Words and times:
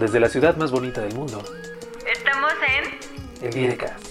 Desde 0.00 0.18
la 0.18 0.30
ciudad 0.30 0.56
más 0.56 0.70
bonita 0.70 1.02
del 1.02 1.14
mundo. 1.14 1.42
Estamos 2.10 2.52
en... 2.66 3.44
El 3.46 3.52
Direcast. 3.52 4.02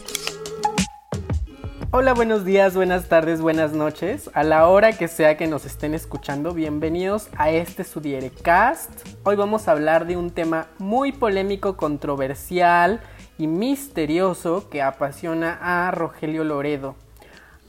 Hola, 1.89 2.13
buenos 2.13 2.45
días, 2.45 2.75
buenas 2.75 3.09
tardes, 3.09 3.41
buenas 3.41 3.71
noches. 3.71 4.29
A 4.35 4.43
la 4.43 4.67
hora 4.67 4.95
que 4.95 5.07
sea 5.07 5.35
que 5.35 5.47
nos 5.47 5.65
estén 5.65 5.95
escuchando, 5.95 6.53
bienvenidos 6.53 7.29
a 7.37 7.49
este 7.49 7.83
Sudierecast. 7.83 8.91
Hoy 9.23 9.35
vamos 9.35 9.67
a 9.67 9.71
hablar 9.71 10.05
de 10.05 10.15
un 10.15 10.29
tema 10.29 10.67
muy 10.77 11.11
polémico, 11.11 11.75
controversial 11.75 13.01
y 13.39 13.47
misterioso 13.47 14.69
que 14.69 14.83
apasiona 14.83 15.57
a 15.59 15.89
Rogelio 15.89 16.43
Loredo. 16.43 16.97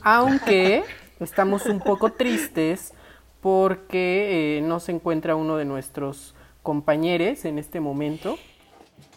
Aunque 0.03 0.85
estamos 1.21 1.65
un 1.65 1.81
poco 1.81 2.13
tristes 2.13 2.93
porque 3.41 4.59
eh, 4.59 4.61
no 4.61 4.79
se 4.79 4.93
encuentra 4.93 5.37
uno 5.37 5.57
de 5.57 5.65
nuestros 5.65 6.35
compañeros 6.71 7.45
en 7.47 7.59
este 7.59 7.81
momento. 7.81 8.39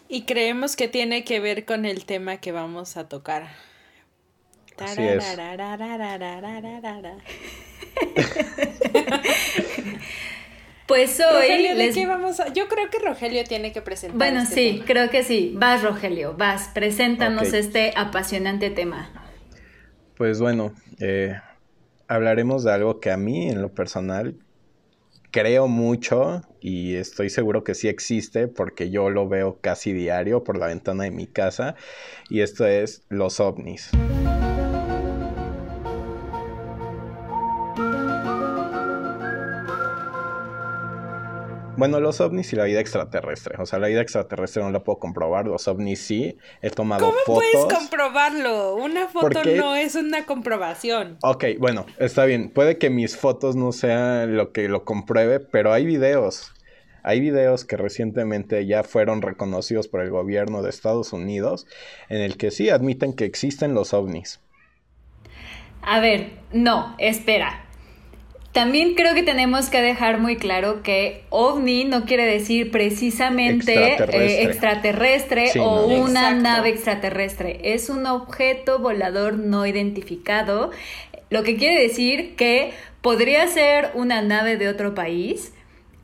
Y 0.08 0.22
creemos 0.22 0.74
que 0.74 0.88
tiene 0.88 1.22
que 1.22 1.38
ver 1.38 1.64
con 1.64 1.84
el 1.84 2.04
tema 2.04 2.38
que 2.38 2.50
vamos 2.50 2.96
a 2.96 3.08
tocar. 3.08 3.46
Así 4.76 5.00
es. 5.04 5.24
Pues 10.86 11.18
hoy 11.18 11.24
Rogelio, 11.32 11.70
¿de 11.70 11.76
les... 11.76 11.94
qué 11.94 12.06
vamos 12.06 12.40
a...? 12.40 12.52
Yo 12.52 12.68
creo 12.68 12.90
que 12.90 12.98
Rogelio 12.98 13.42
tiene 13.44 13.72
que 13.72 13.80
presentar 13.80 14.18
Bueno, 14.18 14.42
este 14.42 14.54
sí, 14.54 14.72
tema. 14.72 14.84
creo 14.84 15.10
que 15.10 15.22
sí. 15.22 15.54
Vas, 15.56 15.82
Rogelio, 15.82 16.34
vas. 16.36 16.68
Preséntanos 16.74 17.54
este 17.54 17.94
apasionante 17.96 18.68
tema. 18.68 19.10
Pues 20.18 20.40
bueno, 20.40 20.74
eh, 21.00 21.40
hablaremos 22.06 22.64
de 22.64 22.72
algo 22.72 23.00
que 23.00 23.10
a 23.12 23.16
mí 23.16 23.48
en 23.48 23.62
lo 23.62 23.72
personal 23.72 24.36
creo 25.34 25.66
mucho 25.66 26.42
y 26.60 26.94
estoy 26.94 27.28
seguro 27.28 27.64
que 27.64 27.74
sí 27.74 27.88
existe 27.88 28.46
porque 28.46 28.90
yo 28.90 29.10
lo 29.10 29.28
veo 29.28 29.58
casi 29.60 29.92
diario 29.92 30.44
por 30.44 30.56
la 30.56 30.68
ventana 30.68 31.02
de 31.02 31.10
mi 31.10 31.26
casa 31.26 31.74
y 32.30 32.42
esto 32.42 32.68
es 32.68 33.02
los 33.08 33.40
ovnis. 33.40 33.90
Bueno, 41.76 41.98
los 41.98 42.20
ovnis 42.20 42.52
y 42.52 42.56
la 42.56 42.64
vida 42.64 42.78
extraterrestre. 42.78 43.56
O 43.58 43.66
sea, 43.66 43.80
la 43.80 43.88
vida 43.88 44.00
extraterrestre 44.00 44.62
no 44.62 44.70
la 44.70 44.84
puedo 44.84 45.00
comprobar, 45.00 45.46
los 45.46 45.66
ovnis 45.66 46.00
sí. 46.00 46.38
He 46.62 46.70
tomado 46.70 47.06
¿Cómo 47.06 47.18
fotos. 47.26 47.44
puedes 47.52 47.74
comprobarlo? 47.74 48.76
Una 48.76 49.08
foto 49.08 49.42
no 49.44 49.74
es 49.74 49.96
una 49.96 50.24
comprobación. 50.24 51.18
Ok, 51.22 51.44
bueno, 51.58 51.84
está 51.98 52.26
bien. 52.26 52.50
Puede 52.50 52.78
que 52.78 52.90
mis 52.90 53.16
fotos 53.16 53.56
no 53.56 53.72
sean 53.72 54.36
lo 54.36 54.52
que 54.52 54.68
lo 54.68 54.84
compruebe, 54.84 55.40
pero 55.40 55.72
hay 55.72 55.84
videos. 55.84 56.52
Hay 57.02 57.18
videos 57.18 57.64
que 57.64 57.76
recientemente 57.76 58.64
ya 58.66 58.84
fueron 58.84 59.20
reconocidos 59.20 59.88
por 59.88 60.00
el 60.00 60.10
gobierno 60.10 60.62
de 60.62 60.70
Estados 60.70 61.12
Unidos 61.12 61.66
en 62.08 62.20
el 62.22 62.36
que 62.36 62.52
sí 62.52 62.70
admiten 62.70 63.14
que 63.14 63.24
existen 63.24 63.74
los 63.74 63.92
ovnis. 63.92 64.40
A 65.82 65.98
ver, 65.98 66.38
no, 66.52 66.94
espera. 66.98 67.63
También 68.54 68.94
creo 68.94 69.14
que 69.14 69.24
tenemos 69.24 69.68
que 69.68 69.82
dejar 69.82 70.20
muy 70.20 70.36
claro 70.36 70.82
que 70.84 71.24
ovni 71.30 71.84
no 71.84 72.04
quiere 72.04 72.24
decir 72.24 72.70
precisamente 72.70 73.72
Extraterrestre. 73.74 74.42
eh, 74.42 74.44
extraterrestre 74.44 75.48
Sí, 75.48 75.58
o 75.60 75.88
no. 75.88 76.04
una 76.04 76.20
Exacto. 76.30 76.42
nave 76.42 76.68
extraterrestre. 76.70 77.60
Es 77.74 77.90
un 77.90 78.06
objeto 78.06 78.78
volador 78.78 79.34
no 79.38 79.66
identificado, 79.66 80.70
lo 81.30 81.42
que 81.42 81.56
quiere 81.56 81.82
decir 81.82 82.36
que 82.36 82.72
podría 83.02 83.48
ser 83.48 83.90
una 83.94 84.22
nave 84.22 84.56
de 84.56 84.68
otro 84.68 84.94
país 84.94 85.52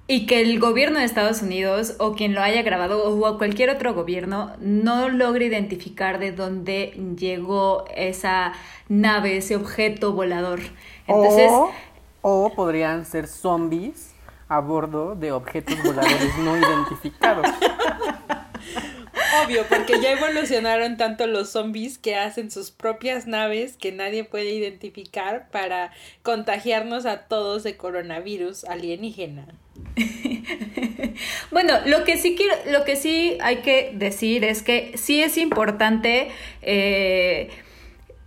y 0.09 0.27
que 0.27 0.41
el 0.41 0.59
gobierno 0.59 0.99
de 0.99 1.05
Estados 1.05 1.43
Unidos 1.43 1.95
o 2.01 2.15
quien 2.17 2.35
lo 2.35 2.43
haya 2.43 2.63
grabado 2.63 3.05
o 3.09 3.39
cualquier 3.39 3.71
otro 3.71 3.95
gobierno 3.95 4.57
no 4.61 5.09
logre 5.09 5.47
identificar 5.47 6.19
de 6.19 6.33
dónde 6.33 6.95
llegó 7.17 7.85
esa 7.97 8.55
nave, 8.89 9.37
ese 9.37 9.55
objeto 9.55 10.13
volador. 10.15 10.59
Entonces, 11.07 11.49
o, 11.53 11.71
o 12.23 12.53
podrían 12.55 13.07
ser 13.07 13.27
zombies 13.27 14.15
a 14.49 14.61
bordo 14.61 15.15
de 15.15 15.33
objetos 15.33 15.83
voladores 15.83 16.37
no 16.39 16.57
identificados. 16.57 17.47
Obvio, 19.45 19.65
porque 19.69 20.01
ya 20.01 20.13
evolucionaron 20.13 20.97
tanto 20.97 21.27
los 21.27 21.51
zombies 21.51 21.99
que 21.99 22.17
hacen 22.17 22.51
sus 22.51 22.71
propias 22.71 23.27
naves 23.27 23.77
que 23.77 23.93
nadie 23.93 24.25
puede 24.25 24.51
identificar 24.51 25.49
para 25.51 25.93
contagiarnos 26.23 27.07
a 27.07 27.29
todos 27.29 27.63
de 27.63 27.77
coronavirus 27.77 28.65
alienígena. 28.65 29.47
Bueno, 31.51 31.75
lo 31.87 32.05
que 32.05 32.17
sí 32.17 32.37
quiero, 32.37 32.55
lo 32.71 32.85
que 32.85 32.97
sí 32.97 33.37
hay 33.41 33.57
que 33.57 33.93
decir 33.95 34.45
es 34.45 34.63
que 34.63 34.93
sí 34.97 35.21
es 35.23 35.37
importante 35.37 36.31
eh, 36.63 37.51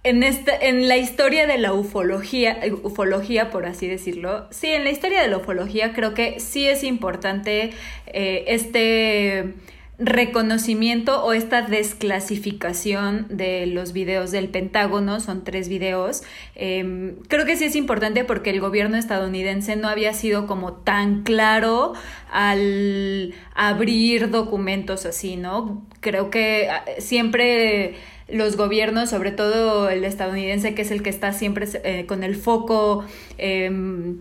en 0.03 0.23
esta, 0.23 0.53
en 0.55 0.87
la 0.87 0.97
historia 0.97 1.47
de 1.47 1.57
la 1.57 1.73
ufología, 1.73 2.59
ufología 2.83 3.49
por 3.49 3.65
así 3.65 3.87
decirlo, 3.87 4.47
sí, 4.51 4.67
en 4.67 4.83
la 4.83 4.91
historia 4.91 5.21
de 5.21 5.29
la 5.29 5.37
ufología 5.37 5.93
creo 5.93 6.13
que 6.13 6.39
sí 6.39 6.67
es 6.67 6.83
importante 6.83 7.71
eh, 8.07 8.43
este 8.47 9.53
reconocimiento 9.99 11.23
o 11.23 11.33
esta 11.33 11.61
desclasificación 11.61 13.27
de 13.29 13.67
los 13.67 13.93
videos 13.93 14.31
del 14.31 14.49
Pentágono, 14.49 15.19
son 15.19 15.43
tres 15.43 15.69
videos. 15.69 16.23
Eh, 16.55 17.15
creo 17.27 17.45
que 17.45 17.55
sí 17.55 17.65
es 17.65 17.75
importante 17.75 18.25
porque 18.25 18.49
el 18.49 18.59
gobierno 18.59 18.97
estadounidense 18.97 19.75
no 19.75 19.87
había 19.87 20.13
sido 20.13 20.47
como 20.47 20.73
tan 20.73 21.23
claro 21.23 21.93
al 22.31 23.33
abrir 23.53 24.31
documentos 24.31 25.05
así, 25.05 25.37
¿no? 25.37 25.85
Creo 26.01 26.29
que 26.29 26.69
ah, 26.69 26.83
siempre 26.97 27.95
los 28.33 28.57
gobiernos, 28.57 29.09
sobre 29.09 29.31
todo 29.31 29.89
el 29.89 30.03
estadounidense, 30.03 30.75
que 30.75 30.81
es 30.81 30.91
el 30.91 31.03
que 31.03 31.09
está 31.09 31.33
siempre 31.33 31.67
eh, 31.83 32.05
con 32.05 32.23
el 32.23 32.35
foco... 32.35 33.05
em, 33.38 34.19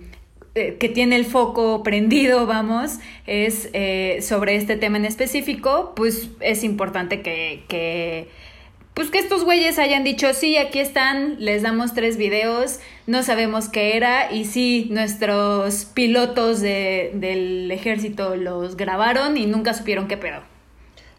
eh, 0.55 0.77
que 0.79 0.91
tiene 0.91 1.17
el 1.17 1.25
foco 1.25 1.83
prendido, 1.83 2.45
vamos, 2.45 2.99
es 3.27 3.71
eh, 3.73 4.19
sobre 4.21 4.57
este 4.57 4.77
tema 4.77 4.99
en 4.99 5.07
específico, 5.07 5.95
pues 5.97 6.29
es 6.41 6.63
importante 6.63 7.23
que, 7.23 7.65
que, 7.69 8.29
pues 8.93 9.09
que 9.11 9.19
estos 9.19 9.45
güeyes 9.45 9.79
hayan 9.79 10.05
dicho, 10.05 10.35
sí, 10.35 10.59
aquí 10.59 10.79
están, 10.79 11.37
les 11.39 11.63
damos 11.63 11.95
tres 11.95 12.19
videos, 12.19 12.81
no 13.07 13.23
sabemos 13.23 13.71
qué 13.71 13.97
era, 13.97 14.31
y 14.31 14.45
sí, 14.45 14.89
nuestros 14.91 15.87
pilotos 15.87 16.61
de, 16.61 17.13
del 17.15 17.71
ejército 17.71 18.37
los 18.37 18.77
grabaron 18.77 19.39
y 19.39 19.47
nunca 19.47 19.73
supieron 19.73 20.07
qué 20.07 20.19
pedo. 20.19 20.41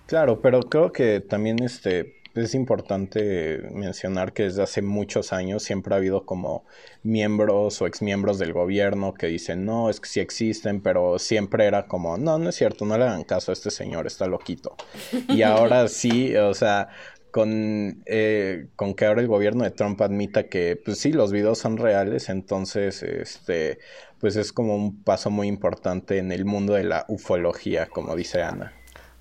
Claro, 0.06 0.42
pero 0.42 0.60
creo 0.60 0.92
que 0.92 1.22
también 1.22 1.58
este 1.64 2.22
es 2.36 2.56
importante 2.56 3.62
mencionar 3.72 4.34
que 4.34 4.44
desde 4.44 4.64
hace 4.64 4.82
muchos 4.82 5.34
años 5.34 5.64
siempre 5.64 5.94
ha 5.94 5.98
habido 5.98 6.26
como 6.26 6.66
miembros 7.04 7.82
o 7.82 7.88
exmiembros 7.88 8.40
del 8.40 8.54
gobierno 8.54 9.14
que 9.14 9.28
dicen, 9.28 9.66
no, 9.66 9.90
es 9.90 10.00
que 10.00 10.10
sí 10.10 10.20
existen, 10.20 10.82
pero 10.82 11.20
siempre 11.20 11.66
era 11.66 11.88
como, 11.88 12.18
no, 12.18 12.40
no 12.40 12.50
es 12.50 12.56
cierto, 12.56 12.86
no 12.86 12.98
le 12.98 13.04
hagan 13.04 13.24
caso 13.24 13.52
a 13.52 13.54
este 13.54 13.70
señor, 13.70 14.08
está 14.08 14.26
loquito. 14.26 14.76
Y 15.30 15.44
ahora 15.44 15.88
sí, 15.88 16.36
o 16.36 16.54
sea, 16.54 16.90
con, 17.32 18.04
eh, 18.06 18.68
con 18.76 18.94
que 18.94 19.06
ahora 19.06 19.22
el 19.22 19.28
gobierno 19.28 19.64
de 19.64 19.72
Trump 19.72 20.02
admita 20.02 20.50
que, 20.50 20.80
pues 20.84 21.00
sí, 21.00 21.12
los 21.12 21.32
videos 21.32 21.60
son 21.60 21.78
reales, 21.78 22.30
entonces, 22.30 23.04
este, 23.04 23.80
pues 24.20 24.36
es 24.36 24.54
como 24.54 24.76
un 24.76 25.04
paso 25.04 25.30
muy 25.30 25.48
importante 25.48 26.18
en 26.18 26.32
el 26.32 26.46
mundo 26.46 26.74
de 26.74 26.84
la 26.84 27.06
ufología, 27.08 27.88
como 27.88 28.16
dice 28.16 28.42
Ana. 28.42 28.74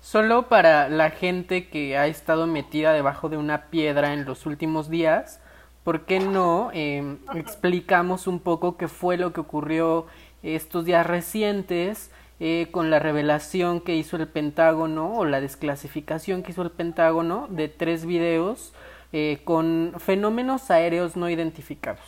Solo 0.03 0.49
para 0.49 0.89
la 0.89 1.11
gente 1.11 1.69
que 1.69 1.97
ha 1.97 2.07
estado 2.07 2.45
metida 2.45 2.91
debajo 2.91 3.29
de 3.29 3.37
una 3.37 3.67
piedra 3.67 4.11
en 4.11 4.25
los 4.25 4.45
últimos 4.45 4.89
días, 4.89 5.39
¿por 5.85 6.01
qué 6.01 6.19
no 6.19 6.71
eh, 6.73 7.15
explicamos 7.35 8.27
un 8.27 8.41
poco 8.41 8.75
qué 8.75 8.89
fue 8.89 9.15
lo 9.15 9.31
que 9.31 9.39
ocurrió 9.39 10.05
estos 10.43 10.83
días 10.83 11.07
recientes 11.07 12.11
eh, 12.41 12.67
con 12.69 12.89
la 12.91 12.99
revelación 12.99 13.79
que 13.79 13.95
hizo 13.95 14.17
el 14.17 14.27
Pentágono 14.27 15.13
o 15.13 15.23
la 15.23 15.39
desclasificación 15.39 16.43
que 16.43 16.51
hizo 16.51 16.63
el 16.63 16.71
Pentágono 16.71 17.47
de 17.49 17.69
tres 17.69 18.05
videos 18.05 18.73
eh, 19.13 19.39
con 19.45 19.93
fenómenos 19.99 20.69
aéreos 20.69 21.15
no 21.15 21.29
identificados? 21.29 22.03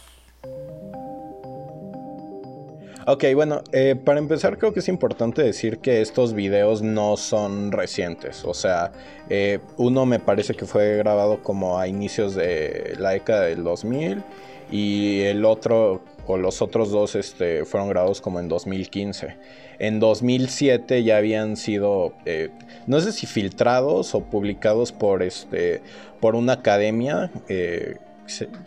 Ok, 3.07 3.23
bueno, 3.35 3.61
eh, 3.71 3.95
para 3.95 4.17
empezar 4.17 4.57
creo 4.57 4.73
que 4.73 4.79
es 4.79 4.87
importante 4.87 5.43
decir 5.43 5.77
que 5.77 6.01
estos 6.01 6.33
videos 6.33 6.81
no 6.81 7.17
son 7.17 7.71
recientes. 7.71 8.43
O 8.45 8.55
sea, 8.55 8.91
eh, 9.29 9.59
uno 9.77 10.07
me 10.07 10.17
parece 10.17 10.55
que 10.55 10.65
fue 10.65 10.97
grabado 10.97 11.43
como 11.43 11.77
a 11.77 11.87
inicios 11.87 12.33
de 12.33 12.95
la 12.97 13.11
década 13.11 13.43
del 13.43 13.63
2000 13.63 14.23
y 14.71 15.21
el 15.21 15.45
otro 15.45 16.01
o 16.25 16.37
los 16.37 16.63
otros 16.63 16.89
dos 16.89 17.13
este, 17.13 17.65
fueron 17.65 17.89
grabados 17.89 18.21
como 18.21 18.39
en 18.39 18.47
2015. 18.47 19.37
En 19.77 19.99
2007 19.99 21.03
ya 21.03 21.17
habían 21.17 21.57
sido, 21.57 22.13
eh, 22.25 22.49
no 22.87 22.99
sé 23.01 23.11
si 23.11 23.27
filtrados 23.27 24.15
o 24.15 24.21
publicados 24.21 24.91
por, 24.91 25.21
este, 25.21 25.83
por 26.19 26.33
una 26.33 26.53
academia. 26.53 27.29
eh, 27.49 27.97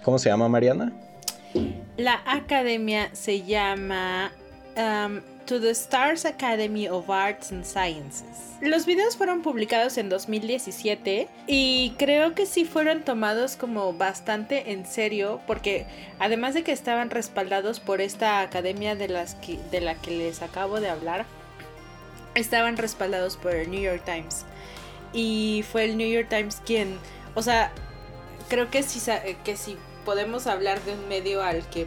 ¿Cómo 0.04 0.20
se 0.20 0.28
llama, 0.28 0.48
Mariana? 0.48 0.92
La 1.96 2.22
academia 2.26 3.10
se 3.12 3.42
llama 3.42 4.30
um, 4.76 5.20
to 5.46 5.58
the 5.58 5.70
Stars 5.70 6.24
Academy 6.26 6.86
of 6.88 7.08
Arts 7.08 7.50
and 7.50 7.64
Sciences. 7.64 8.54
Los 8.60 8.84
videos 8.84 9.16
fueron 9.16 9.40
publicados 9.40 9.96
en 9.96 10.08
2017 10.08 11.26
y 11.46 11.94
creo 11.98 12.34
que 12.34 12.44
sí 12.44 12.64
fueron 12.64 13.02
tomados 13.02 13.56
como 13.56 13.94
bastante 13.94 14.72
en 14.72 14.84
serio 14.84 15.40
porque 15.46 15.86
además 16.18 16.52
de 16.54 16.64
que 16.64 16.72
estaban 16.72 17.08
respaldados 17.08 17.80
por 17.80 18.00
esta 18.00 18.40
academia 18.40 18.94
de, 18.94 19.08
las 19.08 19.36
de 19.70 19.80
la 19.80 19.94
que 19.94 20.10
les 20.10 20.42
acabo 20.42 20.80
de 20.80 20.90
hablar, 20.90 21.24
estaban 22.34 22.76
respaldados 22.76 23.36
por 23.38 23.54
el 23.54 23.70
New 23.70 23.80
York 23.80 24.02
Times. 24.04 24.44
Y 25.12 25.64
fue 25.72 25.84
el 25.84 25.96
New 25.96 26.08
York 26.08 26.28
Times 26.28 26.60
quien, 26.66 26.98
o 27.34 27.42
sea, 27.42 27.72
creo 28.48 28.70
que 28.70 28.82
si, 28.82 29.00
que 29.44 29.56
si 29.56 29.76
podemos 30.08 30.46
hablar 30.46 30.80
de 30.84 30.94
un 30.94 31.06
medio 31.06 31.42
al 31.42 31.68
que 31.68 31.86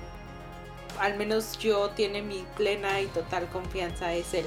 al 1.00 1.18
menos 1.18 1.58
yo 1.58 1.90
tiene 1.90 2.22
mi 2.22 2.46
plena 2.56 3.02
y 3.02 3.08
total 3.08 3.48
confianza 3.48 4.14
es 4.14 4.36
él. 4.36 4.46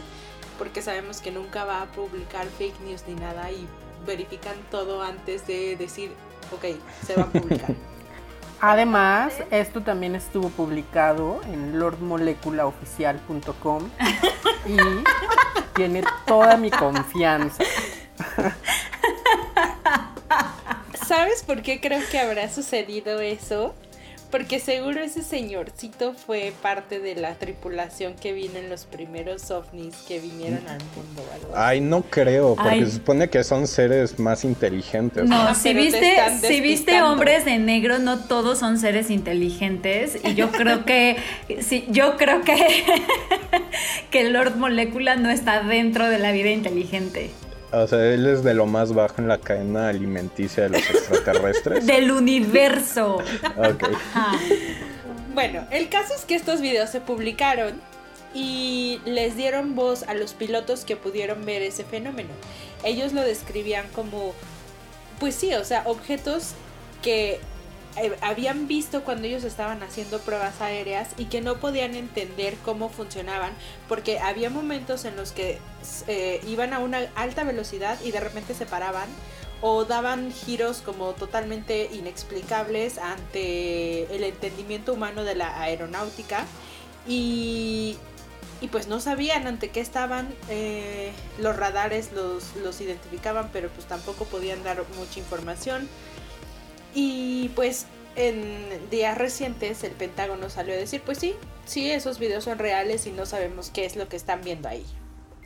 Porque 0.59 0.81
sabemos 0.81 1.21
que 1.21 1.33
nunca 1.33 1.65
va 1.65 1.83
a 1.83 1.87
publicar 1.87 2.47
fake 2.47 2.81
news 2.83 3.03
ni 3.09 3.17
nada 3.17 3.51
y 3.51 3.67
verifican 4.07 4.55
todo 4.71 5.03
antes 5.03 5.45
de 5.49 5.75
decir, 5.75 6.13
ok, 6.53 6.67
se 7.05 7.17
va 7.17 7.23
a 7.23 7.27
publicar. 7.27 7.75
Además, 8.61 9.35
esto 9.51 9.81
también 9.81 10.15
estuvo 10.15 10.51
publicado 10.51 11.41
en 11.53 11.77
lordmoleculaoficial.com 11.77 13.89
y 14.69 14.77
tiene 15.75 16.05
toda 16.29 16.57
mi 16.57 16.71
confianza. 16.71 17.65
¿Sabes 21.25 21.43
por 21.43 21.63
qué 21.63 21.81
creo 21.81 22.03
que 22.11 22.19
habrá 22.19 22.51
sucedido 22.51 23.19
eso? 23.19 23.75
Porque 24.31 24.61
seguro 24.61 25.01
ese 25.01 25.23
señorcito 25.23 26.13
fue 26.13 26.53
parte 26.61 27.01
de 27.01 27.15
la 27.15 27.37
tripulación 27.37 28.15
que 28.15 28.35
vino 28.35 28.59
en 28.59 28.69
los 28.69 28.85
primeros 28.85 29.51
ovnis 29.51 29.97
que 30.07 30.21
vinieron 30.21 30.69
al 30.69 30.81
mundo. 30.95 31.25
Ay, 31.55 31.81
no 31.81 32.03
creo, 32.03 32.57
porque 32.57 32.85
se 32.85 32.93
supone 32.93 33.31
que 33.31 33.43
son 33.43 33.67
seres 33.67 34.19
más 34.19 34.45
inteligentes. 34.45 35.25
No, 35.25 35.55
si 35.55 35.73
viste, 35.73 36.15
si 36.43 36.61
viste 36.61 37.01
hombres 37.01 37.47
de 37.47 37.57
negro, 37.57 37.99
no 37.99 38.19
todos 38.19 38.59
son 38.59 38.79
seres 38.79 39.09
inteligentes. 39.09 40.19
Y 40.23 40.35
yo 40.35 40.51
creo 40.51 40.85
que, 40.85 41.17
sí, 41.63 41.87
yo 41.89 42.19
creo 42.19 42.43
que, 42.43 42.55
que 44.11 44.29
Lord 44.29 44.57
Molecula 44.57 45.17
no 45.17 45.31
está 45.31 45.63
dentro 45.63 46.11
de 46.11 46.19
la 46.19 46.33
vida 46.33 46.51
inteligente. 46.51 47.31
O 47.77 47.87
sea, 47.87 48.13
él 48.13 48.27
es 48.27 48.45
de 48.45 48.55
lo 48.55 48.67
más 48.67 48.93
bajo 48.93 49.17
en 49.19 49.29
la 49.29 49.39
cadena 49.39 49.89
alimenticia 49.89 50.65
de 50.65 50.71
los 50.71 50.91
extraterrestres. 50.91 51.87
Del 51.89 52.11
universo. 52.11 53.17
ok. 53.57 53.85
Bueno, 55.35 55.67
el 55.71 55.89
caso 55.89 56.15
es 56.15 56.25
que 56.25 56.37
estos 56.37 56.61
videos 56.61 56.91
se 56.91 57.01
publicaron 57.01 57.81
y 58.33 59.01
les 59.05 59.37
dieron 59.37 59.75
voz 59.75 60.05
a 60.05 60.15
los 60.15 60.33
pilotos 60.33 60.85
que 60.85 60.97
pudieron 60.97 61.45
ver 61.45 61.63
ese 61.63 61.85
fenómeno. 61.85 62.31
Ellos 62.85 63.13
lo 63.13 63.23
describían 63.23 63.87
como, 63.95 64.35
pues 65.19 65.35
sí, 65.35 65.53
o 65.55 65.65
sea, 65.65 65.83
objetos 65.87 66.53
que 67.03 67.41
eh, 67.97 68.17
habían 68.23 68.67
visto 68.67 69.05
cuando 69.05 69.29
ellos 69.29 69.45
estaban 69.45 69.83
haciendo 69.83 70.19
pruebas 70.19 70.61
aéreas 70.61 71.11
y 71.17 71.27
que 71.27 71.41
no 71.41 71.61
podían 71.61 71.95
entender 71.95 72.57
cómo 72.65 72.89
funcionaban 72.89 73.53
porque 73.89 74.19
había 74.19 74.51
momentos 74.51 75.05
en 75.05 75.15
los 75.15 75.31
que 75.31 75.59
eh, 76.09 76.41
iban 76.47 76.73
a 76.73 76.81
una 76.81 77.07
alta 77.15 77.45
velocidad 77.45 77.99
y 78.05 78.11
de 78.11 78.19
repente 78.19 78.55
se 78.55 78.67
paraban 78.67 79.09
o 79.61 79.85
daban 79.85 80.33
giros 80.33 80.83
como 80.83 81.13
totalmente 81.13 81.89
inexplicables 81.93 82.99
ante 82.99 84.15
el 84.15 84.25
entendimiento 84.25 84.93
humano 84.93 85.23
de 85.23 85.37
la 85.37 85.61
aeronáutica 85.61 86.47
y, 87.07 87.97
y 88.61 88.69
pues 88.69 88.89
no 88.89 88.99
sabían 88.99 89.47
ante 89.47 89.69
qué 89.69 89.81
estaban 89.81 90.35
eh, 90.49 91.13
los 91.39 91.57
radares 91.57 92.13
los, 92.13 92.57
los 92.57 92.81
identificaban 92.81 93.51
pero 93.53 93.69
pues 93.69 93.87
tampoco 93.87 94.25
podían 94.25 94.65
dar 94.65 94.83
mucha 94.99 95.21
información 95.21 95.89
y 96.95 97.51
pues 97.55 97.87
en 98.17 98.69
días 98.91 99.19
recientes 99.19 99.83
el 99.85 99.93
Pentágono 99.93 100.49
salió 100.51 100.75
a 100.75 100.77
decir, 100.77 101.03
pues 101.05 101.19
sí, 101.19 101.35
sí, 101.67 101.91
esos 101.91 102.19
videos 102.19 102.45
son 102.45 102.59
reales 102.59 103.07
y 103.07 103.11
no 103.11 103.27
sabemos 103.27 103.71
qué 103.71 103.85
es 103.85 103.97
lo 103.97 104.09
que 104.09 104.17
están 104.17 104.43
viendo 104.43 104.69
ahí. 104.69 104.85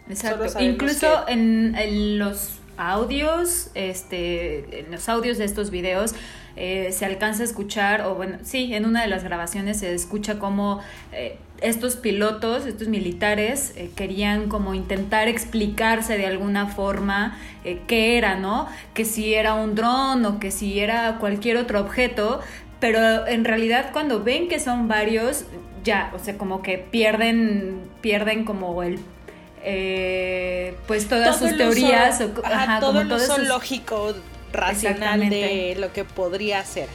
Exacto. 0.08 0.60
Incluso 0.60 1.26
en, 1.28 2.18
los 2.18 2.50
audios, 2.78 3.70
este, 3.74 4.80
en 4.80 4.90
los 4.90 5.08
audios 5.08 5.36
de 5.36 5.44
estos 5.44 5.70
videos, 5.70 6.14
eh, 6.56 6.90
se 6.92 7.04
alcanza 7.04 7.42
a 7.42 7.44
escuchar, 7.44 8.02
o 8.02 8.14
bueno, 8.14 8.38
sí, 8.42 8.72
en 8.74 8.86
una 8.86 9.02
de 9.02 9.08
las 9.08 9.22
grabaciones 9.22 9.80
se 9.80 9.94
escucha 9.94 10.38
como 10.38 10.80
eh, 11.12 11.38
estos 11.60 11.96
pilotos, 11.96 12.66
estos 12.66 12.88
militares, 12.88 13.74
eh, 13.76 13.90
querían 13.94 14.48
como 14.48 14.74
intentar 14.74 15.28
explicarse 15.28 16.16
de 16.16 16.26
alguna 16.26 16.66
forma 16.66 17.36
qué 17.86 18.16
era, 18.16 18.36
¿no? 18.36 18.66
Que 18.94 19.04
si 19.04 19.34
era 19.34 19.54
un 19.54 19.74
dron 19.74 20.24
o 20.24 20.40
que 20.40 20.50
si 20.50 20.80
era 20.80 21.18
cualquier 21.18 21.58
otro 21.58 21.80
objeto, 21.80 22.40
pero 22.80 23.26
en 23.26 23.44
realidad 23.44 23.90
cuando 23.92 24.24
ven 24.24 24.48
que 24.48 24.58
son 24.58 24.88
varios, 24.88 25.44
ya, 25.84 26.10
o 26.14 26.18
sea, 26.18 26.38
como 26.38 26.62
que 26.62 26.78
pierden, 26.78 27.82
pierden 28.00 28.44
como 28.44 28.82
el 28.82 28.98
pues 30.86 31.08
todas 31.08 31.38
sus 31.38 31.56
teorías 31.56 32.20
o, 32.20 32.28
todo 32.80 33.04
lo 33.04 33.18
son 33.18 33.48
lógico 33.48 34.14
racional 34.52 35.28
de 35.28 35.76
lo 35.78 35.92
que 35.92 36.04
podría 36.04 36.64
ser. 36.64 36.88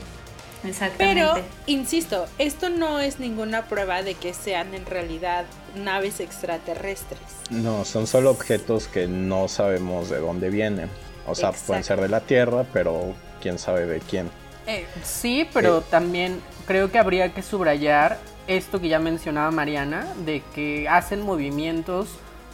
Exactamente. 0.64 1.22
Pero, 1.22 1.46
insisto, 1.66 2.26
esto 2.38 2.70
no 2.70 3.00
es 3.00 3.20
ninguna 3.20 3.64
prueba 3.66 4.02
de 4.02 4.14
que 4.16 4.34
sean 4.34 4.74
en 4.74 4.86
realidad 4.86 5.46
naves 5.76 6.20
extraterrestres. 6.20 7.20
No, 7.50 7.84
son 7.86 8.08
solo 8.08 8.32
objetos 8.32 8.88
que 8.88 9.08
no 9.08 9.48
sabemos 9.48 10.10
de 10.10 10.20
dónde 10.20 10.50
vienen. 10.50 10.90
O 11.28 11.36
sea, 11.36 11.52
pueden 11.52 11.84
ser 11.84 12.00
de 12.00 12.10
la 12.10 12.22
Tierra, 12.22 12.66
pero 12.74 13.14
quién 13.42 13.60
sabe 13.60 13.86
de 13.86 14.00
quién. 14.00 14.30
Eh, 14.68 14.86
sí, 15.04 15.48
pero 15.54 15.80
eh. 15.80 15.84
también 15.90 16.42
creo 16.66 16.92
que 16.92 16.98
habría 16.98 17.34
que 17.34 17.42
subrayar 17.42 18.20
esto 18.48 18.80
que 18.80 18.90
ya 18.90 19.00
mencionaba 19.00 19.52
Mariana, 19.52 20.08
de 20.26 20.42
que 20.54 20.88
hacen 20.90 21.22
movimientos 21.22 22.08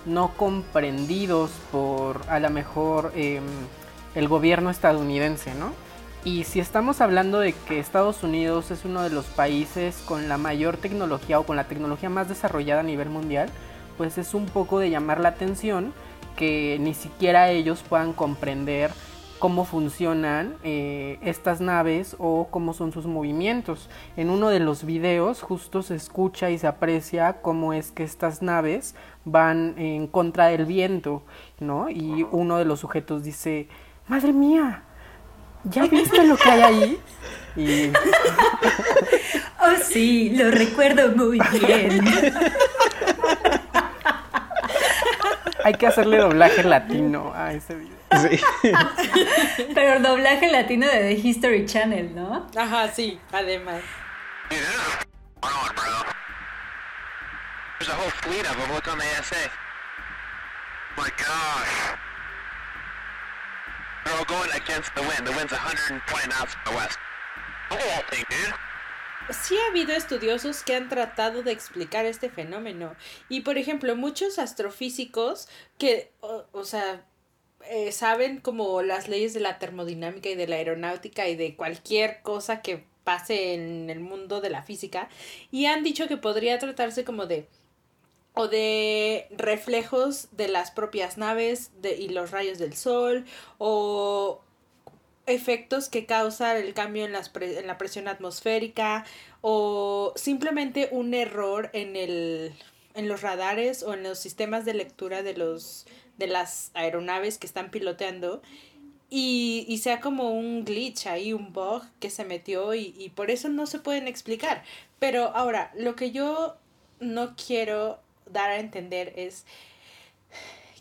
no 0.06 0.34
comprendidos 0.36 1.52
por 1.72 2.22
a 2.30 2.40
lo 2.40 2.50
mejor 2.50 3.12
em, 3.16 3.44
el 4.16 4.28
gobierno 4.28 4.70
estadounidense, 4.70 5.54
¿no? 5.56 5.74
Y 6.26 6.44
si 6.44 6.60
estamos 6.60 7.00
hablando 7.00 7.40
de 7.40 7.54
que 7.54 7.80
Estados 7.80 8.24
Unidos 8.24 8.72
es 8.72 8.84
uno 8.84 9.04
de 9.04 9.10
los 9.10 9.26
países 9.26 9.96
con 10.06 10.28
la 10.28 10.38
mayor 10.38 10.76
tecnología 10.76 11.40
o 11.40 11.46
con 11.46 11.56
la 11.56 11.64
tecnología 11.64 12.10
más 12.10 12.28
desarrollada 12.28 12.82
a 12.82 12.84
nivel 12.84 13.10
mundial, 13.10 13.50
pues 13.98 14.18
es 14.18 14.34
un 14.34 14.46
poco 14.46 14.80
de 14.80 14.90
llamar 14.90 15.22
la 15.22 15.30
atención 15.30 15.94
que 16.36 16.78
ni 16.80 16.94
siquiera 16.94 17.50
ellos 17.50 17.84
puedan 17.88 18.14
comprender 18.14 18.92
cómo 19.40 19.66
funcionan 19.66 20.58
eh, 20.64 21.18
estas 21.24 21.62
naves 21.62 22.16
o 22.20 22.50
cómo 22.52 22.74
son 22.74 22.92
sus 22.92 23.06
movimientos. 23.06 23.90
En 24.18 24.30
uno 24.30 24.50
de 24.50 24.60
los 24.60 24.84
videos 24.84 25.42
justo 25.42 25.82
se 25.82 25.96
escucha 25.96 26.50
y 26.50 26.58
se 26.58 26.68
aprecia 26.68 27.42
cómo 27.42 27.74
es 27.74 27.92
que 27.92 28.04
estas 28.04 28.42
naves 28.42 28.96
van 29.26 29.76
en 29.78 30.08
contra 30.08 30.48
del 30.48 30.66
viento, 30.66 31.24
¿no? 31.60 31.90
Y 31.90 32.28
uno 32.32 32.58
de 32.58 32.66
los 32.66 32.82
sujetos 32.82 33.24
dice, 33.24 33.68
madre 34.08 34.34
mía, 34.34 34.84
¿ya 35.64 35.86
viste 35.88 36.26
lo 36.28 36.36
que 36.36 36.50
hay 36.50 36.62
ahí? 36.62 37.00
Y... 37.56 37.88
oh 39.62 39.84
sí, 39.84 40.32
lo 40.32 40.52
recuerdo 40.52 41.16
muy 41.16 41.40
bien. 41.52 42.06
hay 45.64 45.74
que 45.74 45.88
hacerle 45.88 46.18
doblaje 46.18 46.64
latino 46.64 47.32
a 47.36 47.54
ese 47.54 47.76
video. 47.76 47.98
Sí. 48.12 48.42
Pero 49.76 50.00
doblaje 50.00 50.52
latino 50.52 50.88
de 50.88 51.00
The 51.00 51.14
History 51.14 51.66
Channel, 51.66 52.16
¿no? 52.16 52.48
Ajá, 52.56 52.88
sí, 52.90 53.20
además. 53.32 53.82
There's 57.80 57.92
a 57.92 57.96
whole 57.96 58.10
fleet 58.10 58.46
of 58.46 58.58
them. 58.58 58.74
Look 58.74 58.88
on 58.88 58.98
the 58.98 59.06
ASA. 59.18 59.50
My 60.98 61.10
gosh. 61.18 61.98
They're 64.04 64.18
all 64.18 64.26
going 64.26 64.52
against 64.52 64.94
the 64.96 65.02
wind. 65.02 65.26
The 65.26 65.32
wind's 65.32 65.54
120 65.54 66.28
knots 66.28 66.54
from 66.56 66.74
the 66.74 66.78
west. 66.78 66.98
The 67.70 67.76
whole 67.78 68.04
thing, 68.10 68.26
dude 68.30 68.54
sí 69.32 69.56
ha 69.58 69.70
habido 69.70 69.94
estudiosos 69.94 70.64
que 70.64 70.76
han 70.76 70.90
tratado 70.90 71.44
de 71.44 71.52
explicar 71.52 72.06
este 72.06 72.30
fenómeno. 72.30 72.96
Y 73.30 73.42
por 73.42 73.58
ejemplo, 73.58 73.96
muchos 73.96 74.40
astrofísicos 74.40 75.48
que, 75.78 76.12
o, 76.22 76.64
sea, 76.64 77.06
eh, 77.70 77.92
saben 77.92 78.40
como 78.40 78.82
las 78.82 79.08
leyes 79.08 79.34
de 79.34 79.40
la 79.40 79.60
termodinámica 79.60 80.30
y 80.30 80.36
de 80.36 80.48
la 80.48 80.58
aeronáutica 80.58 81.28
y 81.28 81.36
de 81.36 81.56
cualquier 81.56 82.22
cosa 82.22 82.62
que 82.62 82.86
pase 83.04 83.54
en 83.54 83.90
el 83.90 84.00
mundo 84.00 84.42
de 84.42 84.50
la 84.50 84.62
física 84.62 85.10
y 85.52 85.66
han 85.66 85.84
dicho 85.84 86.08
que 86.08 86.18
podría 86.18 86.60
tratarse 86.60 87.04
como 87.04 87.26
de 87.26 87.48
o 88.34 88.48
de 88.48 89.28
reflejos 89.32 90.28
de 90.32 90.48
las 90.48 90.72
propias 90.72 91.18
naves 91.18 91.72
de, 91.82 91.96
y 91.96 92.10
los 92.10 92.32
rayos 92.32 92.60
del 92.60 92.76
sol 92.76 93.26
o 93.58 94.42
efectos 95.30 95.90
que 95.90 96.06
causa 96.06 96.58
el 96.58 96.74
cambio 96.74 97.06
en, 97.06 97.12
las 97.12 97.32
en 97.36 97.68
la 97.68 97.78
presión 97.78 98.08
atmosférica 98.08 99.06
o 99.42 100.14
simplemente 100.16 100.90
un 100.92 101.14
error 101.14 101.70
en 101.74 101.96
el 101.96 102.54
en 102.96 103.08
los 103.08 103.22
radares 103.22 103.84
o 103.84 103.94
en 103.94 104.04
los 104.04 104.20
sistemas 104.20 104.66
de 104.66 104.74
lectura 104.74 105.24
de 105.24 105.36
los 105.36 105.86
de 106.18 106.28
las 106.28 106.72
aeronaves 106.74 107.38
que 107.38 107.48
están 107.48 107.72
piloteando 107.72 108.42
y, 109.10 109.66
y 109.68 109.80
sea 109.80 110.02
como 110.02 110.32
un 110.32 110.66
glitch 110.66 111.08
ahí, 111.08 111.34
un 111.34 111.54
bug 111.54 111.84
que 112.00 112.10
se 112.10 112.26
metió 112.26 112.76
y, 112.76 112.94
y 112.98 113.10
por 113.10 113.32
eso 113.32 113.50
no 113.50 113.66
se 113.66 113.80
pueden 113.80 114.08
explicar. 114.08 114.64
Pero 115.00 115.36
ahora, 115.36 115.72
lo 115.76 115.96
que 115.96 116.12
yo 116.12 116.58
no 117.00 117.36
quiero 117.36 118.00
dar 118.28 118.52
a 118.52 118.60
entender 118.60 119.14
es 119.16 119.46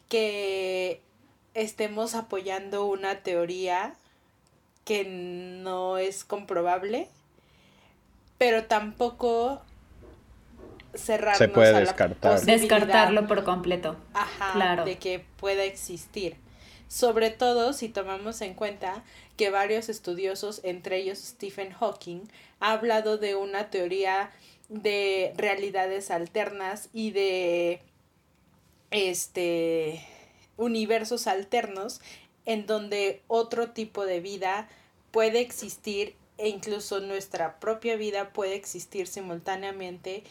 que 0.09 1.00
estemos 1.55 2.14
apoyando 2.14 2.87
una 2.87 3.23
teoría 3.23 3.95
que 4.88 5.04
no 5.04 5.99
es 5.99 6.25
comprobable, 6.25 7.09
pero 8.38 8.64
tampoco 8.64 9.61
cerrarnos 10.95 11.37
Se 11.37 11.49
puede 11.49 11.68
a 11.68 11.73
la 11.73 11.80
descartar. 11.80 12.40
Descartarlo 12.40 13.26
por 13.26 13.45
completo. 13.45 13.97
ajá, 14.14 14.52
claro. 14.54 14.87
de 14.87 14.97
que 14.97 15.23
pueda 15.37 15.64
existir. 15.64 16.37
Sobre 16.88 17.28
todo 17.28 17.75
si 17.75 17.90
tomamos 17.90 18.40
en 18.40 18.54
cuenta 18.54 19.04
que 19.37 19.50
varios 19.50 19.90
estudiosos, 19.90 20.62
entre 20.64 20.97
ellos 20.97 21.18
Stephen 21.18 21.71
Hawking, 21.75 22.23
ha 22.59 22.73
hablado 22.73 23.18
de 23.18 23.35
una 23.35 23.68
teoría 23.68 24.30
de 24.71 25.35
realidades 25.37 26.11
alternas 26.11 26.88
y 26.95 27.11
de 27.11 27.83
este 28.90 30.02
universos 30.57 31.26
alternos 31.26 32.00
en 32.49 32.67
donde 32.67 33.21
otro 33.28 33.69
tipo 33.69 34.07
de 34.07 34.21
vida 34.21 34.69
puede 35.11 35.40
existir 35.40 36.14
e 36.38 36.49
incluso 36.49 36.99
nuestra 37.00 37.61
propia 37.61 37.97
vida 37.97 38.31
puede 38.31 38.55
existir 38.55 39.07
simultáneamente 39.07 40.25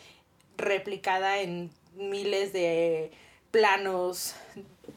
replicada 0.57 1.39
en 1.41 1.69
miles 1.95 2.53
de 2.53 3.11
planos 3.51 4.33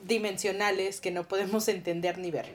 dimensionales 0.07 1.03
que 1.03 1.11
no 1.11 1.25
podemos 1.25 1.69
entender 1.69 2.17
ni 2.17 2.31
ver. 2.31 2.47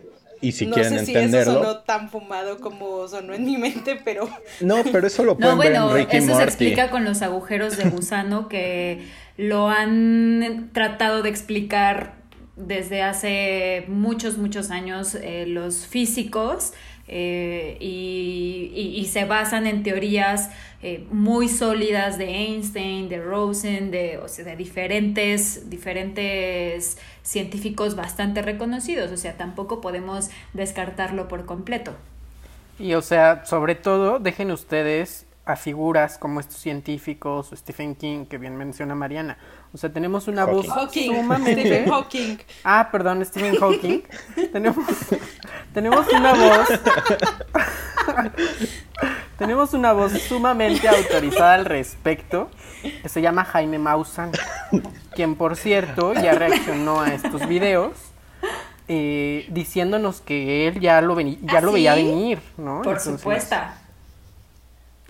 Y 0.41 0.51
si 0.51 0.65
no 0.65 0.73
quieren 0.73 0.99
sé 0.99 1.05
si 1.05 1.11
entenderlo. 1.11 1.51
eso 1.53 1.63
sonó 1.63 1.79
tan 1.83 2.09
fumado 2.09 2.59
como 2.59 3.07
sonó 3.07 3.35
en 3.35 3.45
mi 3.45 3.57
mente, 3.57 4.01
pero 4.03 4.27
No, 4.61 4.83
pero 4.91 5.05
eso 5.05 5.23
lo 5.23 5.33
No, 5.33 5.37
pueden 5.37 5.59
ver 5.59 5.71
bueno, 5.71 5.89
en 5.91 5.95
Ricky 5.95 6.17
eso 6.17 6.35
se 6.37 6.43
explica 6.43 6.89
con 6.89 7.05
los 7.05 7.21
agujeros 7.21 7.77
de 7.77 7.85
gusano 7.89 8.49
que 8.49 9.05
lo 9.37 9.69
han 9.69 10.71
tratado 10.73 11.21
de 11.21 11.29
explicar 11.29 12.24
desde 12.55 13.01
hace 13.03 13.85
muchos, 13.87 14.37
muchos 14.37 14.71
años 14.71 15.15
eh, 15.15 15.45
los 15.47 15.85
físicos 15.87 16.73
eh, 17.07 17.77
y, 17.79 18.71
y- 18.73 18.99
y 18.99 19.05
se 19.05 19.25
basan 19.25 19.67
en 19.67 19.83
teorías 19.83 20.49
eh, 20.81 21.05
muy 21.11 21.47
sólidas 21.49 22.17
de 22.17 22.25
Einstein, 22.29 23.09
de 23.09 23.21
Rosen, 23.21 23.91
de, 23.91 24.17
o 24.17 24.27
sea, 24.27 24.45
de 24.45 24.55
diferentes, 24.55 25.69
diferentes 25.69 26.97
científicos 27.23 27.95
bastante 27.95 28.41
reconocidos. 28.41 29.11
O 29.11 29.17
sea, 29.17 29.37
tampoco 29.37 29.81
podemos 29.81 30.29
descartarlo 30.53 31.27
por 31.27 31.45
completo. 31.45 31.93
Y 32.77 32.93
o 32.93 33.01
sea, 33.01 33.45
sobre 33.45 33.75
todo, 33.75 34.19
dejen 34.19 34.51
ustedes 34.51 35.24
a 35.45 35.55
figuras 35.55 36.17
como 36.17 36.39
estos 36.39 36.57
científicos 36.57 37.51
o 37.51 37.55
Stephen 37.55 37.95
King, 37.95 38.25
que 38.25 38.37
bien 38.37 38.55
menciona 38.57 38.95
Mariana. 38.95 39.37
O 39.73 39.77
sea, 39.77 39.91
tenemos 39.93 40.27
una 40.27 40.45
voz 40.45 40.67
Hawking, 40.67 41.15
sumamente... 41.15 41.61
Stephen 41.61 41.85
Hawking. 41.91 42.37
Ah, 42.63 42.89
perdón, 42.91 43.23
Stephen 43.25 43.55
Hawking. 43.57 44.01
tenemos, 44.51 44.85
tenemos 45.73 46.07
una 46.13 46.33
voz. 46.33 46.67
tenemos 49.37 49.73
una 49.73 49.93
voz 49.93 50.13
sumamente 50.21 50.87
autorizada 50.87 51.55
al 51.55 51.65
respecto, 51.65 52.49
que 53.01 53.09
se 53.09 53.21
llama 53.21 53.43
Jaime 53.45 53.79
Maussan, 53.79 54.31
quien 55.13 55.35
por 55.35 55.55
cierto 55.57 56.13
ya 56.13 56.33
reaccionó 56.33 57.01
a 57.01 57.13
estos 57.13 57.47
videos. 57.47 57.93
eh, 58.87 59.47
diciéndonos 59.49 60.21
que 60.21 60.67
él 60.67 60.79
ya 60.79 61.01
lo, 61.01 61.19
ya 61.19 61.57
¿Ah, 61.59 61.61
lo 61.61 61.71
veía 61.71 61.95
sí? 61.95 61.95
venir, 61.95 62.39
¿no? 62.57 62.83
Por 62.83 62.97
Entonces, 62.97 62.99
supuesto. 62.99 63.55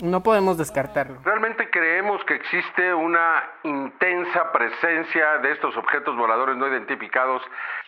No 0.02 0.24
podemos 0.24 0.58
descartarlo. 0.58 1.22
Realmente 1.24 1.70
creemos 1.70 2.22
que 2.26 2.36
existe 2.36 2.94
una 2.94 3.44
intensa 3.64 4.52
presencia 4.52 5.38
de 5.42 5.54
estos 5.54 5.76
objetos 5.78 6.18
voladores 6.18 6.58
no 6.58 6.68
identificados 6.68 7.42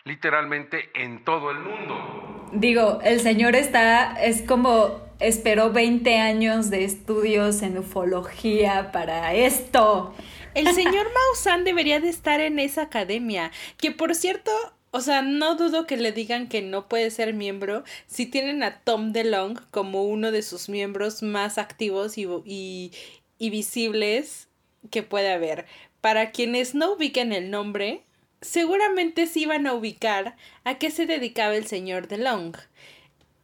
literalmente 0.04 0.90
en 0.94 1.22
todo 1.24 1.50
el 1.50 1.58
mundo. 1.58 2.48
Digo, 2.52 3.00
el 3.04 3.20
señor 3.20 3.54
está, 3.54 4.14
es 4.22 4.40
como, 4.42 5.02
esperó 5.20 5.70
20 5.70 6.18
años 6.18 6.70
de 6.70 6.84
estudios 6.84 7.60
en 7.60 7.76
ufología 7.76 8.90
para 8.90 9.34
esto. 9.34 10.14
El 10.54 10.68
señor 10.68 11.06
Maussan 11.14 11.64
debería 11.64 12.00
de 12.00 12.08
estar 12.08 12.40
en 12.40 12.58
esa 12.58 12.82
academia, 12.82 13.50
que 13.76 13.90
por 13.90 14.14
cierto, 14.14 14.50
o 14.98 15.00
sea, 15.00 15.22
no 15.22 15.54
dudo 15.54 15.86
que 15.86 15.96
le 15.96 16.10
digan 16.10 16.48
que 16.48 16.60
no 16.60 16.88
puede 16.88 17.12
ser 17.12 17.32
miembro 17.32 17.84
si 18.08 18.26
tienen 18.26 18.64
a 18.64 18.80
Tom 18.80 19.12
DeLong 19.12 19.60
como 19.70 20.02
uno 20.02 20.32
de 20.32 20.42
sus 20.42 20.68
miembros 20.68 21.22
más 21.22 21.56
activos 21.56 22.18
y, 22.18 22.26
y, 22.44 22.90
y 23.38 23.50
visibles 23.50 24.48
que 24.90 25.04
puede 25.04 25.32
haber. 25.32 25.66
Para 26.00 26.32
quienes 26.32 26.74
no 26.74 26.94
ubiquen 26.94 27.32
el 27.32 27.48
nombre, 27.48 28.02
seguramente 28.40 29.28
sí 29.28 29.46
van 29.46 29.68
a 29.68 29.74
ubicar 29.74 30.34
a 30.64 30.78
qué 30.78 30.90
se 30.90 31.06
dedicaba 31.06 31.54
el 31.54 31.68
señor 31.68 32.08
DeLong. 32.08 32.56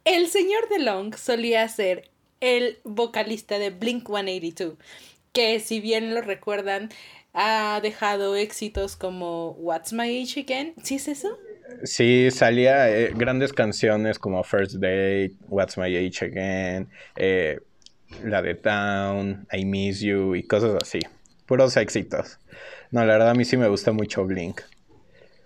El 0.03 0.27
señor 0.27 0.67
DeLong 0.67 1.15
solía 1.15 1.65
ser 1.69 2.11
el 2.41 2.79
vocalista 2.83 3.59
de 3.59 3.69
Blink 3.69 4.09
182, 4.09 4.73
que 5.31 5.61
si 5.61 5.79
bien 5.79 6.13
lo 6.13 6.21
recuerdan, 6.21 6.89
ha 7.33 7.79
dejado 7.81 8.35
éxitos 8.35 8.97
como 8.97 9.51
What's 9.51 9.93
My 9.93 10.21
Age 10.21 10.41
Again. 10.41 10.73
¿Sí 10.83 10.95
es 10.95 11.07
eso? 11.07 11.37
Sí, 11.83 12.29
salía 12.31 12.89
eh, 12.89 13.11
grandes 13.15 13.53
canciones 13.53 14.19
como 14.19 14.43
First 14.43 14.75
Date, 14.75 15.33
What's 15.47 15.77
My 15.77 15.95
Age 15.95 16.25
Again, 16.25 16.89
eh, 17.15 17.59
la 18.23 18.41
de 18.41 18.55
Town, 18.55 19.47
I 19.51 19.65
Miss 19.65 19.99
You 19.99 20.35
y 20.35 20.43
cosas 20.43 20.75
así. 20.81 20.99
Puros 21.45 21.77
éxitos. 21.77 22.39
No, 22.91 23.05
la 23.05 23.13
verdad 23.13 23.29
a 23.29 23.33
mí 23.33 23.45
sí 23.45 23.57
me 23.57 23.67
gusta 23.67 23.91
mucho 23.91 24.25
Blink. 24.25 24.61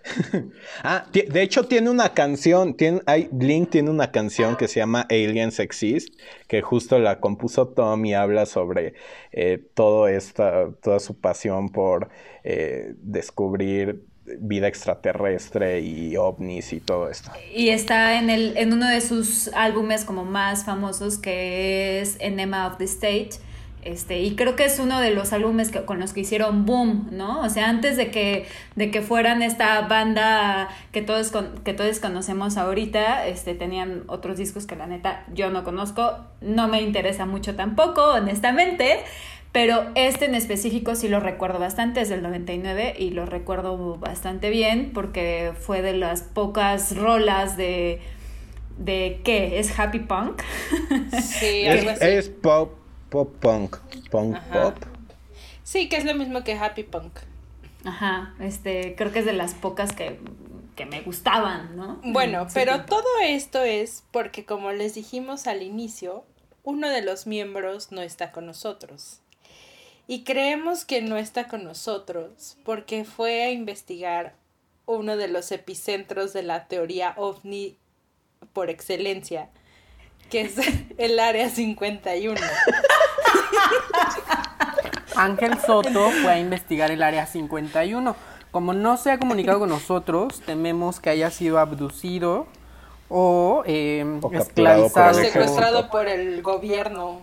ah, 0.82 1.06
de 1.12 1.42
hecho 1.42 1.64
tiene 1.66 1.90
una 1.90 2.14
canción, 2.14 2.74
tiene, 2.74 3.02
Blink 3.30 3.70
tiene 3.70 3.90
una 3.90 4.10
canción 4.10 4.56
que 4.56 4.66
se 4.66 4.80
llama 4.80 5.02
Aliens 5.10 5.58
Exist, 5.58 6.14
que 6.48 6.62
justo 6.62 6.98
la 6.98 7.20
compuso 7.20 7.68
Tom 7.68 8.02
y 8.06 8.14
habla 8.14 8.46
sobre 8.46 8.94
eh, 9.32 9.62
todo 9.74 10.08
esta, 10.08 10.70
toda 10.82 11.00
su 11.00 11.20
pasión 11.20 11.68
por 11.68 12.08
descubrir 13.02 14.09
vida 14.38 14.68
extraterrestre 14.68 15.80
y 15.80 16.16
ovnis 16.16 16.72
y 16.72 16.80
todo 16.80 17.10
esto. 17.10 17.30
Y 17.54 17.70
está 17.70 18.18
en, 18.18 18.30
el, 18.30 18.56
en 18.56 18.72
uno 18.72 18.88
de 18.88 19.00
sus 19.00 19.48
álbumes 19.54 20.04
como 20.04 20.24
más 20.24 20.64
famosos 20.64 21.18
que 21.18 22.00
es 22.00 22.16
Enema 22.20 22.66
of 22.66 22.78
the 22.78 22.84
State. 22.84 23.30
Este, 23.82 24.20
y 24.20 24.36
creo 24.36 24.56
que 24.56 24.66
es 24.66 24.78
uno 24.78 25.00
de 25.00 25.10
los 25.10 25.32
álbumes 25.32 25.70
que, 25.70 25.86
con 25.86 26.00
los 26.00 26.12
que 26.12 26.20
hicieron 26.20 26.66
boom, 26.66 27.08
¿no? 27.12 27.40
O 27.40 27.48
sea, 27.48 27.70
antes 27.70 27.96
de 27.96 28.10
que, 28.10 28.44
de 28.76 28.90
que 28.90 29.00
fueran 29.00 29.40
esta 29.42 29.80
banda 29.80 30.68
que 30.92 31.00
todos, 31.00 31.30
con- 31.30 31.54
que 31.64 31.72
todos 31.72 31.98
conocemos 31.98 32.58
ahorita, 32.58 33.26
este, 33.26 33.54
tenían 33.54 34.02
otros 34.08 34.36
discos 34.36 34.66
que 34.66 34.76
la 34.76 34.86
neta 34.86 35.24
yo 35.32 35.48
no 35.48 35.64
conozco, 35.64 36.18
no 36.42 36.68
me 36.68 36.82
interesa 36.82 37.24
mucho 37.24 37.56
tampoco, 37.56 38.04
honestamente, 38.04 38.98
pero 39.52 39.90
este 39.94 40.26
en 40.26 40.34
específico 40.34 40.94
sí 40.94 41.08
lo 41.08 41.20
recuerdo 41.20 41.58
bastante, 41.58 42.00
es 42.00 42.08
del 42.08 42.22
99 42.22 42.94
y 42.98 43.10
lo 43.10 43.26
recuerdo 43.26 43.96
bastante 43.98 44.50
bien 44.50 44.92
porque 44.94 45.52
fue 45.58 45.82
de 45.82 45.94
las 45.94 46.22
pocas 46.22 46.96
rolas 46.96 47.56
de... 47.56 48.00
¿De 48.78 49.20
qué? 49.24 49.58
¿Es 49.58 49.78
happy 49.78 49.98
punk? 50.00 50.40
Sí, 51.22 51.66
algo 51.68 51.90
Es, 51.90 52.28
pop, 52.30 52.72
pop 53.10 53.34
punk, 53.40 53.76
punk 54.10 54.36
Ajá. 54.36 54.74
pop. 54.74 54.84
Sí, 55.62 55.88
que 55.88 55.96
es 55.98 56.04
lo 56.04 56.14
mismo 56.14 56.42
que 56.42 56.54
Happy 56.54 56.82
Punk. 56.82 57.12
Ajá, 57.84 58.34
este, 58.40 58.94
creo 58.96 59.12
que 59.12 59.20
es 59.20 59.24
de 59.24 59.32
las 59.32 59.54
pocas 59.54 59.92
que, 59.92 60.18
que 60.74 60.84
me 60.84 61.00
gustaban, 61.02 61.76
¿no? 61.76 62.00
Bueno, 62.02 62.46
Sí, 62.48 62.54
pero 62.54 62.74
sí. 62.76 62.82
todo 62.88 63.06
esto 63.22 63.62
es 63.62 64.02
porque, 64.10 64.44
como 64.44 64.72
les 64.72 64.94
dijimos 64.94 65.46
al 65.46 65.62
inicio, 65.62 66.24
uno 66.64 66.88
de 66.88 67.02
los 67.02 67.26
miembros 67.28 67.92
no 67.92 68.02
está 68.02 68.32
con 68.32 68.46
nosotros. 68.46 69.20
Y 70.10 70.24
creemos 70.24 70.84
que 70.84 71.02
no 71.02 71.16
está 71.18 71.46
con 71.46 71.62
nosotros 71.62 72.56
porque 72.64 73.04
fue 73.04 73.44
a 73.44 73.52
investigar 73.52 74.34
uno 74.84 75.16
de 75.16 75.28
los 75.28 75.52
epicentros 75.52 76.32
de 76.32 76.42
la 76.42 76.66
teoría 76.66 77.14
ovni 77.16 77.78
por 78.52 78.70
excelencia, 78.70 79.50
que 80.28 80.40
es 80.40 80.56
el 80.98 81.20
Área 81.20 81.48
51. 81.48 82.40
Ángel 85.14 85.60
Soto 85.64 86.10
fue 86.22 86.32
a 86.32 86.40
investigar 86.40 86.90
el 86.90 87.04
área 87.04 87.26
51. 87.26 88.16
Como 88.50 88.72
no 88.72 88.96
se 88.96 89.12
ha 89.12 89.18
comunicado 89.20 89.60
con 89.60 89.68
nosotros, 89.68 90.40
tememos 90.40 90.98
que 90.98 91.10
haya 91.10 91.30
sido 91.30 91.60
abducido 91.60 92.48
o, 93.08 93.62
eh, 93.64 94.04
O 94.22 94.28
por 94.28 94.34
esclavizado. 94.34 95.14
Secuestrado 95.14 95.88
por 95.88 96.08
el 96.08 96.42
gobierno. 96.42 97.22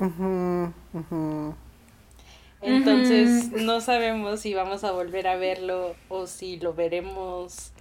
Ujú, 0.00 0.72
ujú. 0.94 1.54
Entonces 2.64 3.52
no 3.52 3.80
sabemos 3.80 4.40
si 4.40 4.54
vamos 4.54 4.84
a 4.84 4.92
volver 4.92 5.28
a 5.28 5.36
verlo 5.36 5.94
o 6.08 6.26
si 6.26 6.58
lo 6.58 6.74
veremos 6.74 7.72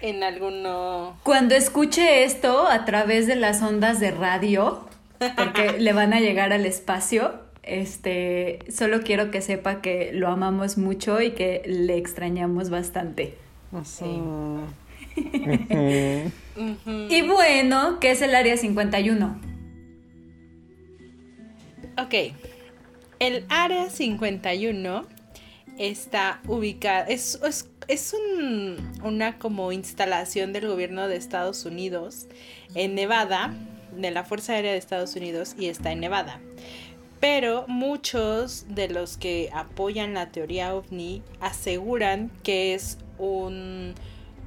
en 0.00 0.22
alguno... 0.22 1.18
Cuando 1.22 1.54
escuche 1.54 2.24
esto 2.24 2.68
a 2.68 2.84
través 2.84 3.26
de 3.26 3.36
las 3.36 3.62
ondas 3.62 3.98
de 3.98 4.12
radio, 4.12 4.86
porque 5.36 5.72
le 5.78 5.92
van 5.92 6.12
a 6.12 6.20
llegar 6.20 6.52
al 6.52 6.66
espacio, 6.66 7.34
este, 7.62 8.60
solo 8.70 9.02
quiero 9.02 9.30
que 9.30 9.42
sepa 9.42 9.80
que 9.80 10.12
lo 10.12 10.28
amamos 10.28 10.78
mucho 10.78 11.20
y 11.20 11.32
que 11.32 11.62
le 11.66 11.96
extrañamos 11.96 12.70
bastante. 12.70 13.34
Sí. 13.84 14.04
Y 17.08 17.22
bueno, 17.22 17.98
¿qué 18.00 18.10
es 18.12 18.22
el 18.22 18.34
Área 18.34 18.56
51? 18.56 19.40
Ok, 21.98 22.14
el 23.18 23.44
Área 23.48 23.88
51 23.90 25.06
está 25.78 26.40
ubicada, 26.46 27.06
es, 27.06 27.40
es, 27.44 27.68
es 27.88 28.14
un, 28.14 28.76
una 29.02 29.38
como 29.38 29.72
instalación 29.72 30.52
del 30.52 30.66
gobierno 30.66 31.08
de 31.08 31.16
Estados 31.16 31.64
Unidos 31.64 32.26
en 32.74 32.94
Nevada, 32.94 33.54
de 33.94 34.10
la 34.10 34.24
Fuerza 34.24 34.54
Aérea 34.54 34.72
de 34.72 34.78
Estados 34.78 35.16
Unidos, 35.16 35.54
y 35.58 35.66
está 35.66 35.92
en 35.92 36.00
Nevada. 36.00 36.40
Pero 37.20 37.64
muchos 37.66 38.66
de 38.68 38.88
los 38.88 39.16
que 39.16 39.50
apoyan 39.54 40.14
la 40.14 40.30
teoría 40.30 40.74
ovni 40.74 41.22
aseguran 41.40 42.30
que 42.42 42.74
es 42.74 42.98
un 43.18 43.94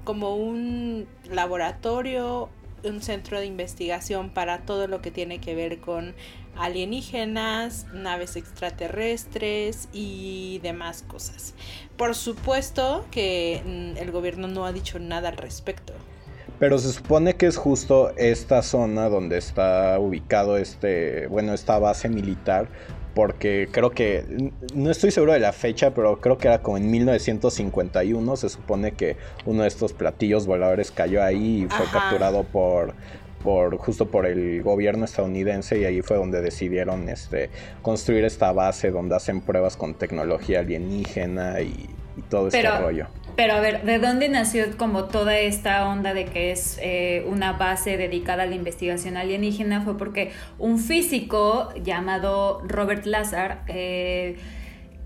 como 0.04 0.36
un 0.36 1.08
laboratorio, 1.30 2.50
un 2.84 3.02
centro 3.02 3.40
de 3.40 3.46
investigación 3.46 4.30
para 4.30 4.60
todo 4.60 4.88
lo 4.88 5.02
que 5.02 5.12
tiene 5.12 5.40
que 5.40 5.56
ver 5.56 5.80
con 5.80 6.16
alienígenas, 6.58 7.88
naves 7.94 8.36
extraterrestres 8.36 9.88
y 9.94 10.60
demás 10.62 11.04
cosas. 11.08 11.54
Por 11.98 12.16
supuesto 12.16 13.06
que 13.12 13.62
mm, 13.66 13.98
el 13.98 14.12
gobierno 14.12 14.48
no 14.48 14.66
ha 14.66 14.72
dicho 14.72 15.00
nada 15.00 15.30
al 15.30 15.38
respecto. 15.38 15.94
Pero 16.60 16.78
se 16.78 16.92
supone 16.92 17.36
que 17.36 17.46
es 17.48 17.56
justo 17.56 18.12
esta 18.18 18.62
zona 18.62 19.08
donde 19.08 19.38
está 19.38 19.98
ubicado 19.98 20.58
este, 20.58 21.28
bueno, 21.28 21.54
esta 21.54 21.80
base 21.80 22.10
militar, 22.10 22.68
porque 23.14 23.68
creo 23.72 23.92
que, 23.92 24.52
no 24.74 24.90
estoy 24.92 25.12
seguro 25.12 25.34
de 25.34 25.40
la 25.40 25.52
fecha, 25.52 25.94
pero 25.94 26.22
creo 26.22 26.38
que 26.38 26.48
era 26.48 26.62
como 26.62 26.78
en 26.78 26.90
1951, 26.92 28.36
se 28.38 28.50
supone 28.50 28.92
que 28.94 29.18
uno 29.46 29.64
de 29.64 29.68
estos 29.68 29.94
platillos 29.94 30.46
voladores 30.46 30.92
cayó 30.92 31.24
ahí 31.24 31.64
y 31.64 31.68
fue 31.68 31.86
Ajá. 31.86 32.00
capturado 32.00 32.44
por, 32.44 32.94
por, 33.44 33.78
justo 33.78 34.08
por 34.10 34.26
el 34.26 34.62
gobierno 34.62 35.06
estadounidense 35.06 35.80
y 35.80 35.86
ahí 35.86 36.02
fue 36.02 36.18
donde 36.18 36.42
decidieron 36.42 37.10
este, 37.10 37.50
construir 37.82 38.26
esta 38.26 38.52
base 38.52 38.92
donde 38.92 39.16
hacen 39.16 39.42
pruebas 39.42 39.76
con 39.78 39.96
tecnología 39.96 40.60
alienígena 40.60 41.62
y, 41.62 41.90
y 42.18 42.22
todo 42.30 42.48
este 42.48 42.62
Pero- 42.62 42.80
rollo. 42.82 43.08
Pero 43.40 43.54
a 43.54 43.62
ver, 43.62 43.84
¿de 43.84 44.00
dónde 44.00 44.28
nació 44.28 44.66
como 44.76 45.06
toda 45.06 45.40
esta 45.40 45.88
onda 45.88 46.14
de 46.14 46.26
que 46.26 46.52
es 46.52 46.78
eh, 46.82 47.24
una 47.26 47.54
base 47.54 47.96
dedicada 47.96 48.44
a 48.44 48.46
la 48.46 48.56
investigación 48.56 49.16
alienígena? 49.16 49.80
Fue 49.80 49.98
porque 49.98 50.34
un 50.58 50.78
físico 50.78 51.70
llamado 51.82 52.62
Robert 52.68 53.06
Lazar 53.06 53.64
eh, 53.68 54.36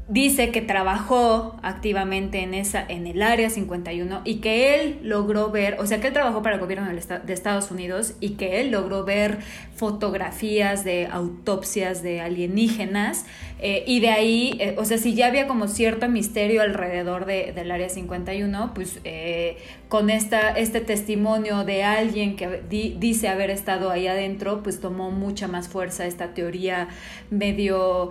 dice 0.07 0.49
que 0.49 0.61
trabajó 0.61 1.57
activamente 1.61 2.41
en 2.41 2.55
esa 2.55 2.83
en 2.83 3.07
el 3.07 3.21
área 3.21 3.49
51 3.49 4.21
y 4.25 4.35
que 4.37 4.81
él 4.81 4.99
logró 5.03 5.51
ver, 5.51 5.77
o 5.79 5.85
sea, 5.85 6.01
que 6.01 6.07
él 6.07 6.13
trabajó 6.13 6.41
para 6.41 6.55
el 6.55 6.61
gobierno 6.61 6.87
de 6.89 7.33
Estados 7.33 7.69
Unidos 7.69 8.15
y 8.19 8.31
que 8.31 8.61
él 8.61 8.71
logró 8.71 9.05
ver 9.05 9.37
fotografías 9.75 10.83
de 10.83 11.07
autopsias 11.07 12.03
de 12.03 12.19
alienígenas 12.19 13.25
eh, 13.65 13.83
y 13.87 14.01
de 14.01 14.09
ahí, 14.09 14.57
eh, 14.59 14.75
o 14.77 14.83
sea, 14.83 14.97
si 14.97 15.13
ya 15.15 15.27
había 15.27 15.47
como 15.47 15.67
cierto 15.69 16.09
misterio 16.09 16.61
alrededor 16.61 17.25
de- 17.25 17.53
del 17.53 17.71
área 17.71 17.87
51, 17.87 18.73
pues 18.75 18.99
eh, 19.05 19.55
con 19.87 20.09
esta, 20.09 20.51
este 20.51 20.81
testimonio 20.81 21.63
de 21.63 21.83
alguien 21.85 22.35
que 22.35 22.61
di- 22.69 22.97
dice 22.99 23.29
haber 23.29 23.49
estado 23.49 23.89
ahí 23.89 24.05
adentro, 24.07 24.61
pues 24.63 24.81
tomó 24.81 25.11
mucha 25.11 25.47
más 25.47 25.69
fuerza 25.69 26.05
esta 26.05 26.33
teoría 26.33 26.89
medio, 27.29 28.09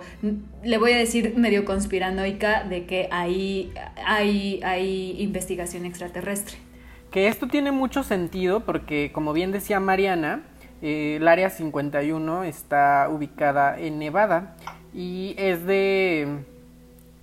le 0.63 0.77
voy 0.79 0.91
a 0.93 0.97
decir 0.97 1.33
medio 1.37 1.65
conspiranoica 1.65 2.63
de 2.63 2.85
que 2.85 3.07
ahí 3.11 3.71
hay, 4.05 4.59
hay 4.63 5.15
investigación 5.19 5.85
extraterrestre. 5.85 6.55
Que 7.11 7.27
esto 7.27 7.47
tiene 7.47 7.71
mucho 7.71 8.01
sentido 8.03 8.61
porque, 8.65 9.11
como 9.13 9.33
bien 9.33 9.51
decía 9.51 9.79
Mariana, 9.79 10.41
el 10.81 11.27
área 11.27 11.49
51 11.49 12.43
está 12.43 13.07
ubicada 13.09 13.79
en 13.79 13.99
Nevada 13.99 14.55
y 14.93 15.35
es 15.37 15.65
de, 15.65 16.43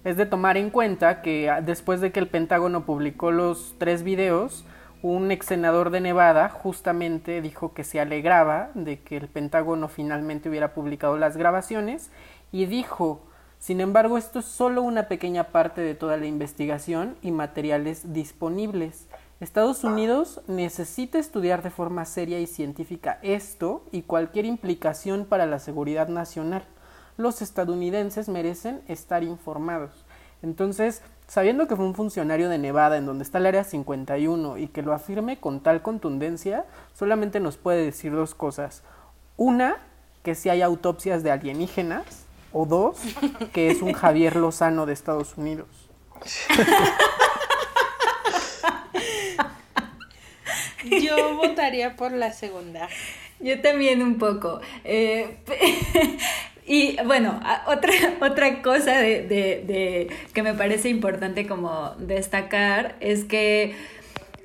es 0.05 0.17
de 0.17 0.27
tomar 0.27 0.57
en 0.57 0.71
cuenta 0.71 1.23
que 1.23 1.49
ah, 1.51 1.61
después 1.61 2.01
de 2.01 2.13
que 2.13 2.21
el 2.21 2.29
Pentágono 2.29 2.85
publicó 2.85 3.31
los 3.31 3.75
tres 3.79 4.03
videos, 4.03 4.65
un 5.03 5.31
ex 5.31 5.47
senador 5.47 5.91
de 5.91 6.01
Nevada 6.01 6.49
justamente 6.51 7.41
dijo 7.41 7.73
que 7.73 7.85
se 7.85 8.01
alegraba 8.01 8.71
de 8.75 9.01
que 9.01 9.17
el 9.17 9.29
Pentágono 9.29 9.89
finalmente 9.89 10.49
hubiera 10.49 10.75
publicado 10.75 11.17
las 11.17 11.37
grabaciones 11.37 12.11
y 12.53 12.67
dijo, 12.67 13.23
sin 13.59 13.81
embargo, 13.81 14.19
esto 14.19 14.41
es 14.41 14.47
solo 14.47 14.83
una 14.83 15.09
pequeña 15.09 15.45
parte 15.45 15.81
de 15.81 15.95
toda 15.95 16.17
la 16.17 16.27
investigación 16.27 17.17
y 17.23 17.31
materiales 17.31 18.13
disponibles. 18.13 19.07
Estados 19.39 19.85
Unidos 19.85 20.43
necesita 20.49 21.19
estudiar 21.19 21.63
de 21.63 21.71
forma 21.71 22.05
seria 22.05 22.41
y 22.41 22.47
científica 22.47 23.19
esto 23.23 23.85
y 23.91 24.03
cualquier 24.03 24.45
implicación 24.45 25.25
para 25.25 25.47
la 25.47 25.59
seguridad 25.59 26.09
nacional. 26.09 26.65
Los 27.21 27.43
estadounidenses 27.43 28.31
merecen 28.31 28.81
estar 28.89 29.23
informados. 29.23 29.91
Entonces, 30.43 31.03
sabiendo 31.29 31.69
que 31.69 31.77
fue 31.77 31.85
un 31.85 31.95
funcionario 31.95 32.49
de 32.49 32.57
Nevada 32.57 32.97
en 32.97 33.05
donde 33.05 33.25
está 33.25 33.37
el 33.37 33.45
área 33.45 33.63
51 33.63 34.57
y 34.57 34.69
que 34.69 34.81
lo 34.81 34.95
afirme 34.95 35.39
con 35.39 35.61
tal 35.61 35.83
contundencia, 35.83 36.65
solamente 36.95 37.39
nos 37.39 37.59
puede 37.59 37.85
decir 37.85 38.13
dos 38.13 38.35
cosas. 38.35 38.83
Una, 39.37 39.77
que 40.23 40.35
si 40.35 40.49
hay 40.49 40.63
autopsias 40.63 41.23
de 41.23 41.31
alienígenas. 41.31 42.25
O 42.53 42.65
dos, 42.65 42.97
que 43.53 43.71
es 43.71 43.83
un 43.83 43.93
Javier 43.93 44.35
Lozano 44.35 44.87
de 44.87 44.95
Estados 44.95 45.37
Unidos. 45.37 45.69
Yo 51.03 51.37
votaría 51.37 51.97
por 51.97 52.13
la 52.13 52.33
segunda. 52.33 52.89
Yo 53.39 53.61
también 53.61 54.03
un 54.03 54.17
poco. 54.19 54.61
Eh, 54.85 55.37
y 56.73 56.97
bueno, 57.05 57.41
otra, 57.67 57.93
otra 58.21 58.63
cosa 58.63 58.99
de, 58.99 59.23
de- 59.27 59.65
de- 59.67 60.09
que 60.33 60.43
me 60.43 60.55
parece 60.55 60.89
importante 60.89 61.47
como 61.47 61.91
destacar 61.99 62.95
es 63.01 63.25
que 63.25 63.75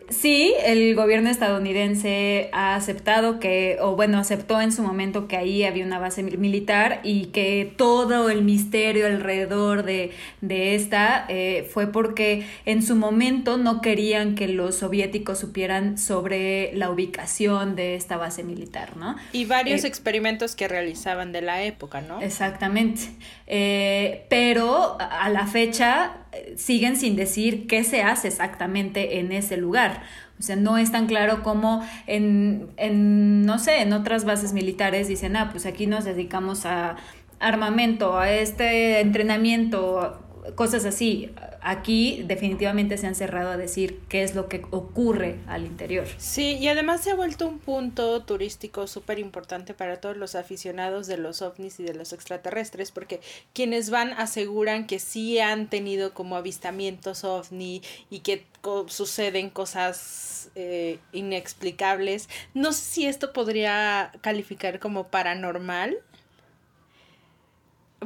sí, 0.09 0.53
el 0.63 0.95
gobierno 0.95 1.29
estadounidense 1.29 2.49
ha 2.53 2.75
aceptado 2.75 3.39
que, 3.39 3.77
o 3.81 3.95
bueno, 3.95 4.17
aceptó 4.19 4.61
en 4.61 4.71
su 4.71 4.83
momento 4.83 5.27
que 5.27 5.37
ahí 5.37 5.63
había 5.63 5.85
una 5.85 5.99
base 5.99 6.23
mil- 6.23 6.37
militar 6.37 6.99
y 7.03 7.27
que 7.27 7.73
todo 7.77 8.29
el 8.29 8.41
misterio 8.43 9.05
alrededor 9.07 9.83
de, 9.83 10.11
de 10.41 10.75
esta 10.75 11.25
eh, 11.29 11.69
fue 11.73 11.87
porque 11.91 12.45
en 12.65 12.81
su 12.83 12.95
momento 12.95 13.57
no 13.57 13.81
querían 13.81 14.35
que 14.35 14.47
los 14.47 14.75
soviéticos 14.75 15.39
supieran 15.39 15.97
sobre 15.97 16.71
la 16.75 16.89
ubicación 16.89 17.75
de 17.75 17.95
esta 17.95 18.17
base 18.17 18.43
militar, 18.43 18.97
¿no? 18.97 19.15
Y 19.33 19.45
varios 19.45 19.83
Eh, 19.83 19.87
experimentos 19.87 20.55
que 20.55 20.67
realizaban 20.67 21.31
de 21.31 21.41
la 21.41 21.63
época, 21.63 22.01
¿no? 22.01 22.21
Exactamente. 22.21 23.01
Eh, 23.47 24.25
pero 24.29 24.97
a 24.99 25.29
la 25.29 25.47
fecha 25.47 26.17
siguen 26.55 26.95
sin 26.95 27.15
decir 27.15 27.67
qué 27.67 27.83
se 27.83 28.01
hace 28.01 28.27
exactamente 28.27 29.19
en 29.19 29.31
ese 29.31 29.57
lugar. 29.57 30.03
O 30.39 30.43
sea, 30.43 30.55
no 30.55 30.77
es 30.77 30.91
tan 30.91 31.07
claro 31.07 31.43
como 31.43 31.85
en, 32.07 32.67
en, 32.77 33.43
no 33.45 33.57
sé, 33.57 33.81
en 33.81 33.93
otras 33.93 34.25
bases 34.25 34.53
militares 34.53 35.07
dicen, 35.07 35.35
ah, 35.37 35.49
pues 35.51 35.65
aquí 35.65 35.87
nos 35.87 36.03
dedicamos 36.03 36.65
a 36.65 36.97
armamento, 37.39 38.17
a 38.17 38.31
este 38.31 38.99
entrenamiento, 38.99 40.19
cosas 40.53 40.85
así. 40.85 41.31
Aquí 41.61 42.23
definitivamente 42.27 42.97
se 42.97 43.07
han 43.07 43.15
cerrado 43.15 43.49
a 43.49 43.57
decir 43.57 43.99
qué 44.07 44.21
es 44.23 44.35
lo 44.35 44.47
que 44.47 44.61
ocurre 44.69 45.37
al 45.47 45.65
interior. 45.65 46.05
Sí, 46.17 46.57
y 46.57 46.67
además 46.67 47.01
se 47.01 47.11
ha 47.11 47.15
vuelto 47.15 47.47
un 47.47 47.57
punto 47.59 48.21
turístico 48.23 48.85
súper 48.85 49.17
importante 49.17 49.73
para 49.73 49.99
todos 49.99 50.17
los 50.17 50.35
aficionados 50.35 51.07
de 51.07 51.17
los 51.17 51.41
ovnis 51.41 51.79
y 51.79 51.83
de 51.83 51.95
los 51.95 52.13
extraterrestres, 52.13 52.91
porque 52.91 53.19
quienes 53.53 53.89
van 53.89 54.13
aseguran 54.13 54.85
que 54.85 54.99
sí 54.99 55.39
han 55.39 55.69
tenido 55.69 56.13
como 56.13 56.35
avistamientos 56.35 57.23
ovni 57.23 57.81
y 58.11 58.19
que 58.19 58.45
co- 58.61 58.87
suceden 58.87 59.49
cosas 59.49 60.49
eh, 60.55 60.99
inexplicables. 61.13 62.29
No 62.53 62.73
sé 62.73 62.81
si 62.81 63.05
esto 63.07 63.33
podría 63.33 64.11
calificar 64.21 64.79
como 64.79 65.07
paranormal, 65.07 65.97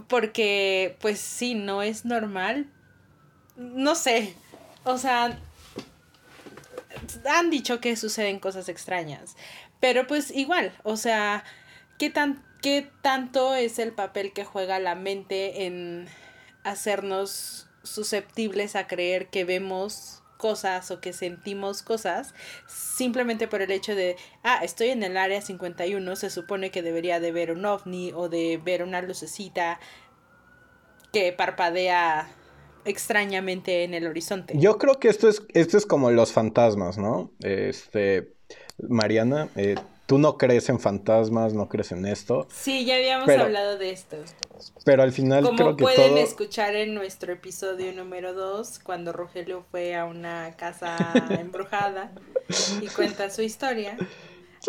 porque 0.08 0.98
pues 1.02 1.20
sí, 1.20 1.56
no 1.56 1.82
es 1.82 2.06
normal. 2.06 2.68
No 3.56 3.96
sé, 3.96 4.36
o 4.84 4.98
sea, 4.98 5.38
han 7.30 7.50
dicho 7.50 7.82
que 7.82 7.96
suceden 7.96 8.40
cosas 8.40 8.70
extrañas. 8.70 9.36
Pero 9.80 10.08
pues 10.08 10.32
igual, 10.32 10.74
o 10.84 10.98
sea, 10.98 11.44
¿qué, 11.98 12.10
tan, 12.10 12.44
qué 12.62 12.90
tanto 13.02 13.56
es 13.56 13.80
el 13.80 13.94
papel 13.94 14.34
que 14.34 14.46
juega 14.46 14.80
la 14.80 14.96
mente 14.96 15.66
en, 15.66 16.08
hacernos 16.64 17.68
susceptibles 17.84 18.76
a 18.76 18.88
creer 18.88 19.28
que 19.28 19.46
vemos 19.46 20.24
cosas 20.40 20.90
o 20.90 21.02
que 21.02 21.12
sentimos 21.12 21.84
cosas 21.84 22.34
simplemente 22.66 23.48
por 23.50 23.62
el 23.62 23.70
hecho 23.72 23.94
de, 23.94 24.16
ah, 24.42 24.62
estoy 24.64 24.88
en 24.88 25.04
el 25.04 25.18
área 25.18 25.42
51, 25.42 26.16
se 26.16 26.30
supone 26.30 26.72
que 26.72 26.82
debería 26.82 27.20
de 27.20 27.32
ver 27.34 27.52
un 27.52 27.66
ovni 27.66 28.14
o 28.16 28.30
de 28.30 28.60
ver 28.64 28.82
una 28.82 29.02
lucecita 29.02 29.80
que 31.12 31.34
parpadea 31.34 32.30
extrañamente 32.86 33.84
en 33.84 33.94
el 33.94 34.08
horizonte. 34.08 34.54
Yo 34.58 34.78
creo 34.78 35.00
que 35.00 35.10
esto 35.10 35.28
es, 35.28 35.44
esto 35.50 35.78
es 35.78 35.86
como 35.86 36.10
los 36.10 36.32
fantasmas, 36.32 36.98
¿no? 36.98 37.32
Este, 37.42 38.34
Mariana, 38.88 39.50
eh, 39.58 39.76
tú 40.10 40.18
no 40.18 40.40
crees 40.40 40.68
en 40.70 40.80
fantasmas, 40.80 41.54
no 41.54 41.70
crees 41.70 41.92
en 41.92 42.04
esto. 42.08 42.48
Sí, 42.52 42.84
ya 42.84 42.96
habíamos 42.96 43.30
hablado 43.30 43.78
de 43.78 43.92
esto. 43.92 44.18
Pero 44.84 45.04
al 45.04 45.12
final 45.12 45.44
Como 45.44 45.56
creo 45.56 45.76
que 45.76 45.84
pueden 45.84 46.10
todo... 46.10 46.18
escuchar 46.18 46.76
en 46.76 46.96
nuestro 46.96 47.32
episodio 47.32 47.94
número 47.94 48.34
2, 48.34 48.80
cuando 48.80 49.14
Rogelio 49.14 49.64
fue 49.70 49.96
a 49.96 50.06
una 50.06 50.56
casa 50.58 50.98
embrujada 51.40 52.12
y 52.82 52.88
cuenta 52.88 53.30
su 53.30 53.44
historia, 53.44 53.98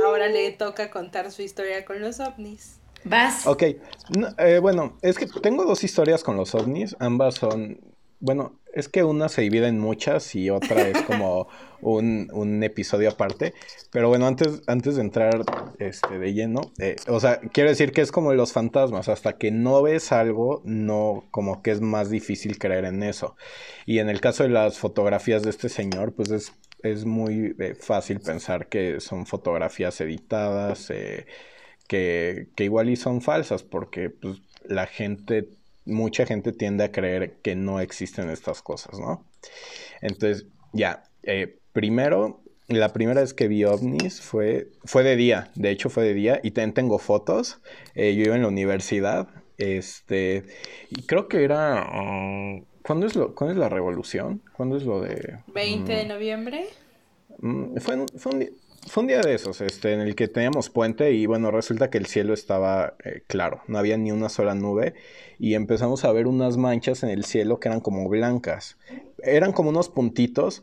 ahora 0.04 0.28
le 0.28 0.52
toca 0.52 0.90
contar 0.90 1.32
su 1.32 1.40
historia 1.40 1.86
con 1.86 2.02
los 2.02 2.20
ovnis. 2.20 2.78
Vas. 3.04 3.46
Ok, 3.46 3.62
no, 4.10 4.28
eh, 4.36 4.58
bueno, 4.58 4.98
es 5.00 5.16
que 5.16 5.26
tengo 5.26 5.64
dos 5.64 5.82
historias 5.84 6.22
con 6.22 6.36
los 6.36 6.54
ovnis, 6.54 6.94
ambas 6.98 7.36
son, 7.36 7.80
bueno, 8.20 8.60
es 8.72 8.88
que 8.88 9.02
una 9.02 9.28
se 9.28 9.42
divide 9.42 9.66
en 9.66 9.78
muchas 9.78 10.34
y 10.34 10.50
otra 10.50 10.88
es 10.88 11.02
como 11.02 11.48
un, 11.80 12.28
un 12.32 12.62
episodio 12.62 13.08
aparte, 13.08 13.54
pero 13.90 14.08
bueno, 14.08 14.26
antes, 14.26 14.62
antes 14.66 14.96
de 14.96 15.00
entrar 15.02 15.42
este, 15.78 16.18
de 16.18 16.32
lleno, 16.32 16.60
eh, 16.78 16.96
o 17.08 17.18
sea, 17.18 17.40
quiero 17.40 17.70
decir 17.70 17.92
que 17.92 18.02
es 18.02 18.12
como 18.12 18.32
los 18.34 18.52
fantasmas, 18.52 19.08
hasta 19.08 19.38
que 19.38 19.50
no 19.50 19.82
ves 19.82 20.12
algo, 20.12 20.62
no, 20.64 21.24
como 21.30 21.62
que 21.62 21.72
es 21.72 21.80
más 21.80 22.10
difícil 22.10 22.58
creer 22.58 22.84
en 22.84 23.02
eso. 23.02 23.36
Y 23.86 23.98
en 23.98 24.08
el 24.08 24.20
caso 24.20 24.42
de 24.42 24.50
las 24.50 24.78
fotografías 24.78 25.42
de 25.42 25.50
este 25.50 25.68
señor, 25.68 26.12
pues 26.14 26.30
es, 26.30 26.52
es 26.82 27.04
muy 27.04 27.56
eh, 27.58 27.74
fácil 27.74 28.20
pensar 28.20 28.68
que 28.68 29.00
son 29.00 29.26
fotografías 29.26 30.00
editadas, 30.00 30.90
eh, 30.90 31.26
que, 31.88 32.48
que 32.54 32.64
igual 32.64 32.90
y 32.90 32.96
son 32.96 33.20
falsas, 33.22 33.62
porque 33.62 34.10
pues, 34.10 34.42
la 34.64 34.86
gente, 34.86 35.48
mucha 35.90 36.24
gente 36.26 36.52
tiende 36.52 36.84
a 36.84 36.92
creer 36.92 37.38
que 37.42 37.54
no 37.56 37.80
existen 37.80 38.30
estas 38.30 38.62
cosas, 38.62 38.98
¿no? 38.98 39.24
Entonces, 40.00 40.46
ya, 40.72 41.02
eh, 41.22 41.58
primero, 41.72 42.42
la 42.68 42.92
primera 42.92 43.20
vez 43.20 43.34
que 43.34 43.48
vi 43.48 43.64
ovnis 43.64 44.20
fue, 44.20 44.68
fue 44.84 45.02
de 45.02 45.16
día, 45.16 45.50
de 45.54 45.70
hecho 45.70 45.90
fue 45.90 46.04
de 46.04 46.14
día, 46.14 46.40
y 46.42 46.52
también 46.52 46.72
tengo 46.74 46.98
fotos, 46.98 47.60
eh, 47.94 48.14
yo 48.14 48.24
iba 48.24 48.36
en 48.36 48.42
la 48.42 48.48
universidad, 48.48 49.28
este, 49.58 50.44
y 50.90 51.02
creo 51.02 51.28
que 51.28 51.44
era... 51.44 51.82
ah, 51.86 52.60
¿Cuándo 52.82 53.06
es, 53.06 53.14
lo, 53.14 53.34
¿Cuándo 53.34 53.52
es 53.52 53.58
la 53.58 53.68
revolución? 53.68 54.42
¿Cuándo 54.56 54.76
es 54.78 54.84
lo 54.84 55.02
de...? 55.02 55.38
20 55.54 55.92
de 55.92 56.06
noviembre. 56.06 56.64
Mm, 57.38 57.76
fue, 57.76 57.96
un- 57.96 58.08
fue, 58.16 58.32
un, 58.32 58.48
fue 58.86 59.02
un 59.02 59.06
día 59.08 59.20
de 59.20 59.34
esos, 59.34 59.60
este, 59.60 59.92
en 59.92 60.00
el 60.00 60.14
que 60.14 60.28
teníamos 60.28 60.70
puente 60.70 61.12
y 61.12 61.26
bueno, 61.26 61.50
resulta 61.50 61.90
que 61.90 61.98
el 61.98 62.06
cielo 62.06 62.32
estaba 62.32 62.94
eh, 63.04 63.22
claro, 63.26 63.62
no 63.66 63.78
había 63.78 63.96
ni 63.96 64.10
una 64.10 64.28
sola 64.28 64.54
nube 64.54 64.94
y 65.38 65.54
empezamos 65.54 66.04
a 66.04 66.12
ver 66.12 66.26
unas 66.26 66.56
manchas 66.56 67.02
en 67.02 67.10
el 67.10 67.24
cielo 67.24 67.60
que 67.60 67.68
eran 67.68 67.80
como 67.80 68.08
blancas. 68.08 68.78
Eran 69.22 69.52
como 69.52 69.70
unos 69.70 69.88
puntitos, 69.90 70.62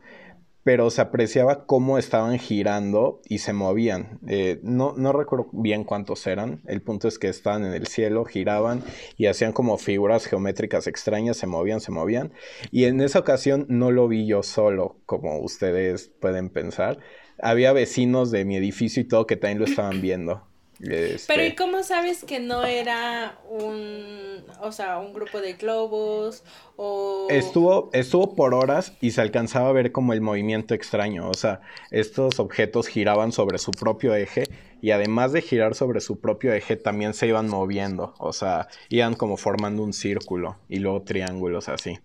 pero 0.63 0.89
se 0.89 0.99
apreciaba 0.99 1.65
cómo 1.65 1.97
estaban 1.97 2.37
girando 2.39 3.21
y 3.23 3.37
se 3.37 3.53
movían. 3.53 4.19
Eh, 4.27 4.59
no, 4.63 4.93
no 4.97 5.13
recuerdo 5.13 5.47
bien 5.53 5.85
cuántos 5.85 6.27
eran, 6.27 6.61
el 6.67 6.81
punto 6.81 7.07
es 7.07 7.17
que 7.17 7.29
estaban 7.29 7.63
en 7.63 7.73
el 7.73 7.87
cielo, 7.87 8.25
giraban 8.25 8.83
y 9.15 9.27
hacían 9.27 9.53
como 9.53 9.77
figuras 9.77 10.25
geométricas 10.25 10.87
extrañas, 10.87 11.37
se 11.37 11.47
movían, 11.47 11.79
se 11.79 11.91
movían. 11.91 12.33
Y 12.71 12.83
en 12.83 12.99
esa 12.99 13.19
ocasión 13.19 13.65
no 13.69 13.91
lo 13.91 14.09
vi 14.09 14.27
yo 14.27 14.43
solo, 14.43 14.97
como 15.05 15.39
ustedes 15.39 16.11
pueden 16.19 16.49
pensar. 16.49 16.99
Había 17.41 17.73
vecinos 17.73 18.31
de 18.31 18.45
mi 18.45 18.57
edificio 18.57 19.01
y 19.01 19.05
todo 19.05 19.27
que 19.27 19.35
también 19.35 19.59
lo 19.59 19.65
estaban 19.65 20.01
viendo. 20.01 20.47
Este, 20.79 21.33
Pero 21.33 21.43
¿y 21.43 21.55
cómo 21.55 21.81
sabes 21.81 22.23
que 22.23 22.39
no 22.39 22.63
era 22.63 23.39
un, 23.49 24.43
o 24.61 24.71
sea, 24.71 24.99
un 24.99 25.11
grupo 25.11 25.41
de 25.41 25.53
globos 25.53 26.43
o... 26.75 27.27
Estuvo, 27.29 27.89
estuvo 27.93 28.35
por 28.35 28.53
horas 28.53 28.93
y 29.01 29.11
se 29.11 29.21
alcanzaba 29.21 29.69
a 29.69 29.73
ver 29.73 29.91
como 29.91 30.13
el 30.13 30.21
movimiento 30.21 30.75
extraño. 30.75 31.29
O 31.29 31.33
sea, 31.33 31.61
estos 31.89 32.39
objetos 32.39 32.87
giraban 32.87 33.31
sobre 33.31 33.57
su 33.57 33.71
propio 33.71 34.13
eje 34.13 34.43
y 34.81 34.91
además 34.91 35.31
de 35.31 35.41
girar 35.41 35.73
sobre 35.73 35.99
su 35.99 36.19
propio 36.19 36.53
eje, 36.53 36.75
también 36.75 37.15
se 37.15 37.27
iban 37.27 37.49
moviendo. 37.49 38.13
O 38.19 38.31
sea, 38.31 38.67
iban 38.89 39.15
como 39.15 39.37
formando 39.37 39.81
un 39.81 39.93
círculo 39.93 40.57
y 40.69 40.77
luego 40.77 41.01
triángulos 41.01 41.69
así. 41.69 41.97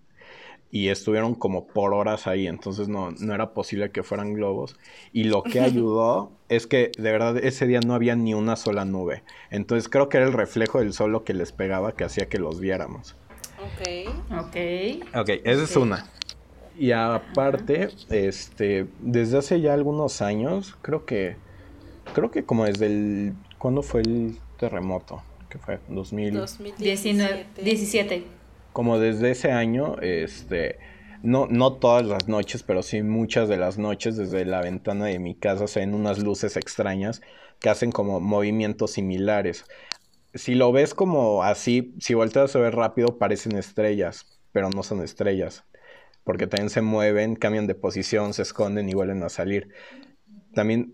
Y 0.75 0.89
estuvieron 0.89 1.35
como 1.35 1.67
por 1.67 1.93
horas 1.93 2.27
ahí, 2.27 2.47
entonces 2.47 2.89
no, 2.89 3.11
no 3.11 3.35
era 3.35 3.53
posible 3.53 3.91
que 3.91 4.03
fueran 4.03 4.33
globos. 4.33 4.75
Y 5.13 5.25
lo 5.25 5.43
que 5.43 5.61
ayudó 5.61 6.33
es 6.49 6.67
que 6.67 6.91
de 6.97 7.13
verdad 7.13 7.37
ese 7.37 7.67
día 7.67 7.81
no 7.87 7.95
había 7.95 8.17
ni 8.17 8.33
una 8.33 8.57
sola 8.57 8.87
nube. 8.87 9.23
Entonces 9.51 9.91
creo 9.91 10.09
que 10.09 10.17
era 10.17 10.27
el 10.27 10.33
reflejo 10.33 10.79
del 10.79 10.95
sol 10.95 11.13
lo 11.13 11.25
que 11.25 11.35
les 11.35 11.53
pegaba 11.53 11.93
que 11.93 12.05
hacía 12.05 12.29
que 12.31 12.39
los 12.39 12.59
viéramos. 12.59 13.17
Ok. 13.61 14.09
Ok. 14.31 14.57
Ok, 15.15 15.29
esa 15.45 15.63
es 15.63 15.77
una. 15.77 16.07
Y 16.79 16.93
aparte, 16.93 17.91
este, 18.09 18.87
desde 19.01 19.39
hace 19.39 19.61
ya 19.61 19.75
algunos 19.75 20.23
años, 20.23 20.75
creo 20.81 21.05
que, 21.05 21.37
creo 22.15 22.31
que 22.31 22.45
como 22.45 22.65
desde 22.65 22.87
el, 22.87 23.35
¿cuándo 23.59 23.83
fue 23.83 24.01
el 24.01 24.39
terremoto? 24.59 25.23
¿Qué 25.51 25.59
fue? 25.59 25.81
2000. 25.89 26.33
19, 26.79 27.47
2017. 27.57 27.63
17. 27.63 28.42
Como 28.73 28.99
desde 28.99 29.31
ese 29.31 29.53
año, 29.53 29.97
este, 30.01 30.79
no, 31.23 31.47
no 31.49 31.75
todas 31.75 32.05
las 32.05 32.29
noches, 32.29 32.63
pero 32.63 32.83
sí 32.83 33.03
muchas 33.03 33.49
de 33.49 33.57
las 33.57 33.79
noches 33.79 34.17
desde 34.17 34.45
la 34.45 34.61
ventana 34.61 35.07
de 35.07 35.19
mi 35.19 35.35
casa 35.35 35.67
se 35.67 35.81
ven 35.81 35.95
unas 35.95 36.19
luces 36.19 36.57
extrañas 36.57 37.23
que 37.61 37.71
hacen 37.71 37.93
como 37.93 38.21
movimientos 38.21 38.93
similares. 38.93 39.65
Si 40.35 40.55
lo 40.55 40.73
ves 40.73 40.95
como 40.95 41.43
así, 41.43 41.95
si 42.01 42.15
volteas 42.15 42.57
a 42.57 42.61
ver 42.61 42.75
rápido, 42.75 43.19
parecen 43.19 43.57
estrellas, 43.57 44.41
pero 44.51 44.71
no 44.71 44.83
son 44.83 45.03
estrellas. 45.03 45.65
Porque 46.25 46.47
también 46.47 46.71
se 46.71 46.83
mueven, 46.83 47.37
cambian 47.37 47.67
de 47.67 47.75
posición, 47.75 48.33
se 48.33 48.43
esconden 48.43 48.89
y 48.89 48.95
vuelven 48.95 49.23
a 49.23 49.29
salir. 49.29 49.69
También 50.55 50.93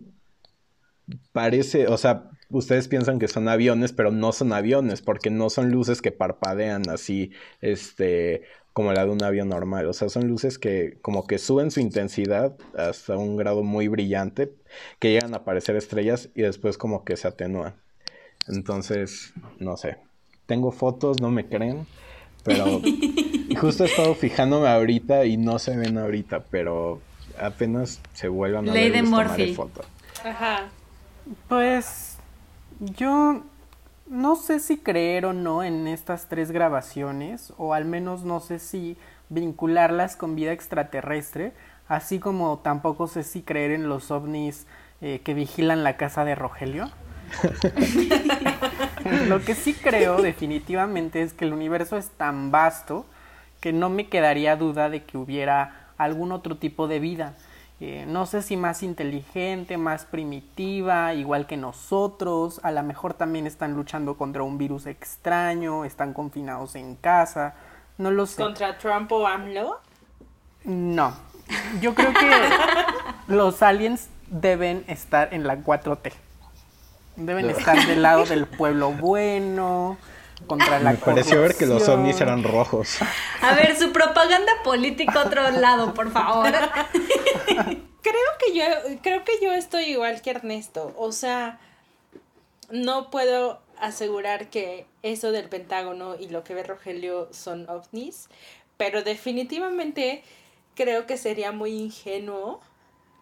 parece, 1.32 1.86
o 1.86 1.96
sea, 1.96 2.30
ustedes 2.50 2.88
piensan 2.88 3.18
que 3.18 3.28
son 3.28 3.48
aviones, 3.48 3.92
pero 3.92 4.11
no 4.11 4.32
son 4.32 4.52
aviones, 4.52 5.02
porque 5.02 5.30
no 5.30 5.50
son 5.50 5.70
luces 5.70 6.02
que 6.02 6.12
parpadean 6.12 6.88
así, 6.88 7.32
este, 7.61 8.42
como 8.72 8.92
la 8.92 9.04
de 9.04 9.11
un 9.11 9.22
avión 9.22 9.48
normal. 9.48 9.87
O 9.87 9.92
sea, 9.92 10.08
son 10.08 10.28
luces 10.28 10.58
que 10.58 10.98
como 11.02 11.26
que 11.26 11.38
suben 11.38 11.70
su 11.70 11.80
intensidad 11.80 12.56
hasta 12.76 13.16
un 13.16 13.37
grado 13.37 13.62
muy 13.62 13.88
brillante, 13.88 14.52
que 14.98 15.12
llegan 15.12 15.34
a 15.34 15.44
parecer 15.44 15.76
estrellas 15.76 16.30
y 16.34 16.42
después 16.42 16.78
como 16.78 17.04
que 17.04 17.16
se 17.16 17.28
atenúan. 17.28 17.74
Entonces, 18.46 19.32
no 19.58 19.76
sé. 19.76 19.98
Tengo 20.46 20.72
fotos, 20.72 21.20
no 21.20 21.30
me 21.30 21.46
creen, 21.46 21.87
pero 22.44 22.80
y 22.84 23.54
justo 23.54 23.84
he 23.84 23.88
estado 23.88 24.14
fijándome 24.14 24.68
ahorita 24.68 25.26
y 25.26 25.37
no 25.37 25.58
se 25.58 25.76
ven 25.76 25.98
ahorita, 25.98 26.44
pero 26.50 27.02
apenas 27.38 28.00
se 28.14 28.28
vuelvan 28.28 28.68
a 28.68 28.72
Ley 28.72 28.90
ver 28.90 29.02
de 29.02 29.02
Murphy. 29.02 29.54
foto. 29.54 29.82
Ajá. 30.24 30.70
Pues 31.48 32.17
yo 32.80 33.42
no 34.06 34.36
sé 34.36 34.60
si 34.60 34.78
creer 34.78 35.26
o 35.26 35.32
no 35.32 35.62
en 35.62 35.86
estas 35.86 36.28
tres 36.28 36.50
grabaciones, 36.50 37.52
o 37.58 37.74
al 37.74 37.84
menos 37.84 38.24
no 38.24 38.40
sé 38.40 38.58
si 38.58 38.96
vincularlas 39.28 40.16
con 40.16 40.34
vida 40.34 40.52
extraterrestre, 40.52 41.52
así 41.88 42.18
como 42.18 42.58
tampoco 42.58 43.06
sé 43.06 43.22
si 43.22 43.42
creer 43.42 43.72
en 43.72 43.88
los 43.88 44.10
ovnis 44.10 44.66
eh, 45.00 45.20
que 45.24 45.34
vigilan 45.34 45.84
la 45.84 45.96
casa 45.96 46.24
de 46.24 46.34
Rogelio. 46.34 46.90
Lo 49.28 49.40
que 49.44 49.54
sí 49.54 49.74
creo 49.74 50.22
definitivamente 50.22 51.22
es 51.22 51.34
que 51.34 51.44
el 51.44 51.52
universo 51.52 51.96
es 51.96 52.08
tan 52.10 52.50
vasto 52.50 53.04
que 53.60 53.72
no 53.72 53.90
me 53.90 54.08
quedaría 54.08 54.56
duda 54.56 54.88
de 54.88 55.04
que 55.04 55.18
hubiera 55.18 55.88
algún 55.98 56.32
otro 56.32 56.56
tipo 56.56 56.88
de 56.88 57.00
vida. 57.00 57.34
Eh, 57.80 58.04
no 58.08 58.26
sé 58.26 58.42
si 58.42 58.56
más 58.56 58.82
inteligente, 58.82 59.76
más 59.76 60.04
primitiva, 60.04 61.14
igual 61.14 61.46
que 61.46 61.56
nosotros. 61.56 62.60
A 62.64 62.72
lo 62.72 62.82
mejor 62.82 63.14
también 63.14 63.46
están 63.46 63.74
luchando 63.74 64.16
contra 64.16 64.42
un 64.42 64.58
virus 64.58 64.86
extraño, 64.86 65.84
están 65.84 66.12
confinados 66.12 66.74
en 66.74 66.96
casa. 66.96 67.54
No 67.96 68.10
lo 68.10 68.26
sé. 68.26 68.42
¿Contra 68.42 68.78
Trump 68.78 69.10
o 69.12 69.26
AMLO? 69.26 69.80
No. 70.64 71.14
Yo 71.80 71.94
creo 71.94 72.12
que 72.12 72.30
los 73.28 73.62
aliens 73.62 74.08
deben 74.26 74.84
estar 74.88 75.32
en 75.32 75.46
la 75.46 75.58
4T. 75.58 76.12
Deben 77.16 77.50
estar 77.50 77.84
del 77.86 78.02
lado 78.02 78.24
del 78.26 78.46
pueblo 78.46 78.92
bueno, 78.92 79.96
contra 80.46 80.79
la 80.79 80.92
Me 80.92 80.98
pareció 80.98 81.40
ver 81.40 81.57
que 81.57 81.66
los 81.66 81.88
ovnis 81.88 82.20
eran 82.20 82.42
rojos. 82.42 82.98
A 83.42 83.55
ver, 83.55 83.77
su 83.77 83.92
propaganda 83.92 84.53
política 84.64 85.24
otro 85.27 85.51
lado, 85.51 85.94
por 85.94 86.11
favor. 86.11 86.53
Creo 88.01 88.31
que 88.38 88.55
yo, 88.55 88.64
creo 89.03 89.24
que 89.24 89.33
yo 89.42 89.53
estoy 89.53 89.85
igual 89.87 90.22
que 90.22 90.31
Ernesto. 90.31 90.94
O 90.96 91.12
sea, 91.12 91.59
no 92.70 93.11
puedo 93.11 93.61
asegurar 93.81 94.48
que 94.48 94.87
eso 95.03 95.33
del 95.33 95.48
Pentágono 95.48 96.16
y 96.18 96.29
lo 96.29 96.44
que 96.44 96.55
ve 96.55 96.62
Rogelio 96.62 97.29
son 97.33 97.68
ovnis, 97.68 98.29
pero 98.77 99.03
definitivamente 99.03 100.22
creo 100.74 101.07
que 101.07 101.16
sería 101.16 101.53
muy 101.53 101.72
ingenuo 101.72 102.61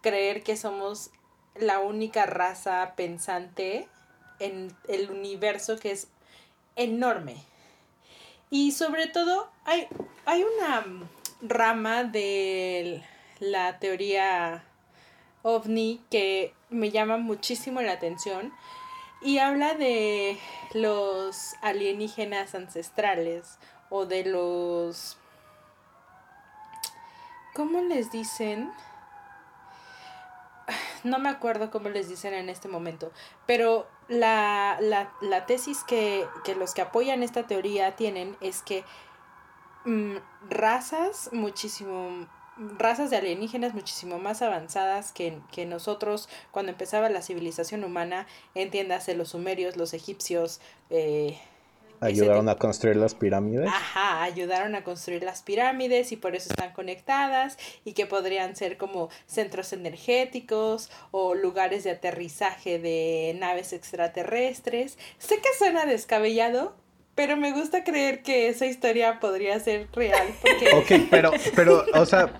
creer 0.02 0.42
que 0.42 0.56
somos 0.56 1.10
la 1.54 1.80
única 1.80 2.26
raza 2.26 2.92
pensante 2.96 3.88
en 4.38 4.74
el 4.88 5.10
universo 5.10 5.78
que 5.78 5.90
es 5.92 6.08
enorme. 6.76 7.36
Y 8.50 8.72
sobre 8.72 9.08
todo 9.08 9.50
hay, 9.64 9.88
hay 10.24 10.44
una 10.44 10.84
rama 11.42 12.04
de 12.04 13.02
la 13.40 13.78
teoría 13.78 14.64
ovni 15.42 16.00
que 16.10 16.54
me 16.70 16.90
llama 16.90 17.16
muchísimo 17.16 17.80
la 17.82 17.92
atención 17.92 18.52
y 19.20 19.38
habla 19.38 19.74
de 19.74 20.38
los 20.74 21.54
alienígenas 21.62 22.54
ancestrales 22.54 23.58
o 23.90 24.06
de 24.06 24.24
los... 24.24 25.16
¿Cómo 27.54 27.80
les 27.80 28.10
dicen? 28.10 28.70
No 31.04 31.20
me 31.20 31.28
acuerdo 31.28 31.70
cómo 31.70 31.88
les 31.88 32.08
dicen 32.08 32.34
en 32.34 32.48
este 32.48 32.66
momento, 32.66 33.12
pero 33.46 33.86
la, 34.08 34.78
la, 34.80 35.46
tesis 35.46 35.84
que, 35.84 36.26
los 36.58 36.74
que 36.74 36.82
apoyan 36.82 37.22
esta 37.22 37.46
teoría 37.46 37.96
tienen 37.96 38.36
es 38.40 38.62
que 38.62 38.84
mm, 39.84 40.16
razas 40.48 41.30
muchísimo 41.32 42.26
razas 42.78 43.10
de 43.10 43.18
alienígenas 43.18 43.74
muchísimo 43.74 44.18
más 44.18 44.40
avanzadas 44.40 45.12
que, 45.12 45.38
que, 45.52 45.66
nosotros 45.66 46.26
cuando 46.50 46.72
empezaba 46.72 47.10
la 47.10 47.20
civilización 47.20 47.84
humana, 47.84 48.26
entiéndase 48.54 49.14
los 49.14 49.28
sumerios, 49.30 49.76
los 49.76 49.92
egipcios. 49.92 50.60
Eh, 50.88 51.38
ayudaron 52.00 52.48
a 52.48 52.56
construir 52.56 52.96
las 52.96 53.14
pirámides. 53.14 53.68
Ajá, 53.68 54.22
ayudaron 54.22 54.74
a 54.74 54.84
construir 54.84 55.22
las 55.22 55.42
pirámides 55.42 56.12
y 56.12 56.16
por 56.16 56.34
eso 56.34 56.50
están 56.50 56.72
conectadas 56.72 57.58
y 57.84 57.92
que 57.92 58.06
podrían 58.06 58.56
ser 58.56 58.76
como 58.76 59.08
centros 59.26 59.72
energéticos 59.72 60.90
o 61.10 61.34
lugares 61.34 61.84
de 61.84 61.90
aterrizaje 61.90 62.78
de 62.78 63.36
naves 63.38 63.72
extraterrestres. 63.72 64.98
Sé 65.18 65.36
que 65.36 65.48
suena 65.58 65.86
descabellado, 65.86 66.74
pero 67.16 67.38
me 67.38 67.50
gusta 67.52 67.82
creer 67.82 68.22
que 68.22 68.48
esa 68.48 68.66
historia 68.66 69.18
podría 69.20 69.58
ser 69.58 69.88
real. 69.94 70.28
Porque... 70.42 70.68
Ok, 70.74 71.08
pero, 71.10 71.30
pero, 71.56 71.82
o 71.94 72.04
sea, 72.04 72.30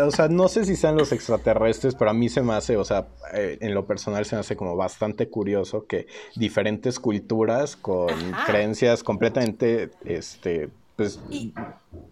o 0.00 0.10
sea, 0.10 0.28
no 0.28 0.48
sé 0.48 0.64
si 0.64 0.74
sean 0.74 0.96
los 0.96 1.12
extraterrestres, 1.12 1.94
pero 1.94 2.10
a 2.10 2.14
mí 2.14 2.30
se 2.30 2.40
me 2.40 2.54
hace, 2.54 2.78
o 2.78 2.84
sea, 2.84 3.08
eh, 3.34 3.58
en 3.60 3.74
lo 3.74 3.84
personal 3.84 4.24
se 4.24 4.34
me 4.34 4.40
hace 4.40 4.56
como 4.56 4.74
bastante 4.74 5.28
curioso 5.28 5.86
que 5.86 6.06
diferentes 6.34 6.98
culturas 6.98 7.76
con 7.76 8.08
creencias 8.46 9.02
completamente, 9.02 9.90
este, 10.06 10.70
pues, 10.96 11.20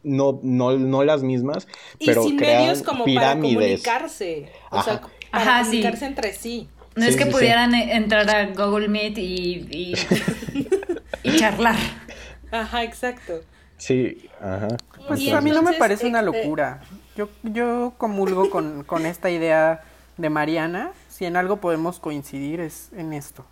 no, 0.03 0.41
no, 0.43 0.77
no 0.77 1.05
las 1.05 1.23
mismas, 1.23 1.67
pero 2.05 2.23
y 2.23 2.29
sin 2.29 2.37
medios 2.37 2.83
como 2.83 3.07
para 3.07 3.33
comunicarse, 3.33 4.53
o 4.71 4.83
sea, 4.83 5.01
para 5.33 5.63
comunicarse 5.63 6.05
entre 6.05 6.35
sí. 6.35 6.69
No 6.97 7.07
es 7.07 7.17
que 7.17 7.25
pudieran 7.25 7.73
entrar 7.73 8.29
a 8.29 8.47
Google 8.49 8.89
Meet 8.89 9.17
y, 9.17 9.95
y 11.23 11.37
charlar. 11.39 11.77
Ajá, 12.51 12.83
exacto. 12.83 13.41
Sí, 13.77 14.29
ajá. 14.41 14.69
Pues 15.09 15.33
a 15.33 15.41
mí 15.41 15.51
no 15.51 15.63
me 15.63 15.73
parece 15.75 16.07
una 16.07 16.21
este, 16.21 16.39
locura. 16.39 16.83
Yo, 17.17 17.29
yo 17.43 17.95
comulgo 17.97 18.51
con, 18.51 18.85
con 18.85 19.07
esta 19.07 19.31
idea 19.31 19.83
de 20.17 20.31
Mariana. 20.31 20.93
Si 21.09 21.25
en 21.25 21.37
algo 21.37 21.57
podemos 21.57 21.99
coincidir 21.99 22.61
es 22.61 22.91
en 22.95 23.13
esto. 23.13 23.47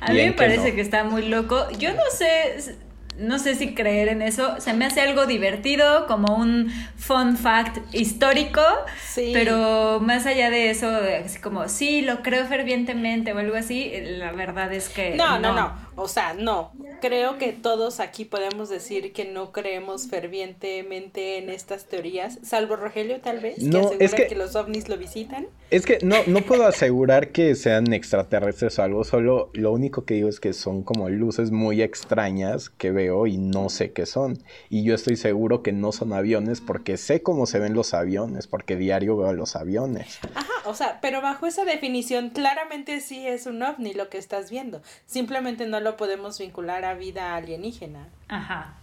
a 0.00 0.12
mí 0.12 0.18
me 0.18 0.32
parece 0.32 0.74
que 0.74 0.80
está 0.80 1.04
muy 1.04 1.28
loco. 1.28 1.68
Yo 1.78 1.92
no 1.92 2.02
sé 2.10 2.76
no 3.18 3.38
sé 3.38 3.54
si 3.54 3.74
creer 3.74 4.08
en 4.08 4.22
eso. 4.22 4.60
Se 4.60 4.72
me 4.72 4.86
hace 4.86 5.00
algo 5.00 5.26
divertido, 5.26 6.06
como 6.06 6.34
un 6.36 6.70
fun 6.96 7.36
fact 7.36 7.78
histórico. 7.94 8.62
Sí. 9.06 9.30
Pero 9.32 10.00
más 10.00 10.26
allá 10.26 10.50
de 10.50 10.70
eso, 10.70 10.88
así 11.24 11.40
como, 11.40 11.68
sí, 11.68 12.02
lo 12.02 12.22
creo 12.22 12.46
fervientemente 12.46 13.32
o 13.32 13.38
algo 13.38 13.56
así, 13.56 13.92
la 14.02 14.32
verdad 14.32 14.72
es 14.72 14.88
que. 14.88 15.14
No, 15.14 15.38
no, 15.38 15.54
no. 15.54 15.83
O 15.96 16.08
sea, 16.08 16.34
no. 16.34 16.72
Creo 17.00 17.38
que 17.38 17.52
todos 17.52 18.00
aquí 18.00 18.24
podemos 18.24 18.68
decir 18.68 19.12
que 19.12 19.24
no 19.24 19.52
creemos 19.52 20.08
fervientemente 20.08 21.38
en 21.38 21.50
estas 21.50 21.84
teorías, 21.84 22.38
salvo 22.42 22.76
Rogelio, 22.76 23.20
tal 23.20 23.40
vez, 23.40 23.62
no, 23.62 23.72
que 23.72 23.78
asegura 23.78 24.04
es 24.04 24.14
que, 24.14 24.26
que, 24.28 24.34
los 24.34 24.56
ovnis 24.56 24.88
lo 24.88 24.96
visitan. 24.96 25.46
Es 25.70 25.84
que 25.84 25.98
no, 26.02 26.16
no 26.26 26.40
puedo 26.40 26.66
asegurar 26.66 27.28
que 27.28 27.54
sean 27.54 27.92
extraterrestres 27.92 28.78
o 28.78 28.82
algo, 28.82 29.04
solo 29.04 29.50
lo 29.52 29.72
único 29.72 30.04
que 30.04 30.14
digo 30.14 30.28
es 30.28 30.40
que 30.40 30.52
son 30.52 30.82
como 30.82 31.08
luces 31.08 31.50
muy 31.50 31.82
extrañas 31.82 32.70
que 32.70 32.90
veo 32.90 33.26
y 33.26 33.36
no 33.36 33.68
sé 33.68 33.92
qué 33.92 34.06
son. 34.06 34.38
Y 34.70 34.84
yo 34.84 34.94
estoy 34.94 35.16
seguro 35.16 35.62
que 35.62 35.72
no 35.72 35.92
son 35.92 36.12
aviones 36.12 36.60
porque 36.60 36.96
sé 36.96 37.22
cómo 37.22 37.46
se 37.46 37.58
ven 37.58 37.74
los 37.74 37.94
aviones, 37.94 38.46
porque 38.46 38.76
diario 38.76 39.16
veo 39.16 39.32
los 39.32 39.56
aviones. 39.56 40.18
Ajá, 40.34 40.68
o 40.68 40.74
sea, 40.74 40.98
pero 41.00 41.20
bajo 41.20 41.46
esa 41.46 41.64
definición 41.64 42.30
claramente 42.30 43.00
sí 43.00 43.26
es 43.26 43.46
un 43.46 43.62
ovni 43.62 43.92
lo 43.94 44.08
que 44.08 44.18
estás 44.18 44.50
viendo. 44.50 44.82
Simplemente 45.06 45.66
no 45.66 45.80
lo 45.84 45.96
podemos 45.96 46.38
vincular 46.38 46.84
a 46.84 46.94
vida 46.94 47.36
alienígena. 47.36 48.08
Ajá. 48.28 48.74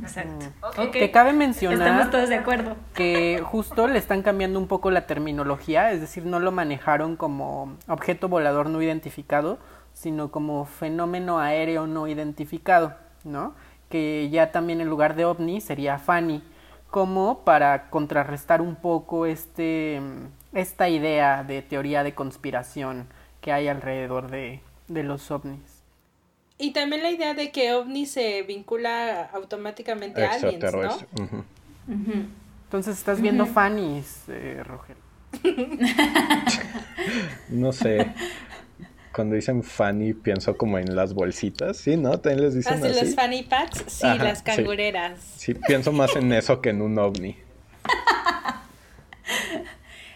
Exacto. 0.00 0.46
Mm. 0.78 0.90
Que 0.90 1.10
cabe 1.10 1.32
mencionar. 1.32 1.78
Estamos 1.78 2.10
todos 2.10 2.28
de 2.28 2.36
acuerdo. 2.36 2.76
Que 2.94 3.42
justo 3.42 3.88
le 3.88 3.98
están 3.98 4.22
cambiando 4.22 4.58
un 4.58 4.68
poco 4.68 4.90
la 4.90 5.06
terminología, 5.06 5.90
es 5.90 6.00
decir, 6.00 6.26
no 6.26 6.38
lo 6.38 6.52
manejaron 6.52 7.16
como 7.16 7.76
objeto 7.88 8.28
volador 8.28 8.68
no 8.68 8.82
identificado, 8.82 9.58
sino 9.94 10.30
como 10.30 10.66
fenómeno 10.66 11.40
aéreo 11.40 11.86
no 11.86 12.06
identificado. 12.06 12.94
¿no? 13.26 13.54
Que 13.90 14.30
ya 14.30 14.52
también 14.52 14.80
en 14.80 14.88
lugar 14.88 15.16
de 15.16 15.24
ovni 15.24 15.60
sería 15.60 15.98
Fanny, 15.98 16.42
como 16.90 17.40
para 17.40 17.90
contrarrestar 17.90 18.62
un 18.62 18.76
poco 18.76 19.26
este, 19.26 20.00
esta 20.52 20.88
idea 20.88 21.44
de 21.44 21.62
teoría 21.62 22.02
de 22.02 22.14
conspiración 22.14 23.08
que 23.40 23.52
hay 23.52 23.68
alrededor 23.68 24.30
de, 24.30 24.60
los 24.88 25.30
ovnis. 25.30 25.75
Y 26.58 26.72
también 26.72 27.02
la 27.02 27.10
idea 27.10 27.34
de 27.34 27.50
que 27.50 27.72
ovni 27.74 28.06
se 28.06 28.42
vincula 28.42 29.24
automáticamente 29.32 30.24
a 30.24 30.32
aliens, 30.32 30.72
¿no? 30.72 31.44
Entonces 32.64 32.98
estás 32.98 33.20
viendo 33.20 33.46
Fanny's, 33.46 34.22
eh, 34.28 34.62
Roger. 34.64 34.96
no 37.50 37.72
sé 37.72 38.12
cuando 39.16 39.34
dicen 39.34 39.62
fanny 39.62 40.12
pienso 40.12 40.58
como 40.58 40.78
en 40.78 40.94
las 40.94 41.14
bolsitas, 41.14 41.78
¿sí? 41.78 41.96
¿No? 41.96 42.20
También 42.20 42.44
les 42.44 42.54
dicen 42.54 42.84
así. 42.84 42.94
¿Las 42.94 43.14
fanny 43.14 43.42
packs? 43.44 43.84
Sí, 43.86 44.06
las 44.06 44.42
cangureras. 44.42 45.18
Sí. 45.36 45.54
pienso 45.54 45.90
más 45.90 46.14
en 46.16 46.30
eso 46.34 46.60
que 46.60 46.68
en 46.68 46.82
un 46.82 46.98
ovni. 46.98 47.34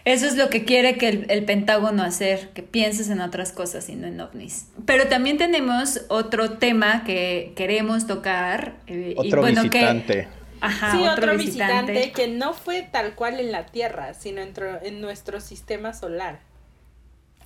Eso 0.03 0.25
es 0.25 0.35
lo 0.35 0.49
que 0.49 0.65
quiere 0.65 0.97
que 0.97 1.25
el, 1.27 1.45
Pentágono 1.45 2.03
hacer, 2.03 2.49
que 2.49 2.63
pienses 2.63 3.09
en 3.09 3.21
otras 3.21 3.51
cosas 3.51 3.87
y 3.89 3.95
no 3.95 4.07
en 4.07 4.19
ovnis. 4.19 4.67
Pero 4.85 5.07
también 5.07 5.37
tenemos 5.37 6.01
otro 6.07 6.51
tema 6.57 7.03
que 7.03 7.53
queremos 7.55 8.07
tocar. 8.07 8.75
Eh, 8.87 9.13
otro 9.17 9.43
visitante. 9.43 10.27
Ajá, 10.59 10.91
sí, 10.91 11.07
otro, 11.07 11.37
visitante. 11.37 12.11
que 12.11 12.27
no 12.27 12.53
fue 12.53 12.83
tal 12.83 13.15
cual 13.15 13.39
en 13.39 13.51
la 13.51 13.65
Tierra, 13.65 14.13
sino 14.13 14.41
en 14.41 15.01
nuestro 15.01 15.41
sistema 15.41 15.93
solar. 15.93 16.39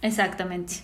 Exactamente. 0.02 0.76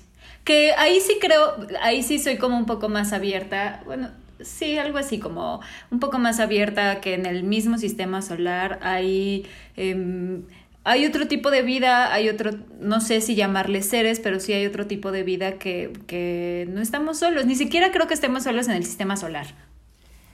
Que 0.43 0.73
ahí 0.77 0.99
sí 0.99 1.17
creo, 1.21 1.55
ahí 1.81 2.03
sí 2.03 2.19
soy 2.19 2.37
como 2.37 2.57
un 2.57 2.65
poco 2.65 2.89
más 2.89 3.13
abierta, 3.13 3.81
bueno, 3.85 4.09
sí, 4.39 4.77
algo 4.77 4.97
así 4.97 5.19
como 5.19 5.61
un 5.91 5.99
poco 5.99 6.17
más 6.17 6.39
abierta 6.39 7.01
que 7.01 7.13
en 7.13 7.25
el 7.25 7.43
mismo 7.43 7.77
sistema 7.77 8.21
solar 8.21 8.79
hay... 8.81 9.45
Em, 9.75 10.43
hay 10.83 11.05
otro 11.05 11.27
tipo 11.27 11.51
de 11.51 11.61
vida, 11.61 12.13
hay 12.13 12.29
otro, 12.29 12.51
no 12.79 13.01
sé 13.01 13.21
si 13.21 13.35
llamarle 13.35 13.83
seres, 13.83 14.19
pero 14.19 14.39
sí 14.39 14.53
hay 14.53 14.65
otro 14.65 14.87
tipo 14.87 15.11
de 15.11 15.23
vida 15.23 15.53
que, 15.53 15.93
que 16.07 16.67
no 16.69 16.81
estamos 16.81 17.19
solos. 17.19 17.45
Ni 17.45 17.55
siquiera 17.55 17.91
creo 17.91 18.07
que 18.07 18.13
estemos 18.15 18.43
solos 18.43 18.67
en 18.67 18.75
el 18.75 18.85
sistema 18.85 19.15
solar. 19.15 19.47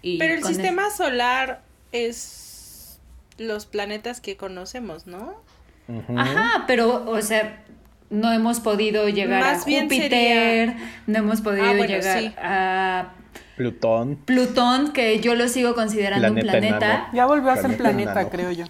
pero 0.02 0.34
el 0.34 0.44
sistema 0.44 0.90
solar 0.90 1.64
es 1.92 3.00
los 3.38 3.66
planetas 3.66 4.22
que 4.22 4.38
conocemos, 4.38 5.06
¿no? 5.06 5.36
Ajá, 6.16 6.64
pero, 6.68 7.10
o 7.10 7.22
sea, 7.22 7.64
no 8.10 8.32
hemos 8.32 8.60
podido 8.60 9.08
llegar 9.10 9.44
a 9.44 9.60
Júpiter, 9.60 10.76
no 11.08 11.18
hemos 11.18 11.42
podido 11.42 11.66
ah, 11.66 11.74
llegar 11.74 12.34
a 12.38 13.14
Plutón. 13.58 14.18
Plutón, 14.18 14.94
que 14.94 15.20
yo 15.20 15.36
lo 15.36 15.48
sigo 15.50 15.76
considerando 15.76 16.30
un 16.30 16.36
planeta. 16.36 17.10
Ya 17.12 17.26
volvió 17.26 17.50
a 17.50 17.58
ser 17.58 17.76
planeta, 17.76 18.30
creo 18.30 18.52
yo. 18.52 18.66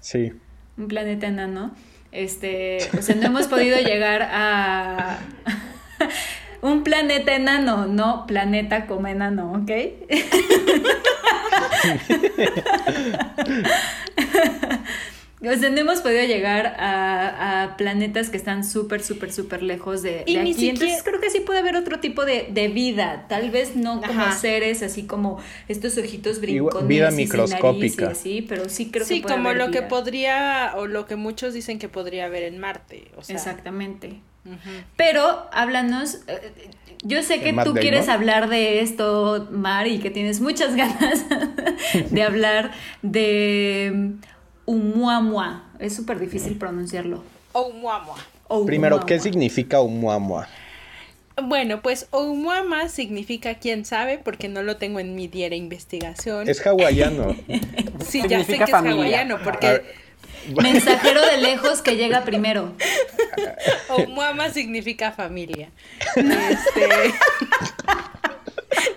Sí. 0.00 0.32
Un 0.76 0.88
planeta 0.88 1.26
enano. 1.26 1.72
Este, 2.12 2.78
o 2.96 3.02
sea, 3.02 3.16
no 3.16 3.26
hemos 3.26 3.48
podido 3.48 3.78
llegar 3.78 4.22
a 4.22 5.18
un 6.62 6.84
planeta 6.84 7.34
enano, 7.34 7.86
no 7.86 8.26
planeta 8.26 8.86
como 8.86 9.08
enano, 9.08 9.52
¿ok? 9.52 9.70
O 15.48 15.56
sea, 15.56 15.70
no 15.70 15.78
hemos 15.80 16.00
podido 16.00 16.22
llegar 16.24 16.66
a, 16.78 17.62
a 17.64 17.76
planetas 17.76 18.30
que 18.30 18.36
están 18.36 18.64
súper, 18.64 19.02
súper, 19.02 19.32
súper 19.32 19.62
lejos 19.62 20.02
de, 20.02 20.22
Y 20.26 20.36
de 20.36 20.42
ni 20.42 20.50
aquí. 20.52 20.60
siquiera- 20.68 20.72
Entonces 20.86 21.02
creo 21.02 21.20
que 21.20 21.30
sí 21.30 21.40
puede 21.40 21.58
haber 21.60 21.76
otro 21.76 22.00
tipo 22.00 22.24
de, 22.24 22.48
de 22.50 22.68
vida. 22.68 23.26
Tal 23.28 23.50
vez 23.50 23.76
no 23.76 24.00
como 24.00 24.20
Ajá. 24.22 24.32
seres 24.32 24.82
así 24.82 25.04
como 25.04 25.38
estos 25.68 25.96
ojitos 25.98 26.40
brincones 26.40 26.88
vida 26.88 27.10
microscópica. 27.10 28.04
y 28.04 28.08
así, 28.08 28.42
pero 28.48 28.68
sí 28.68 28.90
creo 28.90 29.04
sí, 29.06 29.16
que 29.16 29.22
puede 29.22 29.34
como 29.36 29.48
haber 29.50 29.60
lo 29.66 29.70
que 29.70 29.82
podría, 29.82 30.72
o 30.76 30.86
lo 30.86 31.06
que 31.06 31.16
muchos 31.16 31.54
dicen 31.54 31.78
que 31.78 31.88
podría 31.88 32.26
haber 32.26 32.42
en 32.44 32.58
Marte. 32.58 33.08
O 33.16 33.22
sea, 33.22 33.36
Exactamente. 33.36 34.20
Pero 34.96 35.46
háblanos, 35.52 36.18
eh, 36.28 36.52
yo 37.02 37.22
sé 37.22 37.40
que 37.40 37.50
tú 37.52 37.56
Damon? 37.56 37.76
quieres 37.78 38.08
hablar 38.10 38.48
de 38.50 38.80
esto, 38.80 39.48
Mar, 39.50 39.86
y 39.86 39.98
que 40.00 40.10
tienes 40.10 40.40
muchas 40.42 40.76
ganas 40.76 41.24
de 42.10 42.22
hablar 42.22 42.72
de 43.00 44.12
Umuamua. 44.66 45.64
Es 45.78 45.94
súper 45.94 46.18
difícil 46.18 46.56
pronunciarlo. 46.56 47.22
Oumuamua. 47.52 48.16
Primero, 48.66 49.04
¿qué 49.06 49.18
significa 49.20 49.80
Oumuamua? 49.80 50.48
Bueno, 51.42 51.82
pues 51.82 52.06
Oumuamua 52.10 52.88
significa 52.88 53.54
quién 53.54 53.84
sabe, 53.84 54.18
porque 54.18 54.48
no 54.48 54.62
lo 54.62 54.76
tengo 54.76 55.00
en 55.00 55.14
mi 55.14 55.28
diaria 55.28 55.58
investigación. 55.58 56.48
Es 56.48 56.64
hawaiano. 56.64 57.36
sí, 58.06 58.22
ya 58.28 58.44
sé 58.44 58.58
que 58.58 58.64
es 58.64 58.72
hawaiano, 58.72 59.38
porque 59.42 59.82
Mensajero 60.60 61.24
de 61.24 61.38
lejos 61.38 61.80
que 61.82 61.96
llega 61.96 62.22
primero. 62.24 62.74
Oumuamua 63.88 64.50
significa 64.50 65.12
familia. 65.12 65.70
Este... 66.16 67.14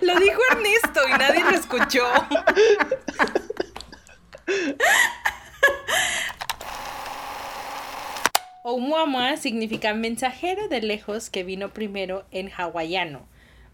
lo 0.02 0.18
dijo 0.20 0.40
Ernesto 0.50 1.00
y 1.08 1.12
nadie 1.18 1.44
lo 1.44 1.50
escuchó. 1.50 2.04
Oumuamua 8.62 9.36
significa 9.36 9.94
mensajero 9.94 10.68
de 10.68 10.82
lejos 10.82 11.30
que 11.30 11.42
vino 11.42 11.72
primero 11.72 12.26
en 12.30 12.50
hawaiano 12.50 13.26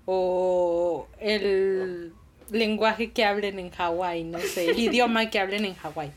o 0.07 1.09
el 1.19 2.13
lenguaje 2.51 3.13
que 3.13 3.25
hablen 3.25 3.59
en 3.59 3.71
Hawái, 3.71 4.25
no 4.25 4.39
sé, 4.41 4.71
el 4.71 4.79
idioma 4.89 5.31
que 5.31 5.39
hablen 5.39 5.65
en 5.65 5.75
Hawái. 5.75 6.13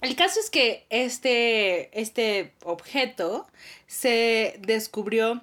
El 0.00 0.14
caso 0.14 0.40
es 0.40 0.50
que 0.50 0.84
este, 0.90 1.98
este 1.98 2.52
objeto 2.64 3.46
se 3.86 4.58
descubrió 4.60 5.42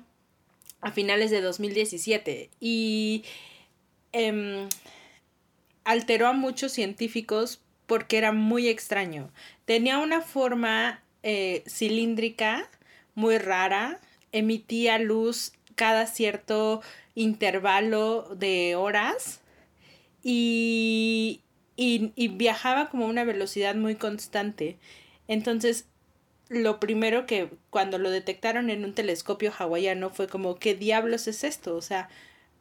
a 0.82 0.92
finales 0.92 1.32
de 1.32 1.42
2017 1.42 2.50
y 2.60 3.24
em, 4.12 4.70
alteró 5.84 6.28
a 6.28 6.34
muchos 6.34 6.72
científicos 6.72 7.62
porque 7.94 8.18
era 8.18 8.32
muy 8.32 8.70
extraño. 8.70 9.32
Tenía 9.66 10.00
una 10.00 10.22
forma 10.22 11.04
eh, 11.22 11.64
cilíndrica 11.68 12.68
muy 13.14 13.38
rara, 13.38 14.00
emitía 14.32 14.98
luz 14.98 15.54
cada 15.76 16.08
cierto 16.08 16.82
intervalo 17.14 18.34
de 18.36 18.76
horas 18.76 19.42
y, 20.24 21.42
y, 21.76 22.14
y 22.16 22.30
viajaba 22.30 22.90
como 22.90 23.06
a 23.06 23.10
una 23.10 23.26
velocidad 23.26 23.76
muy 23.76 23.94
constante. 23.94 24.80
Entonces, 25.28 25.86
lo 26.50 26.80
primero 26.80 27.28
que 27.28 27.52
cuando 27.70 28.00
lo 28.00 28.10
detectaron 28.10 28.72
en 28.72 28.86
un 28.86 28.96
telescopio 28.96 29.54
hawaiano 29.56 30.10
fue 30.10 30.28
como, 30.28 30.56
¿qué 30.56 30.74
diablos 30.74 31.28
es 31.28 31.44
esto? 31.44 31.76
O 31.76 31.82
sea, 31.84 32.10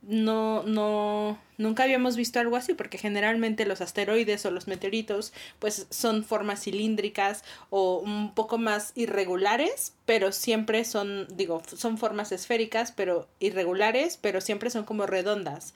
no, 0.03 0.65
no, 0.65 1.39
nunca 1.59 1.85
habíamos 1.85 2.17
visto 2.17 2.41
algo 2.41 2.57
así, 2.57 2.75
porque 2.75 2.99
generalmente 2.99 3.65
los 3.67 3.81
asteroides 3.81 4.45
o 4.45 4.51
los 4.51 4.67
meteoritos, 4.67 5.33
pues 5.61 5.87
son 5.91 6.25
formas 6.25 6.65
cilíndricas 6.65 7.45
o 7.71 7.99
un 7.99 8.35
poco 8.35 8.59
más 8.59 8.93
irregulares, 8.97 9.95
pero 10.05 10.33
siempre 10.33 10.85
son, 10.85 11.29
digo, 11.37 11.63
son 11.67 11.99
formas 11.99 12.33
esféricas, 12.33 12.91
pero 12.91 13.29
irregulares, 13.39 14.19
pero 14.21 14.41
siempre 14.41 14.71
son 14.71 14.85
como 14.85 15.07
redondas. 15.07 15.73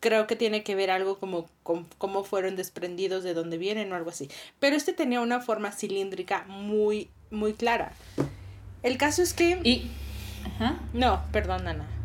Creo 0.00 0.26
que 0.26 0.34
tiene 0.34 0.64
que 0.64 0.74
ver 0.74 0.90
algo 0.90 1.18
como 1.18 1.48
con 1.62 1.86
cómo 1.98 2.24
fueron 2.24 2.56
desprendidos 2.56 3.22
de 3.22 3.34
dónde 3.34 3.56
vienen 3.56 3.92
o 3.92 3.96
algo 3.96 4.10
así. 4.10 4.28
Pero 4.58 4.74
este 4.74 4.92
tenía 4.92 5.20
una 5.20 5.40
forma 5.40 5.70
cilíndrica 5.70 6.44
muy, 6.48 7.08
muy 7.30 7.54
clara. 7.54 7.92
El 8.82 8.98
caso 8.98 9.22
es 9.22 9.32
que... 9.32 9.60
Y. 9.62 9.88
Ajá. 10.44 10.80
No, 10.92 11.22
perdón, 11.32 11.68
Ana. 11.68 11.99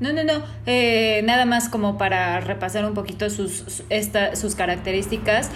No, 0.00 0.12
no, 0.12 0.24
no. 0.24 0.42
eh, 0.66 1.22
nada 1.24 1.46
más 1.46 1.68
como 1.68 1.96
para 1.96 2.40
repasar 2.40 2.84
un 2.84 2.92
poquito 2.94 3.30
sus, 3.30 3.52
su- 3.52 3.84
esta- 3.88 4.36
sus 4.36 4.54
características. 4.54 5.50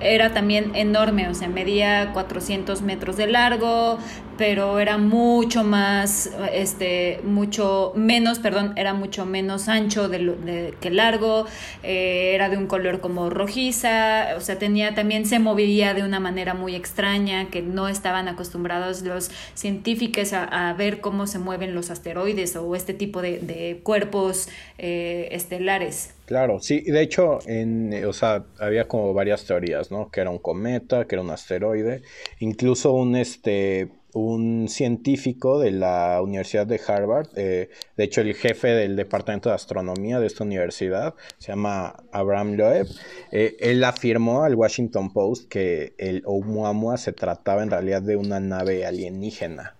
Era 0.00 0.34
también 0.34 0.72
enorme, 0.74 1.28
o 1.28 1.34
sea, 1.34 1.48
medía 1.48 2.10
400 2.12 2.82
metros 2.82 3.16
de 3.16 3.26
largo, 3.26 3.98
pero 4.36 4.78
era 4.80 4.98
mucho 4.98 5.62
más, 5.64 6.30
este, 6.52 7.20
mucho 7.24 7.92
menos, 7.94 8.38
perdón, 8.40 8.72
era 8.76 8.92
mucho 8.94 9.26
menos 9.26 9.68
ancho 9.68 10.08
de 10.08 10.18
de- 10.18 10.74
que 10.80 10.90
largo, 10.90 11.46
eh, 11.82 12.32
era 12.34 12.48
de 12.48 12.56
un 12.56 12.66
color 12.66 13.00
como 13.00 13.30
rojiza, 13.30 14.34
o 14.36 14.40
sea, 14.40 14.58
tenía 14.58 14.94
también, 14.94 15.26
se 15.26 15.38
movía 15.38 15.94
de 15.94 16.02
una 16.02 16.20
manera 16.20 16.54
muy 16.54 16.74
extraña, 16.74 17.50
que 17.50 17.62
no 17.62 17.88
estaban 17.88 18.28
acostumbrados 18.28 19.02
los 19.02 19.30
científicos 19.54 20.32
a, 20.32 20.70
a 20.70 20.72
ver 20.74 21.00
cómo 21.00 21.26
se 21.26 21.38
mueven 21.38 21.74
los 21.74 21.90
asteroides 21.90 22.56
o 22.56 22.74
este 22.74 22.94
tipo 22.94 23.22
de, 23.22 23.38
de 23.38 23.80
cuerpos 23.82 24.48
eh, 24.78 25.28
estelares. 25.32 26.10
Claro, 26.26 26.58
sí, 26.60 26.80
de 26.80 27.02
hecho, 27.02 27.38
en, 27.46 27.92
eh, 27.92 28.06
o 28.06 28.12
sea, 28.14 28.46
había 28.58 28.88
como 28.88 29.12
varias 29.12 29.44
teorías, 29.44 29.90
¿no? 29.90 30.10
Que 30.10 30.20
era 30.22 30.30
un 30.30 30.38
cometa, 30.38 31.06
que 31.06 31.16
era 31.16 31.22
un 31.22 31.30
asteroide, 31.30 32.02
incluso 32.38 32.92
un, 32.94 33.14
este, 33.14 33.90
un 34.14 34.68
científico 34.68 35.58
de 35.58 35.72
la 35.72 36.20
Universidad 36.22 36.66
de 36.66 36.80
Harvard, 36.86 37.28
eh, 37.36 37.68
de 37.96 38.04
hecho, 38.04 38.20
el 38.20 38.34
jefe 38.34 38.68
del 38.68 38.96
departamento 38.96 39.48
de 39.48 39.56
astronomía 39.56 40.20
de 40.20 40.26
esta 40.26 40.44
universidad, 40.44 41.14
se 41.38 41.48
llama 41.48 41.96
Abraham 42.12 42.54
Loeb, 42.54 42.86
eh, 43.32 43.56
él 43.60 43.82
afirmó 43.84 44.44
al 44.44 44.54
Washington 44.54 45.12
Post 45.12 45.48
que 45.48 45.94
el 45.98 46.22
Oumuamua 46.24 46.96
se 46.96 47.12
trataba 47.12 47.62
en 47.62 47.70
realidad 47.70 48.02
de 48.02 48.16
una 48.16 48.40
nave 48.40 48.86
alienígena. 48.86 49.74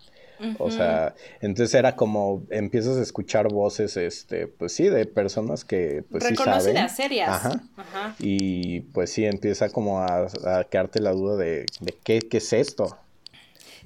O 0.58 0.70
sea, 0.70 1.14
entonces 1.40 1.74
era 1.74 1.96
como 1.96 2.42
empiezas 2.50 2.98
a 2.98 3.02
escuchar 3.02 3.48
voces, 3.48 3.96
este, 3.96 4.46
pues 4.46 4.72
sí, 4.72 4.88
de 4.88 5.06
personas 5.06 5.64
que 5.64 6.04
pues 6.10 6.24
sí 6.24 6.36
saben. 6.36 6.88
Serias. 6.90 7.28
Ajá. 7.28 7.62
Ajá. 7.76 8.16
Y 8.18 8.80
pues 8.80 9.10
sí, 9.10 9.24
empieza 9.24 9.70
como 9.70 10.00
a, 10.00 10.26
a 10.44 10.64
quedarte 10.64 11.00
la 11.00 11.12
duda 11.12 11.36
de, 11.36 11.64
de 11.80 11.94
qué, 12.02 12.18
qué 12.18 12.38
es 12.38 12.52
esto. 12.52 12.98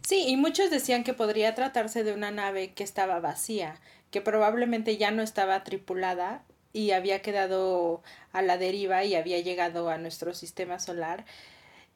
Sí, 0.09 0.25
y 0.27 0.39
muchos 0.39 0.71
decían 0.71 1.05
que 1.05 1.13
podría 1.13 1.55
tratarse 1.55 2.03
de 2.03 2.15
una 2.15 2.31
nave 2.31 2.73
que 2.73 2.83
estaba 2.83 3.21
vacía, 3.21 3.79
que 4.11 4.23
probablemente 4.23 4.97
ya 4.97 5.11
no 5.11 5.23
estaba 5.23 5.63
tripulada 5.65 6.43
y 6.73 6.93
había 6.93 7.21
quedado 7.21 8.03
a 8.33 8.41
la 8.41 8.57
deriva 8.57 9.05
y 9.05 9.15
había 9.17 9.39
llegado 9.41 9.91
a 9.91 9.99
nuestro 9.99 10.33
sistema 10.33 10.79
solar. 10.79 11.27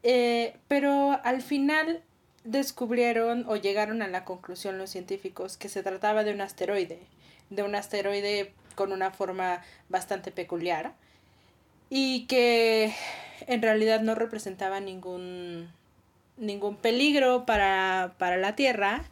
Eh, 0.02 0.58
pero 0.68 1.20
al 1.24 1.40
final 1.40 2.02
descubrieron 2.44 3.46
o 3.48 3.56
llegaron 3.56 4.02
a 4.02 4.08
la 4.08 4.26
conclusión 4.26 4.76
los 4.76 4.90
científicos 4.90 5.56
que 5.56 5.70
se 5.70 5.82
trataba 5.82 6.22
de 6.22 6.34
un 6.34 6.42
asteroide, 6.42 6.98
de 7.48 7.62
un 7.62 7.74
asteroide 7.74 8.52
con 8.74 8.92
una 8.92 9.10
forma 9.10 9.62
bastante 9.88 10.32
peculiar 10.32 10.92
y 11.88 12.26
que 12.26 12.94
en 13.46 13.62
realidad 13.62 14.02
no 14.02 14.14
representaba 14.14 14.80
ningún 14.80 15.70
ningún 16.36 16.76
peligro 16.76 17.44
para, 17.46 18.14
para 18.18 18.36
la 18.36 18.56
Tierra 18.56 19.04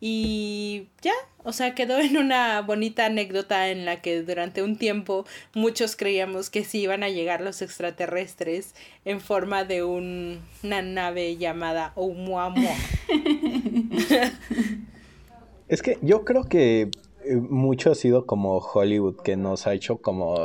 y 0.00 0.86
ya, 1.02 1.12
o 1.42 1.52
sea, 1.52 1.74
quedó 1.74 1.98
en 1.98 2.16
una 2.16 2.60
bonita 2.60 3.06
anécdota 3.06 3.68
en 3.70 3.84
la 3.84 4.00
que 4.00 4.22
durante 4.22 4.62
un 4.62 4.76
tiempo 4.78 5.26
muchos 5.54 5.96
creíamos 5.96 6.50
que 6.50 6.64
sí 6.64 6.80
iban 6.82 7.02
a 7.02 7.08
llegar 7.08 7.40
los 7.40 7.62
extraterrestres 7.62 8.74
en 9.04 9.20
forma 9.20 9.64
de 9.64 9.82
un- 9.82 10.40
una 10.62 10.82
nave 10.82 11.36
llamada 11.36 11.92
Oumuamua. 11.96 12.70
Es 15.68 15.82
que 15.82 15.98
yo 16.00 16.24
creo 16.24 16.44
que 16.44 16.90
eh, 17.24 17.36
mucho 17.36 17.90
ha 17.90 17.94
sido 17.94 18.24
como 18.24 18.56
Hollywood 18.58 19.16
que 19.22 19.36
nos 19.36 19.66
ha 19.66 19.74
hecho 19.74 19.98
como, 19.98 20.36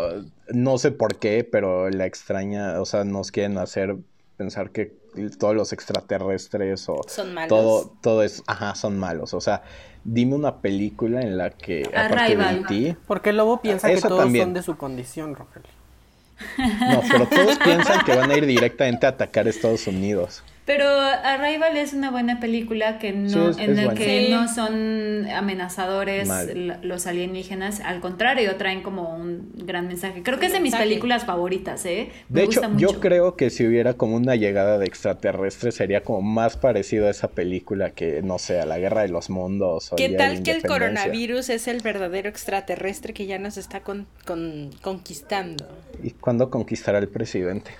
no 0.49 0.77
sé 0.77 0.91
por 0.91 1.17
qué, 1.17 1.43
pero 1.49 1.89
la 1.89 2.05
extraña, 2.05 2.81
o 2.81 2.85
sea, 2.85 3.05
nos 3.05 3.31
quieren 3.31 3.57
hacer 3.57 3.95
pensar 4.37 4.71
que 4.71 4.93
todos 5.39 5.55
los 5.55 5.73
extraterrestres 5.73 6.87
o 6.89 7.01
Son 7.07 7.33
malos. 7.33 7.49
todo, 7.49 7.93
todo 8.01 8.23
es, 8.23 8.43
ajá, 8.47 8.75
son 8.75 8.97
malos. 8.97 9.33
O 9.33 9.41
sea, 9.41 9.61
dime 10.03 10.35
una 10.35 10.57
película 10.61 11.21
en 11.21 11.37
la 11.37 11.51
que, 11.51 11.83
aparte 11.83 12.15
de 12.15 12.43
Arrival. 12.43 12.65
ti, 12.67 12.95
Porque 13.07 13.29
el 13.29 13.37
lobo 13.37 13.61
piensa 13.61 13.87
que 13.89 14.01
todos 14.01 14.19
también. 14.19 14.45
son 14.45 14.53
de 14.53 14.63
su 14.63 14.75
condición, 14.77 15.35
Rogelio. 15.35 15.69
no, 16.57 17.01
pero 17.09 17.27
todos 17.27 17.57
piensan 17.59 18.03
que 18.05 18.15
van 18.15 18.31
a 18.31 18.35
ir 18.37 18.45
directamente 18.45 19.05
a 19.05 19.09
atacar 19.09 19.47
Estados 19.47 19.85
Unidos. 19.87 20.43
Pero 20.65 20.87
Arrival 20.87 21.75
es 21.75 21.91
una 21.91 22.09
buena 22.09 22.39
película 22.39 22.97
que 22.97 23.11
no, 23.11 23.49
es- 23.49 23.57
en 23.57 23.77
es 23.77 23.85
la 23.85 23.93
que 23.93 24.27
Sí. 24.27 24.31
no 24.31 24.47
son 24.47 25.27
amenazadores 25.29 26.27
Mal. 26.29 26.79
los 26.83 27.05
alienígenas, 27.05 27.81
al 27.81 27.99
contrario, 27.99 28.55
traen 28.55 28.81
como 28.81 29.13
un 29.13 29.51
gran 29.55 29.87
mensaje. 29.89 30.23
Creo 30.23 30.39
que 30.39 30.45
es 30.45 30.53
de 30.53 30.61
mis 30.61 30.73
películas 30.73 31.25
favoritas, 31.25 31.85
¿eh? 31.85 32.11
Me 32.29 32.39
De 32.39 32.45
hecho, 32.45 32.61
gusta 32.61 32.69
mucho. 32.69 32.93
yo 32.93 32.99
creo 33.01 33.35
que 33.35 33.49
si 33.49 33.67
hubiera 33.67 33.95
como 33.95 34.15
una 34.15 34.35
llegada 34.37 34.77
de 34.77 34.85
extraterrestres 34.85 35.75
sería 35.75 36.01
como 36.01 36.21
más 36.21 36.55
parecido 36.55 37.07
a 37.07 37.09
esa 37.09 37.27
película 37.31 37.89
que, 37.89 38.21
no 38.21 38.39
sé, 38.39 38.61
a 38.61 38.65
la 38.65 38.79
Guerra 38.79 39.01
de 39.01 39.09
los 39.09 39.29
Mundos 39.29 39.91
o 39.91 39.95
¿Qué 39.97 40.09
tal 40.09 40.43
que 40.43 40.51
el 40.51 40.61
coronavirus 40.63 41.49
es 41.49 41.67
el 41.67 41.81
verdadero 41.81 42.29
extraterrestre 42.29 43.13
que 43.13 43.25
ya 43.25 43.37
nos 43.37 43.57
está 43.57 43.81
con- 43.81 44.07
con- 44.25 44.69
conquistando? 44.81 45.67
¿Y 46.01 46.11
cuándo 46.11 46.49
conquistará 46.49 46.99
el 46.99 47.09
presidente? 47.09 47.71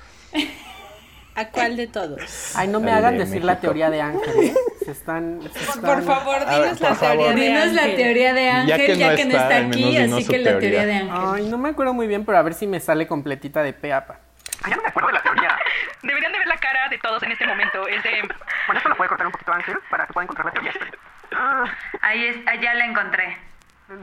¿A 1.36 1.46
cuál 1.50 1.76
de 1.76 1.88
todos? 1.88 2.56
Ay, 2.56 2.68
no 2.68 2.80
me 2.80 2.92
hagan 2.92 3.18
de 3.18 3.26
decir 3.26 3.44
la 3.44 3.60
teoría 3.60 3.90
de 3.90 4.02
Ángel, 4.02 4.34
¿eh? 4.40 4.54
Se 4.86 4.92
están... 4.92 5.40
se 5.52 5.60
están- 5.60 5.82
Por 5.82 6.04
favor, 6.04 6.40
ver, 6.46 6.50
dinos 6.62 6.82
la 6.82 6.94
favor. 6.96 7.26
teoría 7.26 7.34
de 7.34 7.42
Dinos 7.42 7.74
la 7.74 7.82
Ángel. 7.84 7.96
teoría 7.98 8.34
de 8.34 8.50
Ángel, 8.50 8.68
Ya 8.68 8.78
ya 8.78 8.86
que 9.10 9.16
que 9.16 9.26
no 9.26 9.32
no, 9.34 9.38
está, 9.40 9.58
aquí, 9.58 9.98
así 9.98 10.28
que 10.28 10.38
la 10.38 10.50
teoría. 10.52 10.60
teoría 10.60 10.86
de 10.86 10.94
Ángel. 10.94 11.18
Ay, 11.36 11.46
no 11.50 11.58
me 11.58 11.70
acuerdo 11.70 11.94
muy 11.94 12.06
bien, 12.08 12.24
pero 12.26 12.38
a 12.38 12.42
ver 12.44 12.54
si 12.54 12.68
me 12.68 12.80
sale 12.80 13.08
completita 13.08 13.64
de 13.64 13.74
peapa. 13.74 14.20
Ay, 14.64 14.70
ya 14.72 14.76
no 14.76 14.84
me 14.84 14.90
acuerdo 14.90 15.08
de 15.08 15.14
la 15.14 15.24
teoría. 15.24 15.58
Deberían 16.04 16.32
de 16.34 16.38
ver 16.40 16.48
la 16.48 16.58
cara 16.58 16.88
de 16.90 16.98
todos 17.00 17.24
en 17.24 17.32
este 17.32 17.48
momento. 17.48 17.88
Es 17.88 18.04
de... 18.04 18.12
Bueno, 18.68 18.78
esto 18.78 18.90
lo 18.90 18.98
puede 18.98 19.10
cortar 19.10 19.26
un 19.26 19.32
poquito 19.32 19.54
Ángel 19.54 19.76
para 19.90 20.06
que 20.06 20.14
pueda 20.14 20.24
encontrar 20.26 20.46
la 20.48 20.52
teoría. 20.52 20.74
Ah, 21.36 21.64
Ahí 22.02 22.26
es, 22.26 22.36
allá 22.48 22.74
la 22.76 22.86
encontré. 22.86 23.38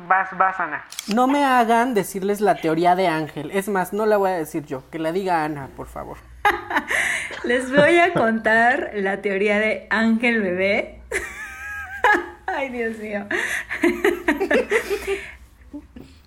vas, 0.09 0.37
vas, 0.37 0.59
Ana. 0.59 0.85
No 1.15 1.27
me 1.29 1.45
hagan 1.45 1.95
decirles 1.95 2.41
la 2.41 2.57
teoría 2.57 2.97
de 2.97 3.07
Ángel. 3.07 3.51
Es 3.53 3.69
más, 3.69 3.93
no 3.93 4.05
la 4.07 4.17
voy 4.17 4.31
a 4.31 4.35
decir 4.35 4.65
yo. 4.67 4.83
Que 4.91 4.99
la 4.99 5.13
diga 5.13 5.45
Ana, 5.45 5.69
por 5.77 5.87
favor. 5.87 6.17
Les 7.45 7.71
voy 7.71 7.97
a 7.97 8.13
contar 8.13 8.91
la 8.95 9.23
teoría 9.23 9.59
de 9.59 9.87
Ángel 9.89 10.43
Bebé. 10.43 11.01
Ay, 12.47 12.69
Dios 12.69 12.99
mío. 12.99 13.27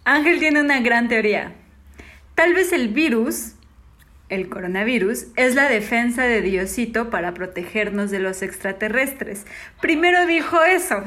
Ángel 0.06 0.40
tiene 0.40 0.62
una 0.62 0.80
gran 0.80 1.08
teoría. 1.08 1.54
Tal 2.34 2.54
vez 2.54 2.74
el 2.74 2.90
virus, 2.90 3.54
el 4.30 4.50
coronavirus, 4.50 5.28
es 5.36 5.54
la 5.54 5.70
defensa 5.70 6.24
de 6.24 6.42
Diosito 6.42 7.12
para 7.12 7.34
protegernos 7.34 8.10
de 8.10 8.20
los 8.20 8.42
extraterrestres. 8.42 9.46
Primero 9.82 10.26
dijo 10.26 10.64
eso. 10.64 11.04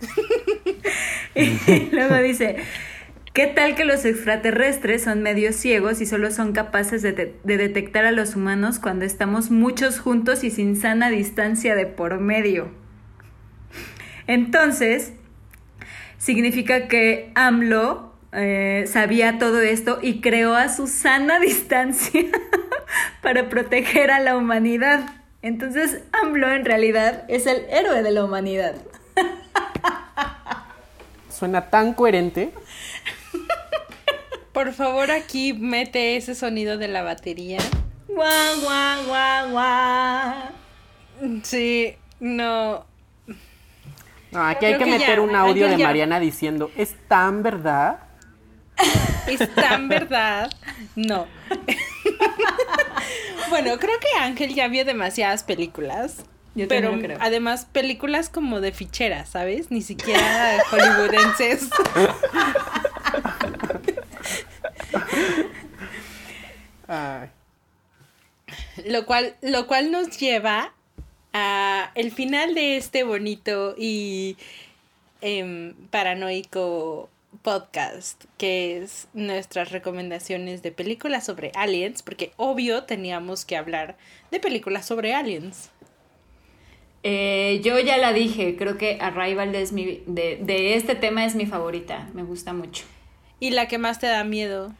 y 1.34 1.88
luego 1.92 2.16
dice, 2.16 2.56
¿qué 3.38 3.46
tal 3.46 3.76
que 3.76 3.84
los 3.84 4.04
extraterrestres 4.04 5.04
son 5.04 5.22
medio 5.22 5.52
ciegos 5.52 6.00
y 6.00 6.06
solo 6.06 6.32
son 6.32 6.52
capaces 6.52 7.02
de, 7.02 7.12
de- 7.12 7.36
de 7.44 7.56
detectar 7.56 8.04
a 8.04 8.10
los 8.10 8.34
humanos 8.34 8.80
cuando 8.80 9.04
estamos 9.04 9.52
muchos 9.52 10.00
juntos 10.00 10.42
y 10.42 10.50
sin 10.50 10.74
sana 10.74 11.08
distancia 11.08 11.76
de 11.76 11.86
por 11.86 12.18
medio? 12.18 12.68
Entonces, 14.26 15.12
significa 16.16 16.88
que 16.88 17.30
AMLO 17.36 18.12
eh, 18.32 18.86
sabía 18.88 19.38
todo 19.38 19.60
esto 19.60 20.00
y 20.02 20.20
creó 20.20 20.56
a 20.56 20.68
su 20.68 20.88
sana 20.88 21.38
distancia 21.48 22.24
para 23.22 23.48
proteger 23.48 24.10
a 24.10 24.18
la 24.18 24.36
humanidad. 24.36 25.10
Entonces, 25.42 26.00
AMLO 26.24 26.50
en 26.50 26.64
realidad 26.64 27.22
es 27.28 27.46
el 27.46 27.58
héroe 27.70 28.02
de 28.02 28.10
la 28.10 28.24
humanidad. 28.24 28.74
Suena 31.30 31.70
tan 31.70 31.94
coherente. 31.94 32.52
Por 34.52 34.72
favor, 34.72 35.10
aquí 35.10 35.52
mete 35.52 36.16
ese 36.16 36.34
sonido 36.34 36.78
de 36.78 36.88
la 36.88 37.02
batería. 37.02 37.58
Guau, 38.08 38.60
guau, 38.60 39.04
guau, 39.06 39.50
guau. 39.50 40.34
Sí, 41.42 41.94
no. 42.20 42.86
No, 44.30 44.42
aquí 44.42 44.66
hay 44.66 44.74
Creo 44.74 44.78
que 44.78 44.84
que 44.84 44.90
meter 44.98 45.16
ya, 45.16 45.22
un 45.22 45.34
audio 45.34 45.68
de 45.68 45.78
ya. 45.78 45.86
Mariana 45.86 46.20
diciendo, 46.20 46.70
¿es 46.76 46.94
tan 47.08 47.42
verdad? 47.42 47.98
Es 49.26 49.52
tan 49.54 49.88
verdad. 49.88 50.50
No. 50.96 51.26
bueno, 53.50 53.78
creo 53.78 53.98
que 54.00 54.18
Ángel 54.20 54.54
ya 54.54 54.68
vio 54.68 54.84
demasiadas 54.84 55.44
películas. 55.44 56.24
Yo 56.54 56.66
pero 56.66 56.90
también 56.90 57.12
creo. 57.12 57.18
además 57.20 57.66
películas 57.70 58.28
como 58.30 58.60
de 58.60 58.72
ficheras, 58.72 59.28
¿sabes? 59.30 59.70
Ni 59.70 59.80
siquiera 59.82 60.58
hollywoodenses. 60.70 61.68
Ay. 66.88 67.28
Lo 68.86 69.04
cual, 69.04 69.36
lo 69.42 69.66
cual 69.66 69.92
nos 69.92 70.18
lleva 70.18 70.72
a 71.32 71.92
el 71.94 72.10
final 72.10 72.54
de 72.54 72.78
este 72.78 73.04
bonito 73.04 73.74
y 73.76 74.36
em, 75.20 75.74
paranoico 75.90 77.10
podcast, 77.42 78.24
que 78.38 78.78
es 78.78 79.08
nuestras 79.12 79.70
recomendaciones 79.70 80.62
de 80.62 80.72
películas 80.72 81.26
sobre 81.26 81.52
aliens, 81.54 82.02
porque 82.02 82.32
obvio 82.36 82.84
teníamos 82.84 83.44
que 83.44 83.56
hablar 83.56 83.96
de 84.30 84.40
películas 84.40 84.86
sobre 84.86 85.14
aliens. 85.14 85.70
Eh, 87.02 87.60
yo 87.62 87.78
ya 87.78 87.96
la 87.96 88.12
dije, 88.12 88.56
creo 88.56 88.76
que 88.76 88.98
Arrival 89.00 89.54
es 89.54 89.72
mi, 89.72 90.02
de, 90.06 90.38
de 90.42 90.74
este 90.74 90.94
tema 90.94 91.24
es 91.24 91.34
mi 91.34 91.46
favorita, 91.46 92.08
me 92.14 92.22
gusta 92.22 92.52
mucho. 92.52 92.84
Y 93.40 93.50
la 93.50 93.68
que 93.68 93.78
más 93.78 94.00
te 94.00 94.08
da 94.08 94.24
miedo. 94.24 94.72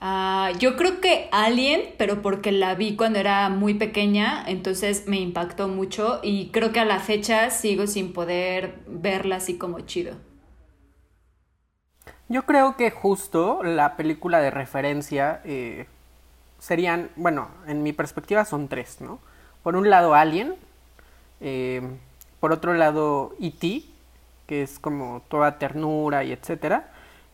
Ah, 0.00 0.52
yo 0.58 0.76
creo 0.76 1.00
que 1.00 1.28
Alien, 1.30 1.94
pero 1.98 2.22
porque 2.22 2.52
la 2.52 2.74
vi 2.74 2.96
cuando 2.96 3.18
era 3.18 3.48
muy 3.50 3.74
pequeña, 3.74 4.42
entonces 4.46 5.06
me 5.06 5.20
impactó 5.20 5.68
mucho 5.68 6.20
y 6.22 6.48
creo 6.50 6.72
que 6.72 6.80
a 6.80 6.84
la 6.86 7.00
fecha 7.00 7.50
sigo 7.50 7.86
sin 7.86 8.12
poder 8.14 8.80
verla 8.86 9.36
así 9.36 9.58
como 9.58 9.80
chido. 9.80 10.16
Yo 12.28 12.44
creo 12.46 12.76
que 12.76 12.90
justo 12.90 13.62
la 13.62 13.96
película 13.96 14.40
de 14.40 14.50
referencia 14.50 15.40
eh, 15.44 15.86
serían, 16.58 17.10
bueno, 17.16 17.48
en 17.66 17.82
mi 17.82 17.92
perspectiva 17.92 18.44
son 18.44 18.68
tres, 18.68 19.00
¿no? 19.00 19.18
Por 19.62 19.76
un 19.76 19.90
lado 19.90 20.14
Alien, 20.14 20.54
eh, 21.40 21.82
por 22.38 22.52
otro 22.52 22.74
lado 22.74 23.34
E.T., 23.40 23.84
que 24.46 24.62
es 24.62 24.78
como 24.78 25.22
toda 25.28 25.58
ternura 25.58 26.24
y 26.24 26.32
etcétera, 26.32 26.89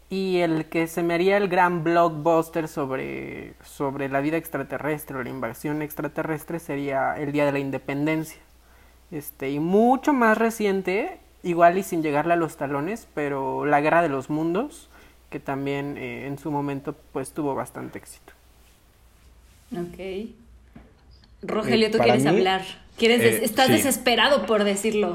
y 0.08 0.38
el 0.38 0.66
que 0.66 0.86
se 0.86 1.02
me 1.02 1.14
haría 1.14 1.36
el 1.36 1.48
gran 1.48 1.82
blockbuster 1.84 2.68
sobre, 2.68 3.54
sobre 3.64 4.08
la 4.08 4.20
vida 4.20 4.36
extraterrestre 4.36 5.16
o 5.18 5.22
la 5.22 5.30
invasión 5.30 5.82
extraterrestre 5.82 6.60
sería 6.60 7.14
El 7.16 7.32
Día 7.32 7.44
de 7.46 7.52
la 7.52 7.58
Independencia. 7.58 8.38
Este, 9.10 9.50
y 9.50 9.60
mucho 9.60 10.12
más 10.12 10.38
reciente, 10.38 11.18
igual 11.42 11.78
y 11.78 11.82
sin 11.82 12.02
llegarle 12.02 12.34
a 12.34 12.36
los 12.36 12.56
talones, 12.56 13.06
pero 13.14 13.64
La 13.66 13.80
Guerra 13.80 14.02
de 14.02 14.08
los 14.08 14.30
Mundos, 14.30 14.88
que 15.30 15.40
también 15.40 15.96
eh, 15.98 16.26
en 16.26 16.38
su 16.38 16.50
momento 16.50 16.94
pues 17.12 17.32
tuvo 17.32 17.54
bastante 17.54 17.98
éxito. 17.98 18.32
Ok. 19.72 19.98
Rogelio, 21.42 21.88
Eh, 21.88 21.90
tú 21.90 21.98
para 21.98 22.04
quieres 22.04 22.24
mí, 22.24 22.28
hablar. 22.28 22.62
¿Quieres 22.96 23.22
des- 23.22 23.40
eh, 23.40 23.44
estás 23.44 23.68
sí. 23.68 23.72
desesperado 23.72 24.46
por 24.46 24.64
decirlo. 24.64 25.12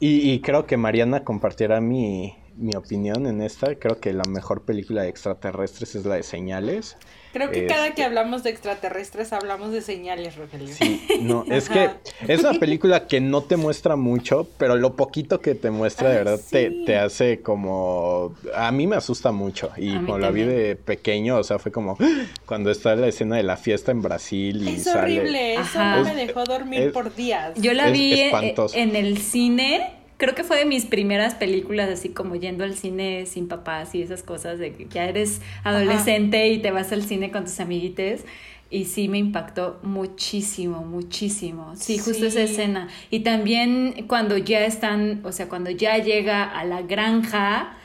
Y, 0.00 0.30
y 0.32 0.40
creo 0.40 0.66
que 0.66 0.76
Mariana 0.76 1.24
compartirá 1.24 1.80
mi, 1.80 2.34
mi 2.60 2.74
opinión 2.76 3.26
en 3.26 3.40
esta. 3.42 3.74
Creo 3.74 3.98
que 4.00 4.12
la 4.12 4.24
mejor 4.24 4.62
película 4.62 5.02
de 5.02 5.08
extraterrestres 5.08 5.94
es 5.94 6.04
la 6.04 6.16
de 6.16 6.22
Señales. 6.22 6.96
Creo 7.32 7.48
que 7.52 7.64
cada 7.66 7.84
Este- 7.86 7.94
que 7.94 8.02
hablamos 8.04 8.42
de 8.42 8.50
extraterrestres 8.50 9.32
hablamos 9.32 9.70
de 9.70 9.82
señales, 9.82 10.34
Rogelio. 10.34 10.74
Sí, 10.74 11.06
no, 11.20 11.44
es 11.48 11.70
Ajá. 11.70 11.96
que 12.26 12.32
es 12.32 12.40
una 12.40 12.54
película 12.58 13.06
que 13.06 13.20
no 13.20 13.42
te 13.42 13.56
muestra 13.56 13.94
mucho, 13.94 14.48
pero 14.58 14.74
lo 14.74 14.96
poquito 14.96 15.40
que 15.40 15.54
te 15.54 15.70
muestra 15.70 16.08
de 16.08 16.18
Ay, 16.18 16.24
verdad 16.24 16.40
te, 16.50 16.70
sí. 16.70 16.82
te 16.86 16.96
hace 16.98 17.40
como... 17.40 18.34
A 18.52 18.72
mí 18.72 18.88
me 18.88 18.96
asusta 18.96 19.30
mucho 19.30 19.70
y 19.76 19.94
como 19.94 20.18
la 20.18 20.32
vi 20.32 20.42
de 20.42 20.74
pequeño, 20.74 21.36
o 21.36 21.44
sea, 21.44 21.60
fue 21.60 21.70
como 21.70 21.96
cuando 22.46 22.72
está 22.72 22.96
la 22.96 23.06
escena 23.06 23.36
de 23.36 23.44
la 23.44 23.56
fiesta 23.56 23.92
en 23.92 24.02
Brasil 24.02 24.68
y 24.68 24.74
Es 24.74 24.84
sale... 24.84 25.20
horrible, 25.20 25.54
eso 25.54 25.62
Ajá. 25.62 25.96
no 25.98 26.04
me 26.06 26.10
Es- 26.10 26.26
dejó 26.26 26.42
dormir 26.44 26.80
es- 26.80 26.92
por 26.92 27.14
días. 27.14 27.52
Yo 27.60 27.72
la 27.74 27.86
Es 27.86 27.92
vi 27.92 28.20
espantoso. 28.22 28.76
en 28.76 28.96
el 28.96 29.18
cine. 29.18 29.99
Creo 30.20 30.34
que 30.36 30.44
fue 30.44 30.58
de 30.58 30.66
mis 30.66 30.86
primeras 30.86 31.34
películas, 31.34 31.88
así 31.90 32.10
como 32.10 32.36
yendo 32.36 32.62
al 32.64 32.74
cine 32.76 33.26
sin 33.26 33.48
papás 33.48 33.94
y 33.94 34.02
esas 34.02 34.22
cosas 34.22 34.58
de 34.60 34.72
que 34.74 34.86
ya 34.88 35.06
eres 35.06 35.40
adolescente 35.64 36.48
y 36.48 36.58
te 36.60 36.70
vas 36.70 36.92
al 36.92 37.02
cine 37.02 37.32
con 37.32 37.44
tus 37.44 37.58
amiguites. 37.60 38.24
Y 38.72 38.84
sí 38.84 39.08
me 39.08 39.18
impactó 39.18 39.80
muchísimo, 39.82 40.84
muchísimo. 40.84 41.74
Sí, 41.76 41.98
justo 41.98 42.26
esa 42.26 42.42
escena. 42.42 42.88
Y 43.10 43.20
también 43.20 44.06
cuando 44.06 44.36
ya 44.38 44.64
están, 44.64 45.22
o 45.24 45.32
sea, 45.32 45.48
cuando 45.48 45.70
ya 45.70 45.98
llega 45.98 46.44
a 46.44 46.64
la 46.64 46.82
granja. 46.82 47.76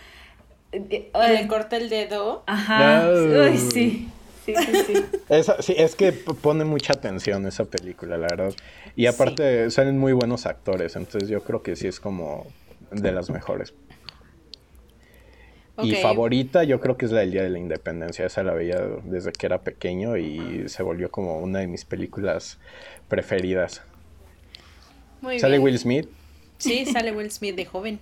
eh, 0.71 1.11
Y 1.13 1.27
le 1.33 1.41
eh, 1.41 1.47
corta 1.47 1.77
el 1.77 1.89
dedo. 1.89 2.43
Ajá. 2.47 3.03
No. 3.05 3.51
Uy, 3.51 3.57
sí. 3.57 4.07
Sí, 4.45 4.53
sí, 4.55 4.71
sí. 4.85 4.93
Esa- 5.29 5.61
sí, 5.61 5.73
es 5.77 5.95
que 5.95 6.11
pone 6.11 6.65
mucha 6.65 6.93
atención 6.93 7.47
esa 7.47 7.65
película, 7.65 8.17
la 8.17 8.27
verdad. 8.27 8.53
Y 8.95 9.07
aparte 9.07 9.71
salen 9.71 9.97
muy 9.97 10.13
buenos 10.13 10.45
actores, 10.45 10.95
entonces 10.95 11.29
yo 11.29 11.43
creo 11.43 11.63
que 11.63 11.75
sí 11.75 11.87
es 11.87 11.99
como 11.99 12.45
de 12.91 13.11
las 13.11 13.29
mejores. 13.29 13.73
Y 15.81 15.93
favorita 15.95 16.63
yo 16.63 16.79
creo 16.79 16.95
que 16.95 17.05
es 17.05 17.11
la 17.11 17.19
del 17.21 17.31
Día 17.31 17.43
de 17.43 17.49
la 17.49 17.59
Independencia. 17.59 18.25
Esa 18.25 18.43
la 18.43 18.53
veía 18.53 18.79
desde 19.03 19.33
que 19.33 19.45
era 19.45 19.59
pequeño 19.61 20.15
y 20.15 20.69
se 20.69 20.83
volvió 20.83 21.11
como 21.11 21.39
una 21.39 21.59
de 21.59 21.67
mis 21.67 21.83
películas 21.83 22.59
preferidas. 23.09 23.81
Muy 25.19 25.37
Sale 25.39 25.57
bien. 25.57 25.63
Will 25.63 25.77
Smith. 25.79 26.07
Sí, 26.59 26.85
sale 26.85 27.11
Will 27.11 27.29
Smith 27.29 27.55
de 27.55 27.65
joven. 27.65 27.99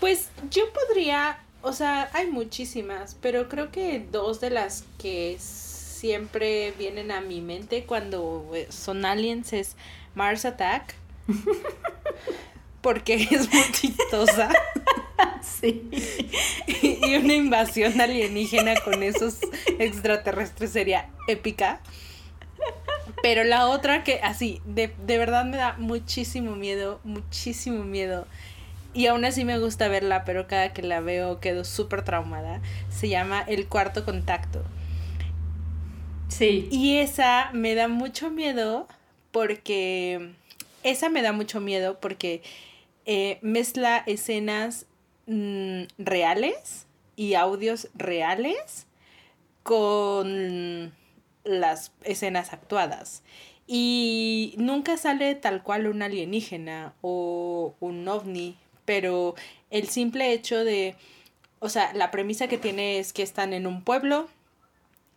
Pues 0.00 0.30
yo 0.50 0.64
podría, 0.72 1.38
o 1.62 1.72
sea, 1.72 2.10
hay 2.12 2.28
muchísimas, 2.28 3.16
pero 3.20 3.48
creo 3.48 3.70
que 3.70 4.04
dos 4.10 4.40
de 4.40 4.50
las 4.50 4.84
que 4.98 5.36
siempre 5.38 6.72
vienen 6.78 7.10
a 7.10 7.20
mi 7.20 7.40
mente 7.40 7.84
cuando 7.84 8.50
eh, 8.54 8.68
son 8.70 9.04
aliens 9.04 9.52
es 9.52 9.76
Mars 10.14 10.44
Attack. 10.44 10.94
Porque 12.80 13.14
es 13.14 13.52
muy 13.52 13.72
chistosa. 13.72 14.50
Sí. 15.42 15.88
y 16.82 17.16
una 17.16 17.34
invasión 17.34 18.00
alienígena 18.00 18.76
con 18.80 19.02
esos 19.02 19.38
extraterrestres 19.80 20.70
sería 20.70 21.10
épica. 21.26 21.80
Pero 23.22 23.42
la 23.42 23.66
otra 23.66 24.04
que 24.04 24.20
así, 24.22 24.60
de, 24.64 24.94
de 25.04 25.18
verdad 25.18 25.44
me 25.44 25.56
da 25.56 25.74
muchísimo 25.76 26.54
miedo, 26.54 27.00
muchísimo 27.02 27.82
miedo. 27.82 28.28
Y 28.94 29.06
aún 29.06 29.24
así 29.24 29.44
me 29.44 29.58
gusta 29.58 29.88
verla, 29.88 30.24
pero 30.24 30.46
cada 30.46 30.72
que 30.72 30.82
la 30.82 31.00
veo 31.00 31.40
quedo 31.40 31.64
súper 31.64 32.04
traumada. 32.04 32.60
Se 32.88 33.08
llama 33.08 33.42
El 33.42 33.68
Cuarto 33.68 34.04
Contacto. 34.04 34.64
Sí. 36.28 36.68
Y 36.70 36.96
esa 36.98 37.50
me 37.52 37.74
da 37.74 37.88
mucho 37.88 38.30
miedo 38.30 38.86
porque... 39.30 40.32
Esa 40.84 41.08
me 41.08 41.22
da 41.22 41.32
mucho 41.32 41.60
miedo 41.60 41.98
porque 42.00 42.42
eh, 43.04 43.38
mezcla 43.42 44.02
escenas 44.06 44.86
mm, 45.26 45.82
reales 45.98 46.86
y 47.16 47.34
audios 47.34 47.88
reales 47.94 48.86
con 49.64 50.92
las 51.44 51.92
escenas 52.04 52.52
actuadas. 52.52 53.22
Y 53.66 54.54
nunca 54.56 54.96
sale 54.96 55.34
tal 55.34 55.62
cual 55.62 55.88
un 55.88 56.00
alienígena 56.02 56.94
o 57.02 57.74
un 57.80 58.06
ovni, 58.08 58.56
pero 58.88 59.34
el 59.70 59.86
simple 59.86 60.32
hecho 60.32 60.64
de, 60.64 60.94
o 61.58 61.68
sea, 61.68 61.92
la 61.92 62.10
premisa 62.10 62.48
que 62.48 62.56
tiene 62.56 62.98
es 62.98 63.12
que 63.12 63.22
están 63.22 63.52
en 63.52 63.66
un 63.66 63.84
pueblo 63.84 64.30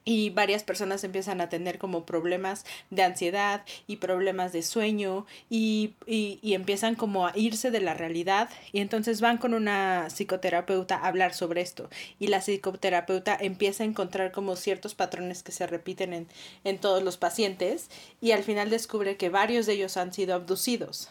y 0.03 0.29
varias 0.31 0.63
personas 0.63 1.05
empiezan 1.05 1.39
a 1.39 1.47
tener 1.47 1.77
como 1.77 2.05
problemas 2.05 2.65
de 2.89 3.03
ansiedad 3.03 3.63
y 3.87 3.95
problemas 3.95 4.51
de 4.51 4.61
sueño 4.61 5.25
y, 5.49 5.93
y, 6.05 6.39
y 6.41 6.53
empiezan 6.55 6.95
como 6.95 7.25
a 7.25 7.31
irse 7.37 7.71
de 7.71 7.79
la 7.79 7.93
realidad 7.93 8.49
y 8.73 8.81
entonces 8.81 9.21
van 9.21 9.37
con 9.37 9.53
una 9.53 10.09
psicoterapeuta 10.09 10.97
a 10.97 11.07
hablar 11.07 11.33
sobre 11.33 11.61
esto 11.61 11.89
y 12.19 12.27
la 12.27 12.41
psicoterapeuta 12.41 13.37
empieza 13.39 13.85
a 13.85 13.87
encontrar 13.87 14.33
como 14.33 14.57
ciertos 14.57 14.95
patrones 14.95 15.43
que 15.43 15.53
se 15.53 15.65
repiten 15.65 16.11
en, 16.11 16.27
en 16.65 16.77
todos 16.77 17.03
los 17.03 17.15
pacientes 17.15 17.89
y 18.19 18.31
al 18.31 18.43
final 18.43 18.69
descubre 18.69 19.15
que 19.15 19.29
varios 19.29 19.65
de 19.65 19.73
ellos 19.75 19.95
han 19.95 20.11
sido 20.11 20.35
abducidos. 20.35 21.07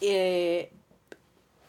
Eh, 0.00 0.72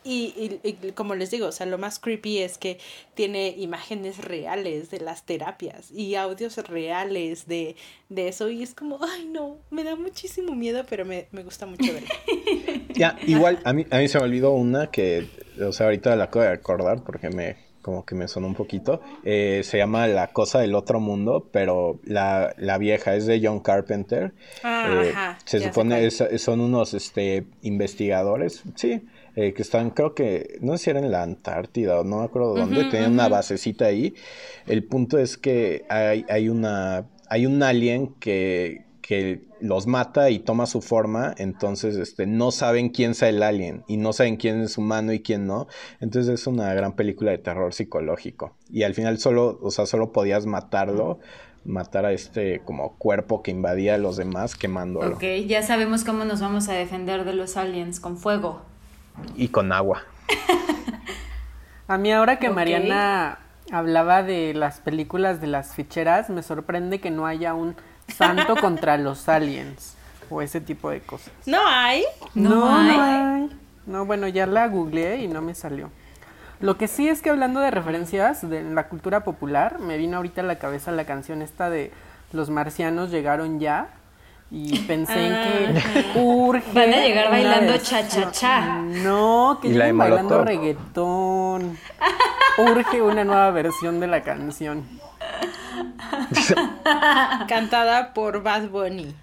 y, 0.03 0.59
y- 0.63 0.77
y 0.87 0.91
como 0.93 1.15
les 1.15 1.29
digo, 1.31 1.47
o 1.47 1.51
sea, 1.51 1.65
lo 1.65 1.77
más 1.77 1.99
creepy 1.99 2.39
es 2.39 2.57
que 2.57 2.79
tiene 3.13 3.49
imágenes 3.57 4.17
reales 4.17 4.89
de 4.89 4.99
las 4.99 5.25
terapias 5.25 5.91
y 5.91 6.15
audios 6.15 6.57
reales 6.57 7.47
de, 7.47 7.75
de 8.09 8.27
eso. 8.27 8.49
Y 8.49 8.63
es 8.63 8.73
como, 8.73 8.99
ay 9.03 9.25
no, 9.27 9.57
me 9.69 9.83
da 9.83 9.95
muchísimo 9.95 10.55
miedo, 10.55 10.83
pero 10.89 11.05
me, 11.05 11.27
me 11.31 11.43
gusta 11.43 11.65
mucho 11.65 11.91
verlo. 11.93 12.09
Ya, 12.93 13.17
igual, 13.25 13.59
a 13.63 13.73
mí, 13.73 13.85
a 13.89 13.97
mí 13.99 14.07
se 14.07 14.17
me 14.19 14.25
olvidó 14.25 14.51
una 14.51 14.91
que, 14.91 15.27
o 15.65 15.71
sea, 15.71 15.85
ahorita 15.87 16.15
la 16.15 16.25
acabo 16.25 16.43
de 16.43 16.51
recordar 16.51 17.03
porque 17.03 17.29
me, 17.29 17.55
como 17.81 18.05
que 18.05 18.15
me 18.15 18.27
sonó 18.27 18.47
un 18.47 18.53
poquito. 18.53 19.01
Eh, 19.23 19.61
se 19.63 19.77
llama 19.77 20.07
La 20.07 20.27
Cosa 20.27 20.59
del 20.59 20.75
Otro 20.75 20.99
Mundo, 20.99 21.47
pero 21.51 21.99
la, 22.03 22.53
la 22.57 22.77
vieja 22.77 23.15
es 23.15 23.25
de 23.25 23.39
John 23.43 23.59
Carpenter. 23.61 24.33
Ah, 24.63 25.01
Eh, 25.03 25.09
ajá, 25.11 25.39
se 25.45 25.61
supone 25.61 26.05
es- 26.05 26.23
son 26.37 26.59
unos 26.59 26.93
este, 26.93 27.45
investigadores, 27.61 28.61
sí, 28.75 29.01
eh, 29.35 29.53
que 29.53 29.61
están, 29.61 29.91
creo 29.91 30.13
que, 30.13 30.57
no 30.61 30.77
sé 30.77 30.85
si 30.85 30.89
era 30.91 30.99
en 30.99 31.11
la 31.11 31.23
Antártida 31.23 31.99
o 31.99 32.03
no 32.03 32.19
me 32.19 32.25
acuerdo 32.25 32.55
dónde, 32.55 32.81
Ujú, 32.81 32.89
tenían 32.89 33.13
una 33.13 33.23
ujú. 33.23 33.31
basecita 33.31 33.85
ahí. 33.85 34.13
El 34.65 34.83
punto 34.85 35.17
es 35.17 35.37
que 35.37 35.85
hay, 35.89 36.25
hay 36.29 36.49
una, 36.49 37.09
hay 37.29 37.45
un 37.45 37.63
alien 37.63 38.15
que, 38.19 38.85
que 39.01 39.41
los 39.59 39.87
mata 39.87 40.29
y 40.29 40.39
toma 40.39 40.65
su 40.65 40.81
forma, 40.81 41.33
entonces 41.37 41.95
este, 41.95 42.25
no 42.27 42.51
saben 42.51 42.89
quién 42.89 43.15
sea 43.15 43.29
el 43.29 43.43
alien 43.43 43.83
y 43.87 43.97
no 43.97 44.13
saben 44.13 44.37
quién 44.37 44.61
es 44.61 44.77
humano 44.77 45.13
y 45.13 45.21
quién 45.21 45.47
no. 45.47 45.67
Entonces 45.99 46.33
es 46.41 46.47
una 46.47 46.73
gran 46.73 46.95
película 46.95 47.31
de 47.31 47.37
terror 47.37 47.73
psicológico. 47.73 48.55
Y 48.69 48.83
al 48.83 48.93
final 48.95 49.17
solo, 49.19 49.59
o 49.61 49.71
sea, 49.71 49.85
solo 49.85 50.11
podías 50.11 50.45
matarlo, 50.45 51.19
matar 51.63 52.05
a 52.05 52.11
este 52.13 52.63
como 52.63 52.97
cuerpo 52.97 53.43
que 53.43 53.51
invadía 53.51 53.95
a 53.95 53.97
los 53.97 54.17
demás 54.17 54.55
quemándolo. 54.55 55.15
Ok, 55.15 55.23
ya 55.47 55.63
sabemos 55.63 56.03
cómo 56.03 56.25
nos 56.25 56.41
vamos 56.41 56.69
a 56.69 56.73
defender 56.73 57.25
de 57.25 57.33
los 57.33 57.57
aliens 57.57 57.99
con 57.99 58.17
fuego. 58.17 58.61
Y 59.35 59.49
con 59.49 59.71
agua. 59.71 60.03
A 61.87 61.97
mí 61.97 62.11
ahora 62.11 62.39
que. 62.39 62.49
Mariana 62.49 63.39
hablaba 63.71 64.23
de 64.23 64.53
las 64.53 64.79
películas 64.79 65.41
de 65.41 65.47
las 65.47 65.75
ficheras, 65.75 66.29
me 66.29 66.43
sorprende 66.43 66.99
que 66.99 67.11
no 67.11 67.25
haya 67.25 67.53
un 67.53 67.75
santo 68.07 68.55
contra 68.61 68.97
los 68.97 69.27
aliens 69.29 69.95
o 70.29 70.41
ese 70.41 70.61
tipo 70.61 70.89
de 70.89 71.01
cosas. 71.01 71.33
¿No 71.45 71.59
hay? 71.65 72.03
No 72.33 72.69
hay. 72.69 72.97
hay. 72.97 73.49
No, 73.85 74.05
bueno, 74.05 74.27
ya 74.27 74.45
la 74.45 74.67
googleé 74.67 75.17
y 75.17 75.27
no 75.27 75.41
me 75.41 75.55
salió. 75.55 75.89
Lo 76.59 76.77
que 76.77 76.87
sí 76.87 77.09
es 77.09 77.21
que 77.21 77.31
hablando 77.31 77.59
de 77.59 77.71
referencias 77.71 78.47
de 78.47 78.63
la 78.63 78.87
cultura 78.87 79.23
popular, 79.23 79.79
me 79.79 79.97
vino 79.97 80.17
ahorita 80.17 80.41
a 80.41 80.43
la 80.43 80.59
cabeza 80.59 80.91
la 80.91 81.05
canción 81.05 81.41
esta 81.41 81.69
de 81.69 81.91
Los 82.31 82.49
marcianos 82.49 83.09
llegaron 83.09 83.59
ya 83.59 83.89
y 84.51 84.79
pensé 84.79 85.27
en 85.27 85.33
que 85.33 86.19
urge 86.19 86.71
Van 86.73 86.93
a 86.93 86.97
llegar 86.97 87.31
bailando 87.31 87.77
cha-cha-cha. 87.77 88.81
No, 88.81 89.59
que 89.61 89.69
lleguen 89.69 89.97
bailando 89.97 90.23
Molotov. 90.23 90.45
reggaetón. 90.45 91.77
Urge 92.57 93.01
una 93.01 93.23
nueva 93.23 93.49
versión 93.51 94.01
de 94.01 94.07
la 94.07 94.23
canción. 94.23 94.85
Cantada 97.47 98.13
por 98.13 98.43
Bad 98.43 98.67
Bunny. 98.67 99.15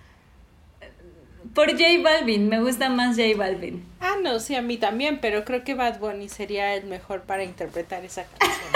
Por 1.54 1.72
J 1.72 1.84
Balvin, 2.02 2.48
me 2.48 2.60
gusta 2.60 2.88
más 2.88 3.16
J 3.16 3.36
Balvin. 3.36 3.84
Ah, 4.00 4.14
no, 4.22 4.38
sí, 4.38 4.54
a 4.54 4.62
mí 4.62 4.78
también, 4.78 5.18
pero 5.20 5.44
creo 5.44 5.62
que 5.62 5.74
Bad 5.74 5.98
Bunny 5.98 6.28
sería 6.30 6.74
el 6.74 6.84
mejor 6.86 7.22
para 7.22 7.44
interpretar 7.44 8.04
esa 8.04 8.24
canción. 8.24 8.68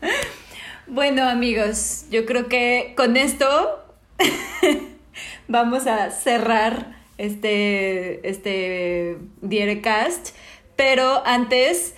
Bueno, 0.88 1.28
amigos, 1.28 2.04
yo 2.12 2.24
creo 2.26 2.46
que 2.46 2.94
con 2.96 3.16
esto 3.16 3.84
vamos 5.48 5.86
a 5.86 6.10
cerrar 6.10 6.96
este, 7.18 8.28
este 8.28 9.16
Dierecast. 9.42 10.34
Pero 10.76 11.22
antes 11.26 11.94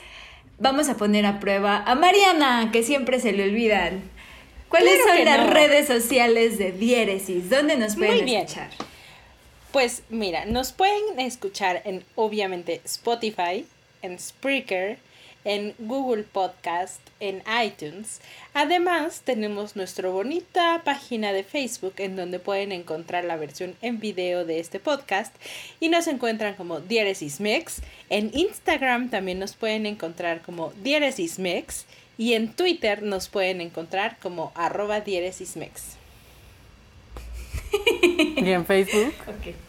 vamos 0.59 0.89
a 0.89 0.97
poner 0.97 1.27
a 1.27 1.41
prueba 1.41 1.83
a 1.85 1.95
Mariana, 1.95 2.71
que 2.73 2.83
siempre 2.83 3.21
se 3.21 3.33
le 3.33 3.45
olvidan. 3.45 4.03
¿Cuáles 4.69 4.95
Claro 5.03 5.17
son 5.17 5.25
las 5.25 5.47
no. 5.47 5.53
redes 5.53 5.87
sociales 5.87 6.59
de 6.59 6.73
Diéresis? 6.73 7.49
¿Dónde 7.51 7.77
nos 7.77 7.97
pueden 7.97 8.17
Muy 8.17 8.23
bien. 8.25 8.43
escuchar? 8.45 8.69
Pues 9.73 10.03
mira, 10.11 10.45
nos 10.45 10.73
pueden 10.73 11.19
escuchar 11.19 11.83
en 11.85 12.05
obviamente 12.15 12.81
Spotify, 12.85 13.67
en 14.03 14.19
Spreaker, 14.19 14.99
en 15.49 15.75
Google 15.79 16.25
Podcast, 16.25 17.01
en 17.21 17.43
iTunes. 17.65 18.21
Además, 18.53 19.23
tenemos 19.25 19.77
nuestra 19.77 20.11
bonita 20.11 20.83
página 20.85 21.33
de 21.33 21.43
Facebook 21.43 21.95
en 21.97 22.17
donde 22.17 22.39
pueden 22.39 22.71
encontrar 22.71 23.25
la 23.25 23.37
versión 23.37 23.75
en 23.81 23.99
video 23.99 24.45
de 24.45 24.61
este 24.61 24.79
podcast 24.79 25.35
y 25.81 25.89
nos 25.89 26.07
encuentran 26.07 26.55
como 26.55 26.81
Diéresis 26.81 27.41
Mex. 27.41 27.81
En 28.11 28.31
Instagram 28.35 29.09
también 29.09 29.39
nos 29.39 29.55
pueden 29.57 29.87
encontrar 29.87 30.43
como 30.43 30.71
Diéresis 30.83 31.39
Mex 31.39 31.87
y 32.19 32.35
en 32.35 32.53
Twitter 32.53 33.03
nos 33.03 33.29
pueden 33.29 33.63
encontrar 33.63 34.19
como 34.21 34.53
arroba 34.55 35.01
Diéresis 35.01 35.57
Mex. 35.57 35.97
Y 38.37 38.51
en 38.51 38.67
Facebook. 38.67 39.15
Ok. 39.27 39.68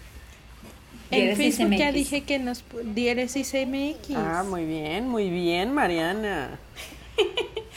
En 1.12 1.36
Facebook 1.36 1.76
ya 1.76 1.92
dije 1.92 2.22
que 2.22 2.40
nos 2.40 2.64
Diéresis 2.84 3.54
MX. 3.54 4.16
Ah, 4.16 4.44
muy 4.48 4.66
bien, 4.66 5.08
muy 5.10 5.30
bien, 5.30 5.74
Mariana. 5.74 6.60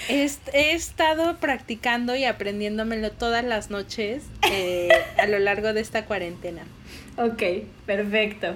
He, 0.08 0.24
est- 0.24 0.48
he 0.52 0.72
estado 0.72 1.38
practicando 1.38 2.14
y 2.16 2.24
aprendiéndomelo 2.24 3.10
todas 3.12 3.44
las 3.44 3.70
noches 3.70 4.22
eh, 4.50 4.88
a 5.18 5.26
lo 5.26 5.38
largo 5.38 5.72
de 5.72 5.80
esta 5.80 6.04
cuarentena. 6.04 6.62
Ok, 7.16 7.42
perfecto. 7.86 8.54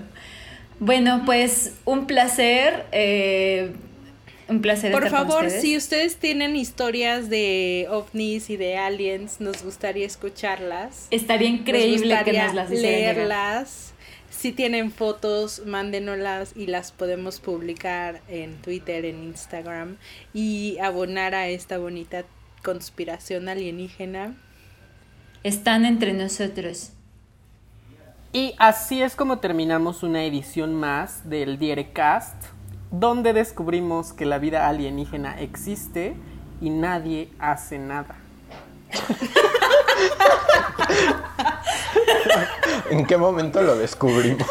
Bueno, 0.79 1.23
pues 1.25 1.73
un 1.85 2.07
placer. 2.07 2.85
eh, 2.93 3.73
un 4.49 4.61
placer 4.63 4.93
Por 4.93 5.05
estar 5.05 5.19
con 5.23 5.29
favor, 5.29 5.45
ustedes. 5.47 5.63
si 5.63 5.77
ustedes 5.77 6.17
tienen 6.17 6.55
historias 6.55 7.29
de 7.29 7.89
ovnis 7.91 8.49
y 8.51 8.57
de 8.57 8.77
aliens, 8.77 9.41
nos 9.41 9.65
gustaría 9.65 10.07
escucharlas. 10.07 11.09
Estaría 11.11 11.51
Nos 11.51 11.61
increíble 11.61 12.17
que 12.25 12.33
nos 12.35 12.55
las 12.55 12.71
leerlas. 12.71 13.93
Si 14.37 14.53
tienen 14.53 14.93
fotos, 14.93 15.63
mándenoslas 15.65 16.55
y 16.55 16.67
las 16.67 16.93
podemos 16.93 17.41
publicar 17.41 18.21
en 18.29 18.61
Twitter, 18.61 19.07
en 19.07 19.25
Instagram 19.25 19.97
y 20.35 20.77
abonar 20.79 21.35
a 21.35 21.49
esta 21.49 21.79
bonita 21.79 22.25
conspiración 22.63 23.49
alienígena. 23.49 24.35
Están 25.43 25.87
entre 25.87 26.13
nosotros. 26.13 26.93
Y 28.33 28.55
así 28.59 29.03
es 29.03 29.17
como 29.17 29.39
terminamos 29.39 30.03
una 30.03 30.25
edición 30.25 30.75
más 30.75 31.29
del 31.31 31.59
Dierecast, 31.59 32.37
donde 32.91 33.33
descubrimos 33.33 34.13
que 34.13 34.27
la 34.27 34.39
vida 34.39 34.69
alienígena 34.69 35.41
existe 35.41 36.15
y 36.61 36.69
nadie 36.69 37.31
hace 37.39 37.79
nada. 37.79 38.26
¿En 42.91 43.07
qué 43.07 43.17
momento 43.17 43.63
lo 43.63 43.77
descubrimos? 43.77 44.47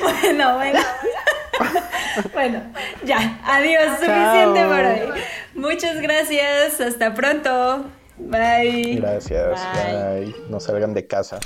bueno, 0.00 0.54
bueno. 0.56 0.80
bueno, 2.32 2.62
ya. 3.04 3.38
Adiós. 3.44 3.98
Suficiente 3.98 4.64
por 4.64 4.84
hoy. 4.84 5.22
Muchas 5.54 6.00
gracias. 6.00 6.80
Hasta 6.80 7.14
pronto. 7.14 7.86
Bye. 8.18 8.96
Gracias. 8.96 9.60
Bye. 9.74 10.20
Bye. 10.20 10.34
No 10.48 10.60
salgan 10.60 10.94
de 10.94 11.06
casa. 11.06 11.38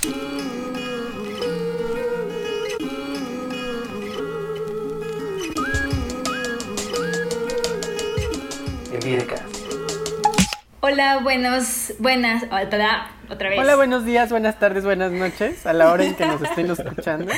Dierecast. 9.00 9.49
Hola, 10.82 11.18
buenos, 11.18 11.92
buenas, 11.98 12.44
otra, 12.44 13.10
otra 13.28 13.50
vez. 13.50 13.58
Hola, 13.58 13.76
buenos 13.76 14.06
días, 14.06 14.30
buenas 14.30 14.58
tardes, 14.58 14.82
buenas 14.82 15.12
noches, 15.12 15.66
a 15.66 15.74
la 15.74 15.92
hora 15.92 16.04
en 16.04 16.14
que 16.14 16.24
nos 16.24 16.40
estén 16.40 16.70
escuchando. 16.70 17.30